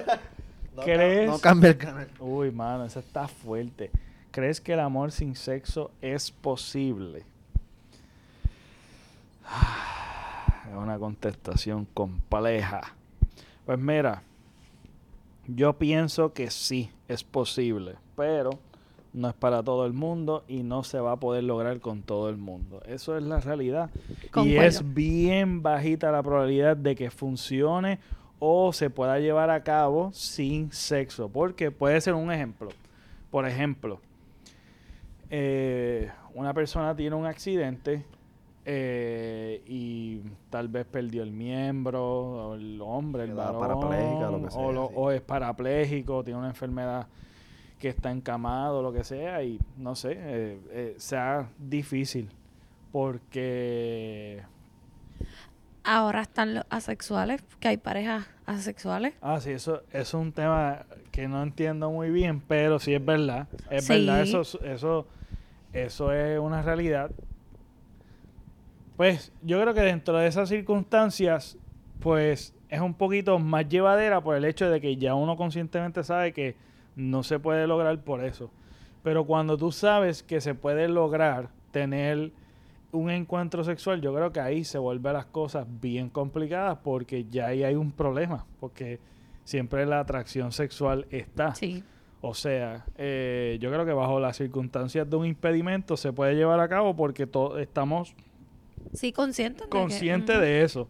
No, 0.76 0.82
¿Crees? 0.82 1.28
No 1.30 1.38
cambia 1.38 1.70
el 1.70 1.76
canal. 1.78 2.08
Uy, 2.18 2.50
mano, 2.50 2.84
esa 2.86 3.00
está 3.00 3.28
fuerte. 3.28 3.90
¿Crees 4.30 4.60
que 4.60 4.72
el 4.72 4.80
amor 4.80 5.12
sin 5.12 5.36
sexo 5.36 5.90
es 6.00 6.30
posible? 6.30 7.24
Es 10.68 10.74
una 10.74 10.98
contestación 10.98 11.86
compleja. 11.92 12.80
Pues 13.66 13.78
mira, 13.78 14.22
yo 15.46 15.74
pienso 15.74 16.32
que 16.32 16.50
sí, 16.50 16.90
es 17.08 17.22
posible, 17.22 17.96
pero 18.16 18.50
no 19.14 19.28
es 19.28 19.34
para 19.34 19.62
todo 19.62 19.84
el 19.86 19.92
mundo 19.92 20.42
y 20.48 20.62
no 20.62 20.84
se 20.84 20.98
va 21.00 21.12
a 21.12 21.16
poder 21.16 21.44
lograr 21.44 21.80
con 21.80 22.02
todo 22.02 22.28
el 22.30 22.36
mundo. 22.38 22.80
Eso 22.86 23.16
es 23.16 23.22
la 23.22 23.40
realidad. 23.40 23.90
Y 24.46 24.56
es 24.56 24.94
bien 24.94 25.62
bajita 25.62 26.10
la 26.10 26.22
probabilidad 26.22 26.76
de 26.76 26.94
que 26.94 27.10
funcione 27.10 27.98
o 28.38 28.72
se 28.72 28.88
pueda 28.90 29.18
llevar 29.20 29.50
a 29.50 29.62
cabo 29.62 30.10
sin 30.12 30.72
sexo. 30.72 31.28
Porque 31.28 31.70
puede 31.70 32.00
ser 32.00 32.14
un 32.14 32.32
ejemplo. 32.32 32.70
Por 33.30 33.46
ejemplo, 33.46 34.00
eh, 35.30 36.10
una 36.34 36.52
persona 36.54 36.94
tiene 36.94 37.16
un 37.16 37.26
accidente 37.26 38.04
eh, 38.64 39.62
y 39.66 40.20
tal 40.50 40.68
vez 40.68 40.86
perdió 40.86 41.22
el 41.22 41.32
miembro, 41.32 42.02
o 42.50 42.54
el 42.54 42.80
hombre, 42.80 43.24
el 43.24 43.30
varón, 43.34 43.60
o, 44.56 44.72
lo- 44.72 44.84
o 44.86 45.10
es 45.10 45.20
parapléjico, 45.20 46.22
tiene 46.22 46.38
una 46.38 46.48
enfermedad 46.48 47.06
que 47.82 47.88
está 47.88 48.12
encamado, 48.12 48.80
lo 48.80 48.92
que 48.92 49.02
sea, 49.02 49.42
y 49.42 49.58
no 49.76 49.96
sé, 49.96 50.12
eh, 50.16 50.60
eh, 50.70 50.94
sea 50.98 51.48
difícil 51.58 52.28
porque... 52.92 54.40
Ahora 55.82 56.22
están 56.22 56.54
los 56.54 56.64
asexuales, 56.70 57.42
que 57.58 57.66
hay 57.66 57.76
parejas 57.78 58.24
asexuales. 58.46 59.14
Ah, 59.20 59.40
sí, 59.40 59.50
eso, 59.50 59.82
eso 59.90 59.98
es 60.00 60.14
un 60.14 60.30
tema 60.30 60.86
que 61.10 61.26
no 61.26 61.42
entiendo 61.42 61.90
muy 61.90 62.10
bien, 62.10 62.40
pero 62.40 62.78
sí 62.78 62.94
es 62.94 63.04
verdad. 63.04 63.48
Es 63.68 63.86
Sí. 63.86 63.94
verdad, 63.94 64.20
eso, 64.22 64.42
eso, 64.64 65.08
eso 65.72 66.12
es 66.12 66.38
una 66.38 66.62
realidad. 66.62 67.10
Pues 68.96 69.32
yo 69.42 69.60
creo 69.60 69.74
que 69.74 69.80
dentro 69.80 70.16
de 70.18 70.28
esas 70.28 70.48
circunstancias, 70.48 71.58
pues 71.98 72.54
es 72.68 72.80
un 72.80 72.94
poquito 72.94 73.40
más 73.40 73.68
llevadera 73.68 74.20
por 74.20 74.36
el 74.36 74.44
hecho 74.44 74.70
de 74.70 74.80
que 74.80 74.96
ya 74.96 75.16
uno 75.16 75.36
conscientemente 75.36 76.04
sabe 76.04 76.32
que 76.32 76.54
no 76.96 77.22
se 77.22 77.38
puede 77.38 77.66
lograr 77.66 77.98
por 78.02 78.24
eso. 78.24 78.50
Pero 79.02 79.24
cuando 79.24 79.56
tú 79.56 79.72
sabes 79.72 80.22
que 80.22 80.40
se 80.40 80.54
puede 80.54 80.88
lograr 80.88 81.48
tener 81.72 82.32
un 82.92 83.10
encuentro 83.10 83.64
sexual, 83.64 84.00
yo 84.00 84.14
creo 84.14 84.32
que 84.32 84.40
ahí 84.40 84.64
se 84.64 84.78
vuelven 84.78 85.14
las 85.14 85.26
cosas 85.26 85.66
bien 85.80 86.08
complicadas 86.10 86.78
porque 86.84 87.24
ya 87.30 87.46
ahí 87.46 87.64
hay 87.64 87.74
un 87.74 87.90
problema, 87.90 88.44
porque 88.60 89.00
siempre 89.44 89.86
la 89.86 90.00
atracción 90.00 90.52
sexual 90.52 91.06
está. 91.10 91.54
Sí. 91.54 91.82
O 92.20 92.34
sea, 92.34 92.84
eh, 92.96 93.58
yo 93.60 93.70
creo 93.72 93.84
que 93.84 93.92
bajo 93.92 94.20
las 94.20 94.36
circunstancias 94.36 95.08
de 95.10 95.16
un 95.16 95.26
impedimento 95.26 95.96
se 95.96 96.12
puede 96.12 96.34
llevar 96.36 96.60
a 96.60 96.68
cabo 96.68 96.94
porque 96.94 97.26
todos 97.26 97.58
estamos 97.60 98.14
Sí, 98.92 99.12
conscientes. 99.12 99.62
de 99.62 99.70
que- 99.70 99.70
conscientes 99.78 100.36
Ujú. 100.36 100.44
de 100.44 100.62
eso. 100.62 100.88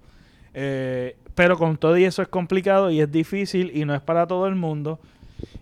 Eh, 0.53 1.17
pero 1.35 1.57
con 1.57 1.79
todo 1.79 1.97
y 1.97 2.05
eso 2.05 2.21
es 2.21 2.29
complicado 2.29 2.91
y 2.91 3.01
es 3.01 3.11
difícil 3.11 3.71
y 3.75 3.87
no 3.87 3.95
es 3.95 4.03
para 4.03 4.27
todo 4.27 4.47
el 4.47 4.57
mundo. 4.57 4.99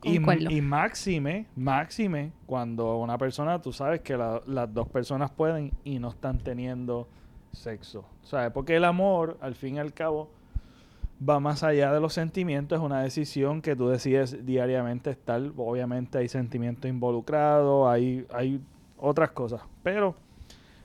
Y, 0.03 0.19
y 0.51 0.61
máxime, 0.63 1.47
máxime, 1.57 2.33
cuando 2.47 2.97
una 2.99 3.19
persona, 3.19 3.61
tú 3.61 3.73
sabes 3.73 4.01
que 4.01 4.17
la- 4.17 4.43
las 4.47 4.73
dos 4.73 4.89
personas 4.89 5.31
pueden 5.31 5.73
y 5.85 5.99
no 5.99 6.09
están 6.09 6.39
teniendo 6.39 7.07
sexo. 7.53 8.05
¿Sabes? 8.23 8.51
Porque 8.53 8.77
el 8.77 8.85
amor, 8.85 9.37
al 9.41 9.55
fin 9.55 9.77
y 9.77 9.79
al 9.79 9.93
cabo, 9.93 10.31
va 11.29 11.39
más 11.39 11.63
allá 11.63 11.93
de 11.93 12.01
los 12.01 12.15
sentimientos, 12.15 12.79
es 12.79 12.85
una 12.85 13.03
decisión 13.03 13.61
que 13.61 13.77
tú 13.77 13.89
decides 13.89 14.47
diariamente 14.47 15.11
estar. 15.11 15.43
Obviamente 15.57 16.17
hay 16.19 16.29
sentimientos 16.29 16.89
involucrados, 16.89 17.89
hay, 17.89 18.27
hay 18.33 18.61
otras 18.97 19.31
cosas. 19.33 19.61
Pero 19.83 20.15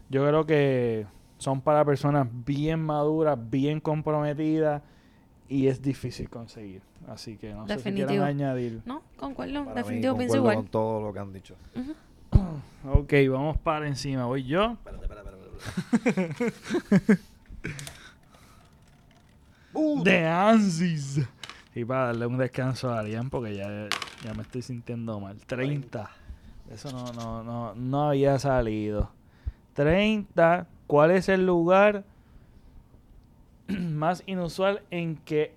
yo 0.09 0.27
creo 0.27 0.45
que 0.45 1.05
son 1.37 1.61
para 1.61 1.85
personas 1.85 2.27
bien 2.45 2.81
maduras, 2.81 3.37
bien 3.49 3.79
comprometidas 3.79 4.81
y 5.47 5.67
es 5.67 5.81
difícil 5.81 6.29
conseguir. 6.29 6.81
Así 7.07 7.37
que 7.37 7.53
no 7.53 7.67
sé 7.67 7.73
si 7.73 7.77
Definitivo. 7.77 8.07
quieran 8.07 8.27
añadir. 8.27 8.81
No, 8.85 9.01
concuerdo. 9.17 9.65
Para 9.65 9.75
mí, 9.75 9.81
Definitivo, 9.81 10.17
pienso 10.17 10.35
concuerdo 10.37 10.53
igual. 10.53 10.55
con 10.55 10.67
todo 10.67 11.01
lo 11.01 11.13
que 11.13 11.19
han 11.19 11.33
dicho. 11.33 11.55
Ok, 12.87 13.13
vamos 13.31 13.57
para 13.57 13.87
encima. 13.87 14.25
Voy 14.25 14.43
yo. 14.43 14.73
Espérate, 14.73 15.05
espérate, 15.05 15.29
espérate. 16.07 17.21
De 20.03 20.25
Ansis. 20.27 21.21
Y 21.73 21.83
para 21.83 22.05
darle 22.07 22.27
un 22.27 22.37
descanso 22.37 22.89
a 22.89 22.99
Arián 22.99 23.29
porque 23.29 23.55
ya, 23.55 23.89
ya 24.23 24.33
me 24.33 24.43
estoy 24.43 24.61
sintiendo 24.61 25.19
mal. 25.19 25.37
30. 25.45 26.09
Eso 26.71 26.91
no, 26.91 27.11
no, 27.13 27.43
no, 27.43 27.75
no 27.75 28.09
había 28.09 28.39
salido. 28.39 29.09
30. 29.73 30.67
¿Cuál 30.87 31.11
es 31.11 31.27
el 31.27 31.45
lugar 31.45 32.05
más 33.67 34.23
inusual 34.25 34.83
en 34.91 35.17
que 35.17 35.55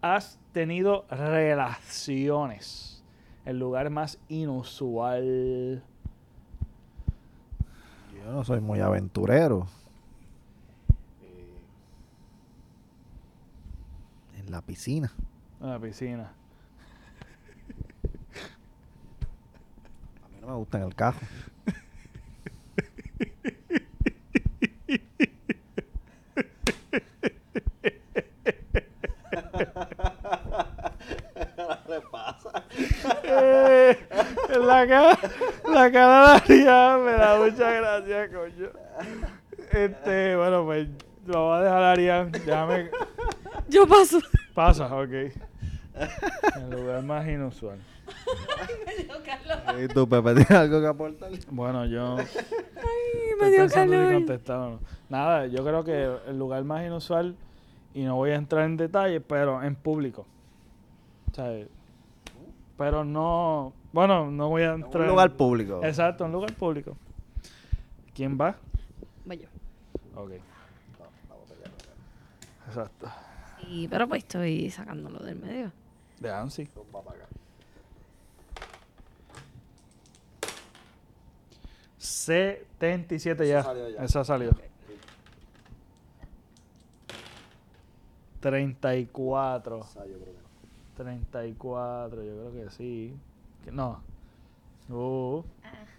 has 0.00 0.38
tenido 0.52 1.06
relaciones? 1.10 3.02
El 3.44 3.58
lugar 3.58 3.90
más 3.90 4.18
inusual. 4.28 5.82
Yo 8.14 8.32
no 8.32 8.44
soy 8.44 8.60
muy 8.60 8.80
aventurero. 8.80 9.66
En 14.36 14.50
la 14.50 14.60
piscina. 14.60 15.12
En 15.60 15.70
la 15.70 15.78
piscina. 15.78 16.32
A 20.24 20.28
mí 20.28 20.36
no 20.40 20.48
me 20.48 20.54
gusta 20.54 20.78
en 20.78 20.84
el 20.84 20.94
cajo. 20.94 21.20
La 34.68 34.86
cara, 34.86 35.18
la 35.64 35.90
cara 35.90 36.40
de 36.46 36.54
Arián 36.54 37.04
me 37.04 37.12
da 37.12 37.38
mucha 37.38 37.70
gracia, 37.70 38.28
coño. 38.28 38.68
Este, 39.72 40.36
bueno, 40.36 40.64
pues 40.64 40.88
lo 41.26 41.46
voy 41.46 41.58
a 41.58 41.62
dejar 41.62 41.82
a 41.82 41.92
Arián. 41.92 42.32
Déjame. 42.32 42.90
Yo 43.68 43.86
paso. 43.86 44.18
Pasa, 44.54 44.94
ok. 44.94 45.10
El 45.10 46.70
lugar 46.70 47.02
más 47.02 47.26
inusual. 47.26 47.78
¿Y 49.82 49.88
tú, 49.88 50.08
Pepe, 50.08 50.34
tienes 50.34 50.50
algo 50.50 50.80
que 50.80 50.86
aportar? 50.86 51.30
Bueno, 51.50 51.86
yo. 51.86 52.16
Ay, 52.18 53.34
me 53.40 53.50
dio 53.50 53.68
calor. 53.68 54.22
no. 54.48 54.80
Nada, 55.08 55.46
yo 55.46 55.64
creo 55.64 55.84
que 55.84 56.10
el 56.26 56.38
lugar 56.38 56.64
más 56.64 56.84
inusual, 56.84 57.36
y 57.94 58.02
no 58.04 58.16
voy 58.16 58.30
a 58.30 58.36
entrar 58.36 58.64
en 58.64 58.76
detalles, 58.76 59.22
pero 59.26 59.62
en 59.62 59.74
público. 59.74 60.26
O 61.30 61.34
sea, 61.34 61.66
pero 62.76 63.04
no. 63.04 63.72
Bueno, 63.92 64.30
no 64.30 64.48
voy 64.48 64.62
a 64.62 64.74
entrar. 64.74 64.96
Un 64.96 65.02
en- 65.02 65.08
lugar 65.08 65.32
público. 65.32 65.80
Exacto, 65.82 66.24
un 66.24 66.32
lugar 66.32 66.52
público. 66.54 66.96
¿Quién 68.14 68.38
va? 68.38 68.56
Voy 69.24 69.38
yo. 69.38 69.48
Ok. 70.20 70.32
Exacto. 72.66 73.08
Sí, 73.60 73.88
pero 73.88 74.06
pues 74.08 74.22
estoy 74.24 74.70
sacándolo 74.70 75.20
del 75.20 75.36
medio. 75.36 75.72
De 76.20 76.30
Ansi. 76.30 76.62
Acá. 76.62 77.26
C77 81.98 83.46
ya. 83.48 83.62
salió 83.62 83.88
ya. 83.88 84.02
Esa 84.04 84.24
salió. 84.24 84.50
34. 88.40 89.80
Que 89.80 90.08
no. 90.08 90.48
34, 90.96 92.24
yo 92.24 92.32
creo 92.36 92.52
que 92.52 92.70
sí. 92.70 93.14
Que- 93.68 93.72
No. 93.72 94.00
Uh, 94.88 95.42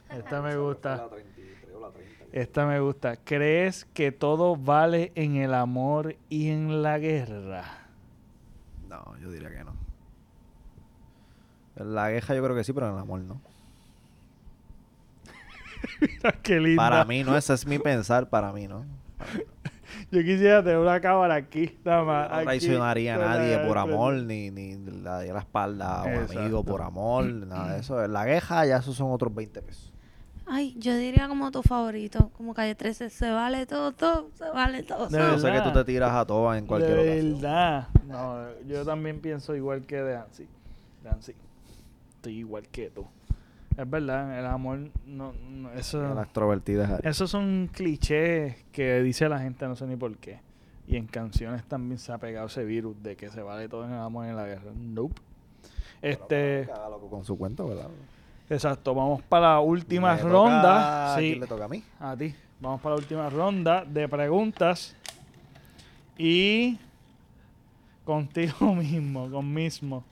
esta 0.10 0.42
me 0.42 0.58
gusta. 0.58 0.98
La 0.98 1.10
33 1.10 1.76
o 1.76 1.80
la 1.80 1.92
30. 1.92 2.26
Esta 2.32 2.66
me 2.66 2.80
gusta. 2.80 3.18
¿Crees 3.18 3.86
que 3.94 4.12
todo 4.12 4.56
vale 4.56 5.12
en 5.16 5.36
el 5.36 5.54
amor 5.54 6.16
y 6.30 6.50
en 6.50 6.82
la 6.82 6.98
guerra? 6.98 7.66
No, 8.88 9.16
yo 9.20 9.30
diría 9.32 9.50
que 9.52 9.64
no. 9.64 9.74
En 11.76 11.94
la 11.94 12.10
queja 12.10 12.34
yo 12.36 12.44
creo 12.44 12.56
que 12.56 12.64
sí, 12.64 12.74
pero 12.74 12.88
en 12.88 12.94
el 12.96 13.00
amor 13.00 13.20
no. 13.22 13.40
Mira 16.02 16.32
qué 16.42 16.60
linda. 16.60 16.82
Para 16.90 17.06
mí 17.06 17.24
no, 17.24 17.38
ese 17.38 17.54
es 17.54 17.66
mi 17.68 17.78
pensar, 17.80 18.28
para 18.30 18.52
mí 18.52 18.68
no. 18.68 18.86
Yo 20.12 20.22
quisiera 20.22 20.64
tener 20.64 20.78
una 20.78 21.00
cámara 21.02 21.36
aquí, 21.36 21.78
nada 21.84 22.04
más. 22.04 22.30
No 22.30 22.36
aquí, 22.36 22.46
traicionaría 22.46 23.16
a 23.16 23.18
la- 23.18 23.26
nadie 23.38 23.58
por 23.60 23.68
con- 23.70 23.78
amor, 23.78 24.14
ni, 24.16 24.52
ni 24.52 24.76
daría 25.02 25.34
la 25.34 25.40
espalda 25.40 26.02
a 26.02 26.04
un 26.06 26.10
Exacto. 26.14 26.40
amigo 26.40 26.64
por 26.64 26.82
amor, 26.82 27.26
nada 27.26 27.74
de 27.74 27.80
eso. 27.80 28.08
La 28.08 28.26
queja 28.26 28.66
ya 28.66 28.78
esos 28.78 28.96
son 28.96 29.12
otros 29.12 29.34
20 29.34 29.62
pesos. 29.62 29.92
Ay, 30.52 30.76
yo 30.80 30.96
diría 30.98 31.28
como 31.28 31.52
tu 31.52 31.62
favorito, 31.62 32.32
como 32.36 32.56
calle 32.56 32.74
13, 32.74 33.12
se 33.12 33.30
vale 33.30 33.68
todo, 33.68 33.92
todo, 33.92 34.30
se 34.34 34.50
vale 34.50 34.82
todo. 34.82 35.08
De. 35.08 35.20
Yo 35.20 35.38
sé 35.38 35.52
que 35.52 35.62
tú 35.62 35.72
te 35.72 35.84
tiras 35.86 36.12
a 36.12 36.26
todas 36.26 36.58
en 36.58 36.66
cualquier 36.66 36.96
de 36.98 37.04
ocasión. 37.12 37.34
verdad. 37.42 37.88
No, 38.08 38.38
yo 38.68 38.84
también 38.84 39.20
pienso 39.22 39.56
igual 39.56 39.82
que 39.86 39.98
de 40.02 40.16
Ansi. 40.18 40.48
De 41.04 41.10
Ansi. 41.10 41.36
Estoy 42.16 42.38
igual 42.40 42.68
que 42.70 42.90
tú. 42.90 43.06
Es 43.80 43.90
verdad, 43.90 44.38
el 44.38 44.46
amor, 44.46 44.80
no, 45.06 45.32
no, 45.50 45.72
eso, 45.72 46.14
La 46.14 46.24
extrovertida 46.24 47.00
esos 47.04 47.30
son 47.32 47.70
clichés 47.72 48.58
que 48.74 49.02
dice 49.02 49.30
la 49.30 49.40
gente, 49.40 49.66
no 49.68 49.76
sé 49.76 49.86
ni 49.88 49.96
por 49.96 50.18
qué. 50.18 50.40
Y 50.88 50.98
en 50.98 51.06
canciones 51.08 51.64
también 51.64 51.98
se 52.00 52.12
ha 52.12 52.18
pegado 52.18 52.48
ese 52.48 52.66
virus 52.66 53.02
de 53.02 53.16
que 53.16 53.30
se 53.30 53.42
vale 53.42 53.70
todo 53.70 53.86
en 53.86 53.92
el 53.92 54.00
amor 54.00 54.26
y 54.26 54.30
en 54.30 54.36
la 54.36 54.46
guerra. 54.48 54.72
Nope. 54.76 55.16
Este, 56.02 56.68
haga 56.74 56.90
loco 56.90 57.10
con 57.10 57.24
su 57.24 57.38
cuento, 57.38 57.68
¿verdad? 57.68 57.88
exacto, 58.50 58.96
vamos 58.96 59.22
para 59.22 59.52
la 59.54 59.60
última 59.60 60.14
Me 60.16 60.22
toca- 60.22 60.30
ronda. 60.34 61.14
¿a 61.16 61.20
Sí, 61.20 61.36
le 61.36 61.46
toca 61.48 61.66
a 61.66 61.68
mí? 61.68 61.84
a 62.00 62.18
ti. 62.18 62.34
Vamos 62.60 62.82
para 62.82 62.96
la 62.96 63.02
última 63.02 63.30
ronda 63.30 63.86
de 63.86 64.10
preguntas. 64.10 64.96
Y 66.18 66.78
contigo 68.04 68.74
mismo, 68.76 69.30
con 69.30 69.54
mismo. 69.54 70.04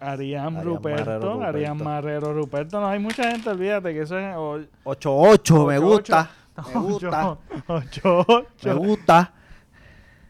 Arián 0.00 0.56
Arián 0.56 0.64
Ruperto, 0.64 1.04
Marrero 1.10 1.42
Arián. 1.42 1.76
Marrero 1.82 2.32
Ruperto. 2.34 2.80
No 2.80 2.86
hay 2.88 2.98
mucha 2.98 3.30
gente, 3.30 3.50
olvídate 3.50 3.92
que 3.92 4.02
eso 4.02 4.18
es. 4.18 4.34
o- 4.36 4.60
8-8, 4.84 5.66
me 5.68 5.78
gusta. 5.78 6.30
ocho. 6.56 6.72
Me 6.74 6.80
gusta. 6.80 7.38
8, 7.66 8.26
Me 8.64 8.70
8. 8.72 8.78
gusta. 8.78 9.32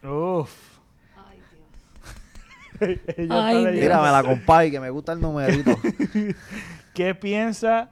Uf. 0.03 0.69
Ay, 3.29 3.57
Dios. 3.65 3.73
Tírame 3.79 4.11
la 4.11 4.23
compadre, 4.23 4.71
que 4.71 4.79
me 4.79 4.89
gusta 4.89 5.11
el 5.13 5.19
numerito. 5.21 5.71
¿Qué 6.93 7.13
piensa, 7.15 7.89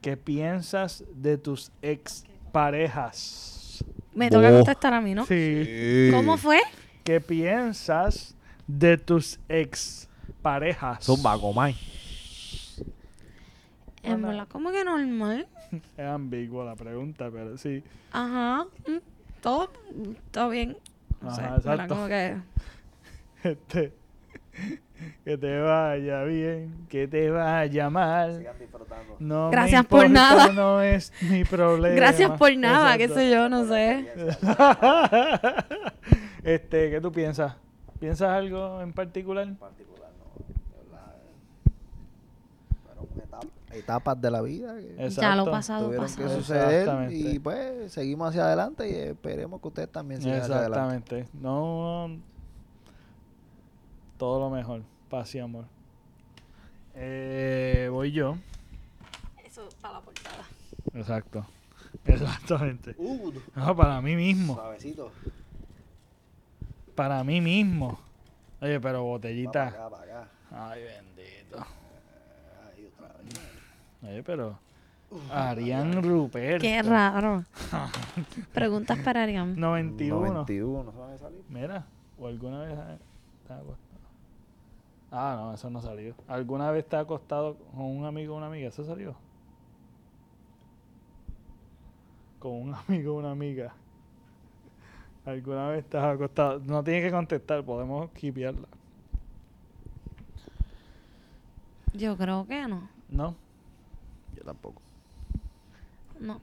qué 0.00 0.16
piensas 0.16 1.04
de 1.14 1.38
tus 1.38 1.70
ex 1.82 2.24
parejas? 2.52 3.84
Me 4.14 4.28
toca 4.30 4.50
contestar 4.50 4.94
a 4.94 5.00
mí, 5.00 5.14
¿no? 5.14 5.24
Sí. 5.26 6.10
¿Cómo 6.12 6.36
fue? 6.36 6.58
¿Qué 7.04 7.20
piensas 7.20 8.34
de 8.66 8.98
tus 8.98 9.38
ex 9.48 10.07
parejas? 10.42 11.04
Zumba, 11.04 11.38
comay. 11.38 11.76
En 14.02 14.22
verdad, 14.22 14.46
como 14.48 14.70
que 14.70 14.84
normal. 14.84 15.46
Es 15.98 16.06
ambigua 16.06 16.64
la 16.64 16.74
pregunta, 16.76 17.28
pero 17.30 17.58
sí. 17.58 17.82
Ajá. 18.12 18.64
mm, 18.86 18.96
Todo, 19.42 19.70
todo 20.30 20.48
bien. 20.48 20.76
No 21.20 21.34
sé, 21.34 21.42
Ajá, 21.42 21.50
¿verdad? 21.56 21.74
exacto. 21.74 21.94
Como 21.94 22.08
que... 22.08 22.36
Este, 23.44 23.92
que 25.24 25.38
te 25.38 25.60
vaya 25.60 26.24
bien, 26.24 26.86
que 26.88 27.06
te 27.06 27.30
vaya 27.30 27.88
mal. 27.90 28.44
disfrutando. 28.58 29.14
No 29.20 29.44
me 29.46 29.52
Gracias 29.52 29.86
por 29.86 30.06
importa, 30.06 30.34
nada. 30.34 30.52
No 30.52 30.80
es 30.82 31.12
mi 31.22 31.44
problema. 31.48 31.94
Gracias 31.94 32.30
por 32.38 32.56
nada, 32.56 32.96
qué 32.96 33.04
Exacto. 33.04 33.20
sé 33.22 33.30
yo, 33.30 33.48
no 33.48 33.64
sé. 33.66 34.08
este, 36.42 36.90
¿qué 36.90 37.00
tú 37.00 37.12
piensas? 37.12 37.54
¿Piensas 38.00 38.30
algo 38.30 38.80
en 38.80 38.92
particular? 38.92 39.46
particular, 39.56 40.10
no. 40.18 40.44
de 40.44 40.84
verdad, 40.84 41.14
Fueron 42.84 43.06
etap- 43.18 43.67
etapas 43.78 44.20
de 44.20 44.30
la 44.30 44.40
vida 44.42 44.74
que 44.76 44.90
Exacto. 45.04 45.20
Ya 45.22 45.36
lo 45.36 45.50
pasado, 45.50 45.84
tuvieron 45.86 46.06
que 46.06 46.22
pasado. 46.22 46.38
suceder 46.38 46.80
Exactamente. 46.80 47.14
y 47.16 47.38
pues 47.38 47.92
seguimos 47.92 48.28
hacia 48.30 48.44
adelante 48.44 48.88
y 48.90 48.94
esperemos 48.94 49.60
que 49.60 49.68
ustedes 49.68 49.90
también 49.92 50.20
sigan 50.22 50.40
hacia 50.42 50.56
adelante. 50.56 50.96
Exactamente. 51.20 51.38
No. 51.40 52.18
Todo 54.16 54.40
lo 54.40 54.50
mejor. 54.50 54.82
Paz 55.08 55.34
y 55.34 55.38
amor. 55.38 55.64
Eh, 56.94 57.88
voy 57.92 58.10
yo. 58.12 58.36
Eso 59.44 59.68
para 59.80 59.94
la 59.94 60.00
portada. 60.00 60.44
Exacto. 60.94 61.46
Exactamente. 62.04 62.94
Uh, 62.98 63.32
No, 63.54 63.76
para 63.76 64.00
mí 64.02 64.16
mismo. 64.16 64.54
suavecito. 64.54 65.10
Para 66.94 67.22
mí 67.22 67.40
mismo. 67.40 67.98
Oye, 68.60 68.80
pero 68.80 68.98
Va 68.98 69.04
botellita. 69.10 69.52
para 69.52 69.68
acá, 69.68 69.88
para 69.90 70.02
acá. 70.02 70.28
Ay. 70.50 70.82
Oye, 74.02 74.22
pero. 74.22 74.58
Arián 75.30 76.02
Rupert. 76.02 76.60
Qué 76.60 76.82
raro. 76.82 77.44
Preguntas 78.52 78.98
para 78.98 79.22
Arián. 79.22 79.58
91. 79.58 80.26
91, 80.28 80.92
¿se 80.92 80.98
van 80.98 81.10
a 81.12 81.18
salir? 81.18 81.42
Mira, 81.48 81.86
o 82.18 82.26
alguna 82.26 82.60
vez 82.60 82.78
acostado. 82.78 83.76
Ah, 85.10 85.34
no, 85.38 85.54
eso 85.54 85.70
no 85.70 85.80
salió. 85.80 86.14
¿Alguna 86.26 86.70
vez 86.70 86.86
te 86.86 86.96
ha 86.96 87.00
acostado 87.00 87.56
con 87.56 87.82
un 87.82 88.04
amigo 88.04 88.34
o 88.34 88.36
una 88.36 88.48
amiga? 88.48 88.68
¿Eso 88.68 88.84
salió? 88.84 89.14
Con 92.38 92.52
un 92.52 92.74
amigo 92.74 93.14
o 93.14 93.18
una 93.18 93.30
amiga. 93.30 93.72
¿Alguna 95.24 95.68
vez 95.68 95.84
te 95.86 95.96
has 95.96 96.14
acostado? 96.14 96.60
No 96.60 96.84
tienes 96.84 97.04
que 97.04 97.10
contestar, 97.10 97.64
podemos 97.64 98.10
kipearla. 98.10 98.68
Yo 101.94 102.16
creo 102.16 102.46
que 102.46 102.66
no. 102.68 102.88
¿No? 103.08 103.34
Tampoco. 104.48 104.80
No. 106.20 106.40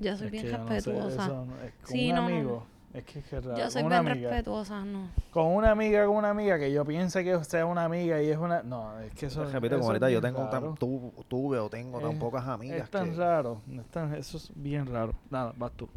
Yo 0.00 0.14
soy 0.18 0.26
Es 0.26 0.32
bien 0.32 0.50
no 0.52 0.68
sé, 0.68 0.74
respetuosa. 0.74 1.24
eso 1.24 1.44
no- 1.46 1.62
es 1.62 1.72
con 1.80 1.86
Sí, 1.90 2.10
un 2.10 2.14
no, 2.16 2.22
no, 2.22 2.28
no. 2.28 2.34
amigo. 2.36 2.66
Es 2.92 3.04
que 3.04 3.18
es 3.20 3.24
que 3.24 3.36
es 3.38 3.44
raro. 3.44 3.58
Yo 3.58 3.70
soy 3.70 3.82
con 3.82 3.86
una 3.86 4.00
bien 4.02 4.12
amiga. 4.12 4.28
respetuosa, 4.30 4.84
no. 4.84 5.08
Con 5.30 5.46
una 5.46 5.70
amiga, 5.70 6.04
con 6.06 6.16
una 6.16 6.28
amiga 6.28 6.58
que 6.58 6.70
yo 6.72 6.84
piense 6.84 7.24
que 7.24 7.42
sea 7.42 7.64
una 7.64 7.84
amiga 7.86 8.20
y 8.22 8.28
es 8.28 8.36
una. 8.36 8.62
No, 8.62 9.00
es 9.00 9.14
que 9.14 9.26
eso. 9.26 9.46
Te 9.46 9.52
repito, 9.52 9.76
como 9.76 9.86
ahorita 9.88 10.08
es 10.08 10.12
yo 10.12 10.20
tengo 10.20 10.46
tan, 10.50 10.74
tu- 10.74 11.10
tuve 11.26 11.58
o 11.58 11.70
tengo 11.70 12.00
tan 12.00 12.12
Eh, 12.12 12.16
pocas 12.20 12.46
amigas 12.46 12.82
Es 12.82 12.90
tan 12.90 13.12
que, 13.12 13.16
raro. 13.16 13.62
es 13.72 13.86
tan- 13.86 14.14
eso 14.14 14.36
es 14.36 14.50
bien 14.54 14.84
raro. 14.86 15.14
Nada, 15.30 15.54
vas 15.56 15.72
tú. 15.72 15.88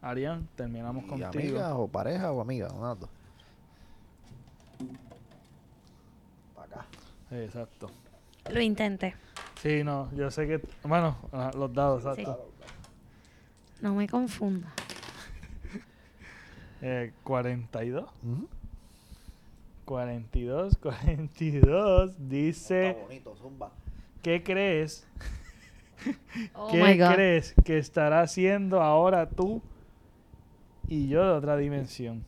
Arián, 0.00 0.46
terminamos 0.54 1.02
y 1.02 1.08
contigo. 1.08 1.30
amigas 1.30 1.72
o 1.74 1.88
pareja 1.88 2.30
o 2.30 2.40
amigas, 2.40 2.72
una 2.72 2.94
dos. 2.94 3.10
Para 6.54 6.66
acá. 6.82 6.86
Exacto. 7.32 7.90
Lo 8.50 8.60
intenté. 8.62 9.14
Sí, 9.62 9.82
no, 9.84 10.10
yo 10.14 10.30
sé 10.30 10.46
que. 10.46 10.60
Bueno, 10.84 11.16
ah, 11.32 11.50
los 11.56 11.72
dados, 11.72 12.02
Sí. 12.14 12.20
exacto. 12.22 12.50
No 13.80 13.94
me 13.94 14.08
confunda. 14.08 14.72
Eh, 16.80 17.12
42. 17.24 18.04
Ujú. 18.22 18.48
42, 19.84 20.76
42. 20.76 22.28
Dice. 22.28 22.90
Está 22.90 23.02
bonito, 23.02 23.34
zumba. 23.36 23.72
¿Qué 24.22 24.42
crees? 24.42 25.06
Oh 26.54 26.68
¿Qué 26.70 26.80
my 26.80 26.96
God. 26.96 27.14
crees 27.14 27.54
que 27.64 27.76
estará 27.78 28.20
haciendo 28.20 28.80
ahora 28.80 29.28
tú 29.28 29.60
y 30.86 31.08
yo 31.08 31.24
de 31.24 31.30
otra 31.32 31.56
dimensión? 31.56 32.24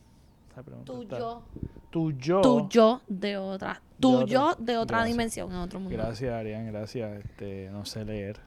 Esa 0.51 0.61
pregunta 0.63 0.91
Tu 0.91 1.01
está- 1.03 1.19
yo. 1.19 1.43
Tu 1.91 2.11
yo. 2.13 2.41
Tu 2.41 2.67
yo 2.69 3.01
de 3.07 3.37
otra. 3.37 3.81
Tu 3.99 4.11
otra- 4.15 4.25
yo 4.27 4.55
de 4.57 4.77
otra 4.77 4.97
Gracias. 4.97 5.13
dimensión, 5.15 5.51
en 5.51 5.57
otro 5.57 5.79
mundo. 5.79 5.95
Gracias, 5.95 6.33
Arián, 6.33 6.65
gracias. 6.71 7.23
Este, 7.23 7.69
no 7.71 7.85
sé 7.85 8.03
leer. 8.05 8.39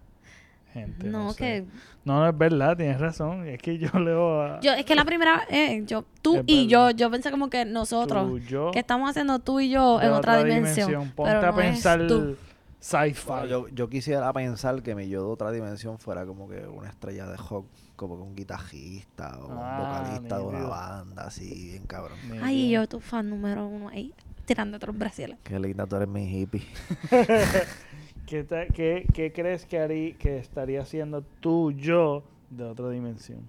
Gente, 0.72 1.06
no, 1.06 1.24
No, 1.26 1.30
sé. 1.32 1.36
que. 1.38 1.64
No, 2.04 2.18
no 2.18 2.28
es 2.28 2.36
verdad, 2.36 2.76
tienes 2.76 2.98
razón. 2.98 3.46
Es 3.46 3.60
que 3.62 3.78
yo 3.78 3.88
leo 4.00 4.42
a 4.42 4.60
Yo, 4.60 4.72
es 4.72 4.84
que 4.84 4.96
la 4.96 5.04
primera. 5.04 5.42
Eh, 5.48 5.84
yo, 5.86 6.04
tú 6.20 6.36
Es 6.38 6.42
y 6.46 6.66
yo. 6.66 6.86
verdad. 6.86 6.96
Yo 6.98 7.10
pensé 7.12 7.30
como 7.30 7.48
que 7.48 7.64
nosotros. 7.64 8.26
tu 8.28 8.38
yo 8.38 8.70
Que 8.72 8.80
estamos 8.80 9.08
haciendo 9.08 9.38
tú 9.38 9.60
y 9.60 9.70
yo 9.70 9.98
de 9.98 10.06
en 10.06 10.12
otra, 10.12 10.42
dimensión. 10.42 11.12
Ponte 11.14 11.32
pero 11.32 11.48
a 11.48 11.52
no 11.52 11.60
es 11.60 11.66
pensar 11.70 12.06
tú. 12.08 12.36
Sci-fi. 12.84 13.26
Bueno, 13.26 13.46
yo, 13.46 13.68
yo 13.68 13.88
quisiera 13.88 14.30
pensar 14.32 14.82
que 14.82 14.94
mi 14.94 15.08
yo 15.08 15.22
de 15.24 15.28
otra 15.32 15.50
dimensión 15.50 15.98
fuera 15.98 16.26
como 16.26 16.48
que 16.48 16.66
una 16.66 16.90
estrella 16.90 17.26
de 17.26 17.36
rock, 17.36 17.66
como 17.96 18.16
que 18.16 18.22
un 18.22 18.36
guitarrista 18.36 19.38
o 19.40 19.50
Ah, 19.52 19.76
un 19.78 19.86
vocalista 19.88 20.38
de 20.38 20.44
una 20.44 20.66
banda, 20.68 21.22
así, 21.26 21.70
bien 21.70 21.84
cabrón. 21.86 22.18
Ni 22.30 22.38
Ay, 22.38 22.70
yo 22.70 22.86
tu 22.86 23.00
fan 23.00 23.30
número 23.30 23.66
uno 23.66 23.88
ahí, 23.88 24.12
tirando 24.44 24.76
otros 24.76 24.96
brasiles. 24.98 25.38
Qué 25.44 25.58
linda 25.58 25.86
tú 25.86 25.96
eres 25.96 26.08
mi 26.08 26.24
hippie. 26.42 26.62
¿Qué, 28.26 28.42
te- 28.44 28.68
qué- 28.74 29.06
qué 29.12 29.32
crees 29.32 29.64
que, 29.66 29.78
harí- 29.80 30.16
que 30.16 30.38
estaría 30.38 30.80
haciendo 30.82 31.22
tú, 31.40 31.72
yo, 31.72 32.22
de 32.50 32.64
otra 32.64 32.88
dimensión? 32.90 33.40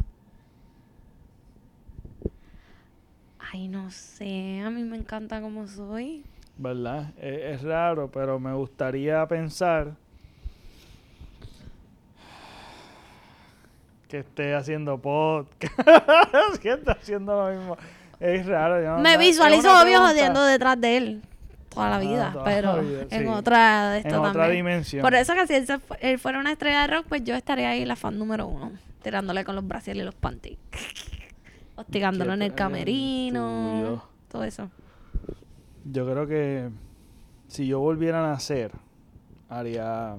Ay, 3.39 3.67
no 3.67 3.89
sé, 3.91 4.61
a 4.61 4.69
mí 4.69 4.83
me 4.83 4.97
encanta 4.97 5.41
como 5.41 5.67
soy. 5.67 6.23
¿Verdad? 6.57 7.11
E- 7.17 7.51
Es, 7.53 7.61
raro, 7.63 8.09
pero 8.11 8.39
me 8.39 8.53
gustaría 8.53 9.25
pensar 9.27 9.93
que 14.07 14.19
esté 14.19 14.53
haciendo 14.55 14.97
podcast, 14.99 15.73
que 16.61 16.69
esté 16.73 16.91
haciendo 16.91 17.35
lo 17.35 17.55
mismo. 17.57 17.77
Es 18.19 18.45
raro. 18.45 18.81
yo 18.81 18.91
no- 18.95 18.99
me 18.99 19.13
es 19.13 19.19
visualizo 19.19 19.67
obvio 19.81 19.99
jodiendo 19.99 20.43
detrás 20.45 20.79
de 20.79 20.97
él 20.97 21.21
toda 21.69 21.89
la 21.89 21.95
Ah, 21.97 21.99
vida, 21.99 22.29
toda 22.31 22.45
pero 22.45 22.75
la 22.77 22.81
vida, 22.81 23.01
en 23.09 23.21
sí. 23.23 23.25
otra 23.27 23.97
esto 23.97 24.09
En 24.09 24.15
otra 24.15 24.31
también. 24.31 24.51
dimensión. 24.65 25.01
Por 25.01 25.13
eso 25.15 25.33
que 25.33 25.47
si 25.47 25.55
él, 25.55 25.67
se 25.67 25.77
él 25.99 26.19
fuera 26.19 26.39
una 26.39 26.53
estrella 26.53 26.81
de 26.81 26.87
rock, 26.95 27.05
pues 27.09 27.23
yo 27.25 27.35
estaría 27.35 27.69
ahí 27.71 27.83
la 27.83 27.97
fan 27.97 28.17
número 28.17 28.47
uno, 28.47 28.71
tirándole 29.03 29.43
con 29.43 29.55
los 29.55 29.67
brasiles 29.67 30.03
y 30.03 30.05
los 30.05 30.15
panties. 30.15 30.57
Hostigándolo 31.75 32.31
en 32.33 32.43
el 32.43 32.53
camerino, 32.55 34.05
todo 34.31 34.45
eso. 34.45 34.69
Yo 35.85 36.05
creo 36.09 36.27
que 36.27 36.69
si 37.47 37.67
yo 37.67 37.79
volviera 37.79 38.25
a 38.25 38.31
nacer, 38.31 38.71
haría 39.49 40.17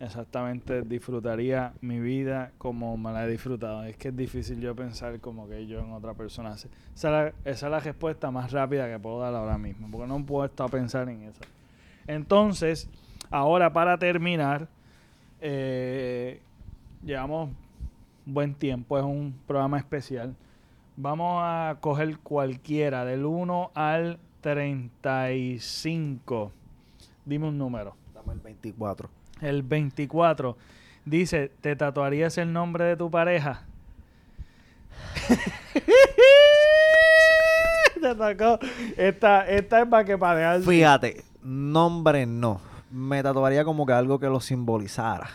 exactamente, 0.00 0.80
disfrutaría 0.82 1.74
mi 1.82 2.00
vida 2.00 2.52
como 2.56 2.96
me 2.96 3.12
la 3.12 3.26
he 3.26 3.28
disfrutado. 3.28 3.84
Es 3.84 3.96
que 3.98 4.08
es 4.08 4.16
difícil 4.16 4.60
yo 4.60 4.74
pensar 4.74 5.20
como 5.20 5.46
que 5.46 5.66
yo 5.66 5.80
en 5.80 5.92
otra 5.92 6.14
persona. 6.14 6.54
Esa 6.54 6.68
es 6.94 7.04
la, 7.04 7.26
esa 7.44 7.66
es 7.66 7.70
la 7.70 7.80
respuesta 7.80 8.30
más 8.30 8.52
rápida 8.52 8.88
que 8.88 8.98
puedo 8.98 9.20
dar 9.20 9.34
ahora 9.34 9.58
mismo, 9.58 9.88
porque 9.90 10.06
no 10.06 10.24
puedo 10.24 10.46
estar 10.46 10.66
a 10.66 10.70
pensar 10.70 11.08
en 11.10 11.24
eso. 11.24 11.42
Entonces, 12.06 12.88
ahora 13.30 13.72
para 13.72 13.98
terminar, 13.98 14.68
eh, 15.42 16.40
llevamos 17.04 17.50
buen 18.24 18.54
tiempo, 18.54 18.98
es 18.98 19.04
un 19.04 19.38
programa 19.46 19.78
especial. 19.78 20.34
Vamos 20.96 21.42
a 21.44 21.76
coger 21.80 22.18
cualquiera, 22.18 23.04
del 23.04 23.26
1 23.26 23.70
al 23.74 24.18
35. 24.40 26.52
Dime 27.24 27.48
un 27.48 27.58
número. 27.58 27.96
Dame 28.14 28.32
el 28.32 28.40
24. 28.40 29.10
El 29.40 29.62
24 29.62 30.56
dice, 31.04 31.52
¿te 31.60 31.76
tatuarías 31.76 32.38
el 32.38 32.52
nombre 32.52 32.84
de 32.84 32.96
tu 32.96 33.08
pareja? 33.10 33.62
Te 38.00 38.08
atacó. 38.08 38.58
Esta, 38.96 39.48
esta 39.48 39.82
es 39.82 39.88
para 39.88 40.04
que 40.04 40.16
para 40.16 40.38
dejar... 40.38 40.60
Fíjate, 40.62 41.24
nombre 41.42 42.24
no. 42.26 42.60
Me 42.90 43.22
tatuaría 43.22 43.64
como 43.64 43.86
que 43.86 43.92
algo 43.92 44.18
que 44.18 44.26
lo 44.26 44.40
simbolizara. 44.40 45.30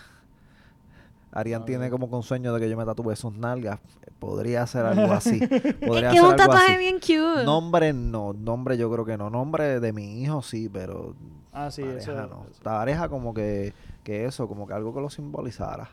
Arián 1.35 1.61
A 1.61 1.65
tiene 1.65 1.89
como 1.91 2.07
un 2.07 2.23
sueño 2.23 2.51
de 2.53 2.59
que 2.59 2.69
yo 2.69 2.75
me 2.77 2.85
tatúe 2.85 3.15
sus 3.15 3.33
nalgas. 3.33 3.79
Podría 4.19 4.65
ser 4.65 4.85
algo 4.87 5.13
así. 5.13 5.39
Podría 5.85 6.07
es 6.07 6.13
que 6.13 6.17
es 6.17 6.23
un 6.23 6.35
tatuaje 6.35 6.71
así. 6.73 6.77
bien 6.79 6.95
cute. 6.99 7.43
Nombre 7.45 7.93
no, 7.93 8.33
nombre 8.33 8.77
yo 8.77 8.89
creo 8.91 9.05
que 9.05 9.17
no. 9.17 9.29
Nombre 9.29 9.79
de 9.79 9.93
mi 9.93 10.21
hijo 10.23 10.41
sí, 10.41 10.67
pero 10.69 11.13
Ah, 11.51 11.69
sí, 11.71 11.83
pareja 11.83 11.99
eso, 11.99 12.27
no. 12.27 12.45
eso. 12.49 12.63
Pareja 12.63 13.07
como 13.09 13.33
que, 13.33 13.73
que 14.03 14.25
eso, 14.25 14.47
como 14.47 14.65
que 14.67 14.73
algo 14.73 14.93
que 14.93 15.01
lo 15.01 15.09
simbolizara. 15.09 15.89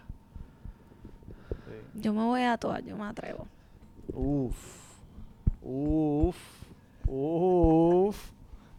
Sí. 1.51 2.01
Yo 2.01 2.13
me 2.15 2.25
voy 2.25 2.43
a 2.43 2.53
tatuar, 2.57 2.83
yo 2.85 2.97
me 2.97 3.05
atrevo. 3.05 3.47
Uf. 4.15 4.57
Uf. 5.63 6.37
Uf. 7.07 8.31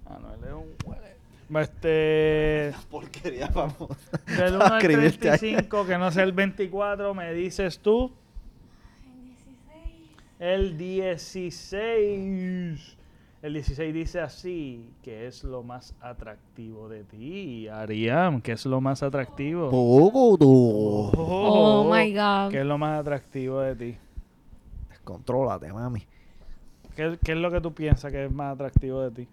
Ah, 0.05 0.17
no, 0.21 0.33
él 0.33 0.39
es 0.43 0.53
un 0.53 0.89
huele. 0.89 1.12
Este... 1.61 2.73
Porquería, 2.89 3.47
vamos. 3.47 3.89
Del 4.25 4.55
1 4.55 4.63
al 4.63 4.77
Escribirte 4.77 5.29
ahí. 5.29 5.39
35, 5.39 5.85
que 5.85 5.97
no 5.97 6.09
sea 6.11 6.23
el 6.23 6.31
24, 6.31 7.13
me 7.13 7.33
dices 7.33 7.79
tú. 7.79 8.11
El 10.39 10.77
16. 10.77 12.97
El 13.43 13.53
16 13.53 13.93
dice 13.93 14.21
así, 14.21 14.89
que 15.01 15.27
es 15.27 15.43
lo 15.43 15.63
más 15.63 15.93
atractivo 15.99 16.87
de 16.87 17.03
ti, 17.03 17.67
Ariam, 17.67 18.41
que 18.41 18.53
es 18.53 18.65
lo 18.65 18.79
más 18.79 19.03
atractivo. 19.03 19.69
Poco 19.69 20.37
tú. 20.37 21.11
Oh, 21.17 21.93
my 21.93 22.13
God. 22.13 22.51
¿Qué 22.51 22.61
es 22.61 22.65
lo 22.65 22.77
más 22.77 23.01
atractivo 23.01 23.59
de 23.59 23.75
ti? 23.75 23.97
Contrólate, 25.03 25.73
mami. 25.73 26.07
¿Qué, 26.95 27.19
qué 27.21 27.33
es 27.33 27.37
lo 27.37 27.51
que 27.51 27.59
tú 27.59 27.73
piensas 27.73 28.13
que 28.13 28.25
es 28.25 28.31
más 28.31 28.53
atractivo 28.53 29.01
de 29.01 29.11
ti? 29.11 29.27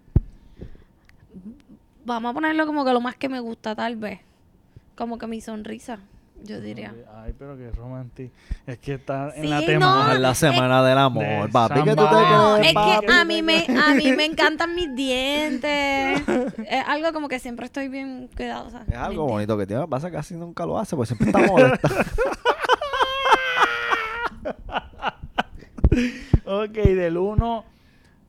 Vamos 2.05 2.31
a 2.31 2.33
ponerlo 2.33 2.65
como 2.65 2.83
que 2.85 2.93
lo 2.93 3.01
más 3.01 3.15
que 3.15 3.29
me 3.29 3.39
gusta, 3.39 3.75
tal 3.75 3.95
vez. 3.95 4.19
Como 4.95 5.17
que 5.17 5.27
mi 5.27 5.39
sonrisa, 5.41 5.99
yo 6.43 6.59
diría. 6.59 6.93
Ay, 7.15 7.33
pero 7.37 7.55
qué 7.57 7.71
romántico. 7.71 8.33
Es 8.67 8.77
que 8.79 8.95
está 8.95 9.31
en 9.35 9.43
Sí, 9.43 9.47
la 9.47 9.59
no, 9.61 9.65
tema. 9.65 10.11
Es 10.13 10.19
la 10.19 10.35
semana 10.35 10.83
del 10.83 10.97
amor, 10.97 11.23
de 11.45 11.49
papi. 11.51 11.83
que 11.83 11.89
tú 11.91 11.95
te 11.95 12.01
Samba. 12.09 12.31
No, 12.31 12.57
es 12.57 12.73
papi? 12.73 13.05
que 13.05 13.13
a 13.13 13.25
mí 13.25 13.41
me, 13.41 13.65
a 13.67 13.93
mí 13.93 14.11
me 14.13 14.25
encantan 14.25 14.73
mis 14.75 14.93
dientes. 14.95 16.21
Es 16.67 16.83
algo 16.87 17.13
como 17.13 17.27
que 17.27 17.39
siempre 17.39 17.65
estoy 17.67 17.87
bien 17.87 18.29
cuidadosa. 18.35 18.83
Es 18.87 18.95
algo 18.97 19.25
bonito 19.27 19.57
que 19.57 19.65
tiene. 19.67 19.87
Pasa 19.87 20.09
que 20.09 20.17
casi 20.17 20.35
nunca 20.35 20.65
lo 20.65 20.77
hace, 20.79 20.95
pues 20.95 21.09
siempre 21.09 21.27
está 21.29 21.39
molesta. 21.51 21.89
Ok, 26.45 26.71
del 26.73 27.17
1 27.17 27.65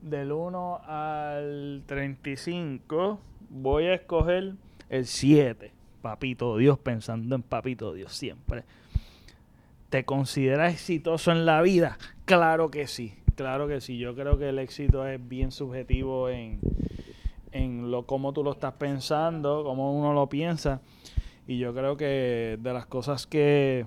del 0.01 0.31
1 0.31 0.81
al 0.85 1.83
35 1.85 3.19
voy 3.53 3.85
a 3.85 3.93
escoger 3.93 4.53
el 4.89 5.05
7. 5.05 5.71
Papito 6.01 6.57
Dios, 6.57 6.77
pensando 6.79 7.35
en 7.35 7.43
Papito 7.43 7.93
Dios 7.93 8.11
siempre. 8.13 8.63
¿Te 9.89 10.03
consideras 10.03 10.73
exitoso 10.73 11.31
en 11.31 11.45
la 11.45 11.61
vida? 11.61 11.97
Claro 12.25 12.71
que 12.71 12.87
sí, 12.87 13.13
claro 13.35 13.67
que 13.67 13.79
sí. 13.79 13.97
Yo 13.97 14.15
creo 14.15 14.37
que 14.37 14.49
el 14.49 14.59
éxito 14.59 15.07
es 15.07 15.25
bien 15.29 15.51
subjetivo 15.51 16.29
en, 16.29 16.59
en 17.51 17.91
lo 17.91 18.05
cómo 18.05 18.33
tú 18.33 18.43
lo 18.43 18.51
estás 18.51 18.73
pensando, 18.73 19.63
cómo 19.63 19.97
uno 19.97 20.13
lo 20.13 20.27
piensa. 20.27 20.81
Y 21.47 21.59
yo 21.59 21.73
creo 21.73 21.95
que 21.95 22.57
de 22.59 22.73
las 22.73 22.87
cosas 22.87 23.27
que 23.27 23.85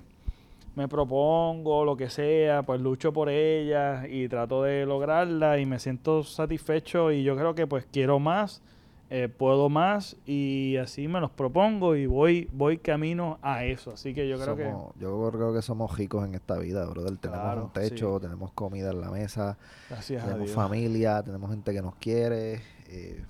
me 0.75 0.87
propongo, 0.87 1.83
lo 1.83 1.97
que 1.97 2.09
sea, 2.09 2.63
pues 2.63 2.79
lucho 2.79 3.11
por 3.11 3.29
ellas 3.29 4.05
y 4.09 4.27
trato 4.29 4.63
de 4.63 4.85
lograrla 4.85 5.59
y 5.59 5.65
me 5.65 5.79
siento 5.79 6.23
satisfecho 6.23 7.11
y 7.11 7.23
yo 7.23 7.35
creo 7.35 7.53
que 7.55 7.67
pues 7.67 7.85
quiero 7.91 8.19
más, 8.19 8.61
eh, 9.09 9.29
puedo 9.29 9.69
más 9.69 10.17
y 10.25 10.75
así 10.77 11.07
me 11.07 11.21
los 11.21 11.31
propongo 11.31 11.95
y 11.95 12.05
voy 12.07 12.49
voy 12.51 12.77
camino 12.77 13.39
a 13.41 13.63
eso. 13.63 13.91
Así 13.91 14.13
que 14.13 14.27
yo 14.27 14.37
creo 14.37 14.55
que 14.55 14.73
yo 14.99 15.29
creo 15.31 15.53
que 15.53 15.61
somos 15.61 15.97
ricos 15.97 16.25
en 16.27 16.35
esta 16.35 16.57
vida, 16.57 16.85
brother. 16.85 17.17
Tenemos 17.17 17.41
Claro, 17.43 17.63
un 17.65 17.73
techo, 17.73 18.15
sí. 18.17 18.21
tenemos 18.21 18.51
comida 18.53 18.91
en 18.91 19.01
la 19.01 19.09
mesa, 19.11 19.57
gracias 19.89 20.21
a 20.23 20.25
tenemos 20.25 20.47
Dios. 20.47 20.55
familia, 20.55 21.23
tenemos 21.23 21.49
gente 21.49 21.73
que 21.73 21.81
nos 21.81 21.95
quiere. 21.95 22.61
eh, 22.89 23.23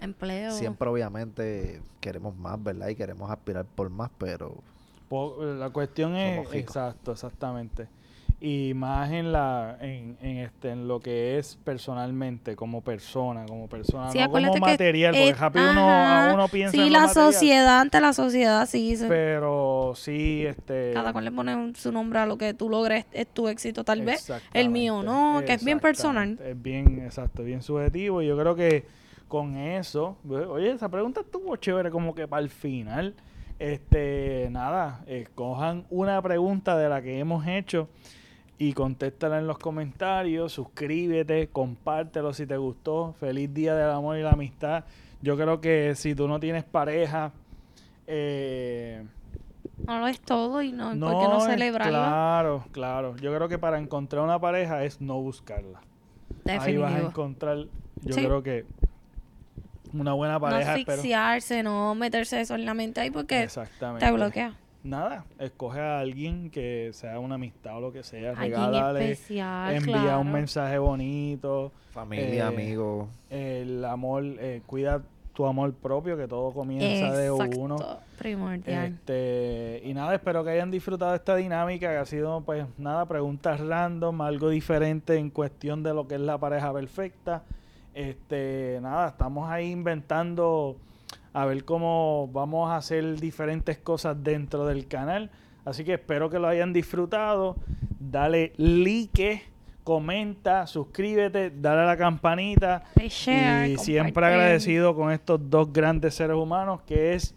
Empleo. 0.00 0.52
siempre, 0.52 0.88
obviamente, 0.88 1.82
queremos 2.00 2.34
más, 2.36 2.62
¿verdad? 2.62 2.88
Y 2.88 2.94
queremos 2.94 3.30
aspirar 3.30 3.66
por 3.66 3.90
más, 3.90 4.10
pero 4.18 4.62
La 5.58 5.70
cuestión 5.70 6.14
es 6.16 6.52
exacto, 6.54 7.12
exactamente. 7.12 7.88
Y 8.42 8.72
más 8.74 9.10
en 9.12 9.32
la 9.32 9.76
en, 9.82 10.16
en 10.22 10.38
este 10.38 10.70
en 10.70 10.88
lo 10.88 10.98
que 11.00 11.36
es 11.36 11.58
personalmente 11.62 12.56
como 12.56 12.80
persona, 12.80 13.44
como 13.44 13.68
persona, 13.68 14.10
Sí, 14.12 14.18
no 14.18 14.30
como 14.30 14.54
que, 14.54 14.60
material, 14.60 15.12
porque 15.12 15.28
eh, 15.28 15.34
rápido 15.34 15.70
uno, 15.70 16.30
uno 16.34 16.48
piensa 16.48 16.72
Sí, 16.72 16.80
en 16.86 16.92
la 16.94 17.08
sociedad, 17.08 17.80
ante 17.80 18.00
la 18.00 18.14
sociedad, 18.14 18.66
sí. 18.66 18.96
se- 18.96 19.08
Pero 19.08 19.92
sí, 19.94 20.46
este. 20.46 20.92
cada 20.94 21.12
cual 21.12 21.26
le 21.26 21.32
pone 21.32 21.74
su 21.74 21.92
nombre 21.92 22.18
a 22.20 22.24
lo 22.24 22.38
que 22.38 22.54
tú 22.54 22.70
logres, 22.70 23.04
es 23.12 23.26
tu 23.26 23.46
éxito 23.46 23.84
tal 23.84 24.00
vez. 24.00 24.32
El 24.54 24.70
mío 24.70 25.02
no, 25.02 25.42
que 25.46 25.52
es 25.52 25.62
bien 25.62 25.78
personal. 25.78 26.38
Es 26.42 26.62
bien, 26.62 27.02
exacto, 27.04 27.42
bien 27.42 27.60
subjetivo. 27.60 28.22
Y 28.22 28.26
yo 28.28 28.38
creo 28.38 28.54
que 28.56 28.86
con 29.28 29.54
eso, 29.58 30.16
oye, 30.26 30.70
esa 30.70 30.88
pregunta 30.88 31.20
estuvo 31.20 31.54
chévere 31.56 31.90
como 31.90 32.14
que 32.14 32.26
para 32.26 32.42
el 32.42 32.48
final. 32.48 33.14
Este, 33.58 34.48
nada, 34.50 35.04
escojan 35.06 35.84
una 35.90 36.22
pregunta 36.22 36.78
de 36.78 36.88
la 36.88 37.02
que 37.02 37.18
hemos 37.18 37.46
hecho 37.46 37.90
y 38.60 38.74
contéstala 38.74 39.38
en 39.38 39.46
los 39.46 39.58
comentarios, 39.58 40.52
suscríbete, 40.52 41.48
compártelo 41.48 42.34
si 42.34 42.46
te 42.46 42.58
gustó. 42.58 43.14
Feliz 43.18 43.52
Día 43.54 43.74
del 43.74 43.88
Amor 43.88 44.18
y 44.18 44.22
la 44.22 44.32
Amistad. 44.32 44.84
Yo 45.22 45.34
creo 45.38 45.62
que 45.62 45.94
si 45.96 46.14
tú 46.14 46.28
no 46.28 46.38
tienes 46.38 46.62
pareja, 46.64 47.32
eh, 48.06 49.02
No 49.86 49.98
lo 49.98 50.06
es 50.08 50.20
todo 50.20 50.60
y 50.60 50.72
no, 50.72 50.88
¿por 50.90 51.22
qué 51.22 51.28
no 51.28 51.40
celebrarlo? 51.40 51.90
Claro, 51.92 52.64
claro. 52.70 53.16
Yo 53.16 53.34
creo 53.34 53.48
que 53.48 53.58
para 53.58 53.78
encontrar 53.78 54.22
una 54.22 54.38
pareja 54.38 54.84
es 54.84 55.00
no 55.00 55.18
buscarla. 55.22 55.80
Ahí 56.46 56.76
vas 56.76 56.92
a 56.92 56.98
encontrar, 57.00 57.64
yo 58.02 58.14
Sí. 58.14 58.22
creo 58.22 58.42
que 58.42 58.66
una 59.94 60.12
buena 60.12 60.34
no 60.34 60.40
pareja. 60.40 60.76
espero- 60.76 60.98
asfixiarse, 60.98 61.62
no 61.62 61.94
meterse 61.94 62.42
eso 62.42 62.54
en 62.56 62.66
la 62.66 62.74
mente 62.74 63.00
ahí 63.00 63.10
porque 63.10 63.48
te 63.98 64.12
bloquea. 64.12 64.54
Nada, 64.82 65.24
escoge 65.38 65.78
a 65.80 65.98
alguien 65.98 66.50
que 66.50 66.90
sea 66.94 67.18
una 67.18 67.34
amistad 67.34 67.76
o 67.76 67.80
lo 67.80 67.92
que 67.92 68.02
sea. 68.02 68.30
Alguien 68.30 68.52
Regálale, 68.52 69.12
especial, 69.12 69.74
envía 69.74 70.02
claro. 70.02 70.20
un 70.20 70.32
mensaje 70.32 70.78
bonito. 70.78 71.72
Familia, 71.90 72.44
Eh, 72.44 72.48
amigos. 72.48 73.08
El 73.28 73.84
amor, 73.84 74.24
eh, 74.24 74.62
cuida 74.66 75.02
tu 75.34 75.44
amor 75.46 75.72
propio, 75.74 76.16
que 76.16 76.26
todo 76.26 76.52
comienza 76.52 77.12
de 77.16 77.30
uno. 77.30 77.76
Primordial. 78.18 78.92
Este, 78.92 79.82
y 79.84 79.94
nada, 79.94 80.14
espero 80.14 80.44
que 80.44 80.50
hayan 80.50 80.70
disfrutado 80.70 81.14
esta 81.14 81.36
dinámica, 81.36 81.88
que 81.90 81.96
ha 81.96 82.04
sido, 82.06 82.40
pues, 82.42 82.66
nada, 82.78 83.06
preguntas 83.06 83.60
random, 83.60 84.20
algo 84.22 84.48
diferente 84.50 85.16
en 85.16 85.30
cuestión 85.30 85.82
de 85.82 85.94
lo 85.94 86.06
que 86.08 86.14
es 86.16 86.20
la 86.20 86.38
pareja 86.38 86.72
perfecta. 86.72 87.42
Este, 87.94 88.78
nada, 88.82 89.08
estamos 89.08 89.48
ahí 89.50 89.70
inventando 89.70 90.76
a 91.32 91.44
ver 91.46 91.64
cómo 91.64 92.28
vamos 92.32 92.70
a 92.70 92.76
hacer 92.76 93.20
diferentes 93.20 93.78
cosas 93.78 94.16
dentro 94.22 94.66
del 94.66 94.86
canal. 94.88 95.30
Así 95.64 95.84
que 95.84 95.94
espero 95.94 96.30
que 96.30 96.38
lo 96.38 96.48
hayan 96.48 96.72
disfrutado. 96.72 97.56
Dale 97.98 98.52
like, 98.56 99.42
comenta, 99.84 100.66
suscríbete, 100.66 101.50
dale 101.50 101.82
a 101.82 101.84
la 101.84 101.96
campanita. 101.96 102.82
Share, 102.96 103.70
y 103.70 103.76
siempre 103.78 104.26
agradecido 104.26 104.94
con 104.96 105.12
estos 105.12 105.40
dos 105.50 105.72
grandes 105.72 106.14
seres 106.14 106.36
humanos 106.36 106.80
que 106.86 107.14
es 107.14 107.34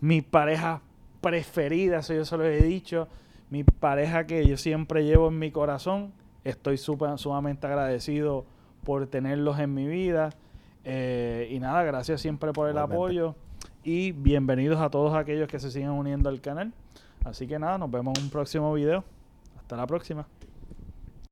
mi 0.00 0.22
pareja 0.22 0.80
preferida, 1.20 1.98
eso 1.98 2.14
yo 2.14 2.24
se 2.24 2.36
lo 2.36 2.44
he 2.46 2.62
dicho, 2.62 3.06
mi 3.50 3.62
pareja 3.64 4.26
que 4.26 4.46
yo 4.46 4.56
siempre 4.56 5.04
llevo 5.04 5.28
en 5.28 5.38
mi 5.38 5.50
corazón. 5.50 6.12
Estoy 6.44 6.78
súper- 6.78 7.18
sumamente 7.18 7.66
agradecido 7.66 8.46
por 8.84 9.06
tenerlos 9.06 9.58
en 9.58 9.74
mi 9.74 9.86
vida. 9.86 10.30
Eh, 10.84 11.48
y 11.50 11.58
nada, 11.60 11.82
gracias 11.82 12.20
siempre 12.20 12.52
por 12.52 12.68
el 12.68 12.74
Igualmente. 12.76 12.94
apoyo 12.96 13.34
y 13.84 14.12
bienvenidos 14.12 14.80
a 14.80 14.90
todos 14.90 15.14
aquellos 15.14 15.48
que 15.48 15.58
se 15.58 15.70
siguen 15.70 15.90
uniendo 15.90 16.28
al 16.28 16.40
canal. 16.40 16.72
Así 17.24 17.46
que 17.46 17.58
nada, 17.58 17.78
nos 17.78 17.90
vemos 17.90 18.18
en 18.18 18.24
un 18.24 18.30
próximo 18.30 18.72
video. 18.72 19.04
Hasta 19.58 19.76
la 19.76 19.86
próxima. 19.86 20.26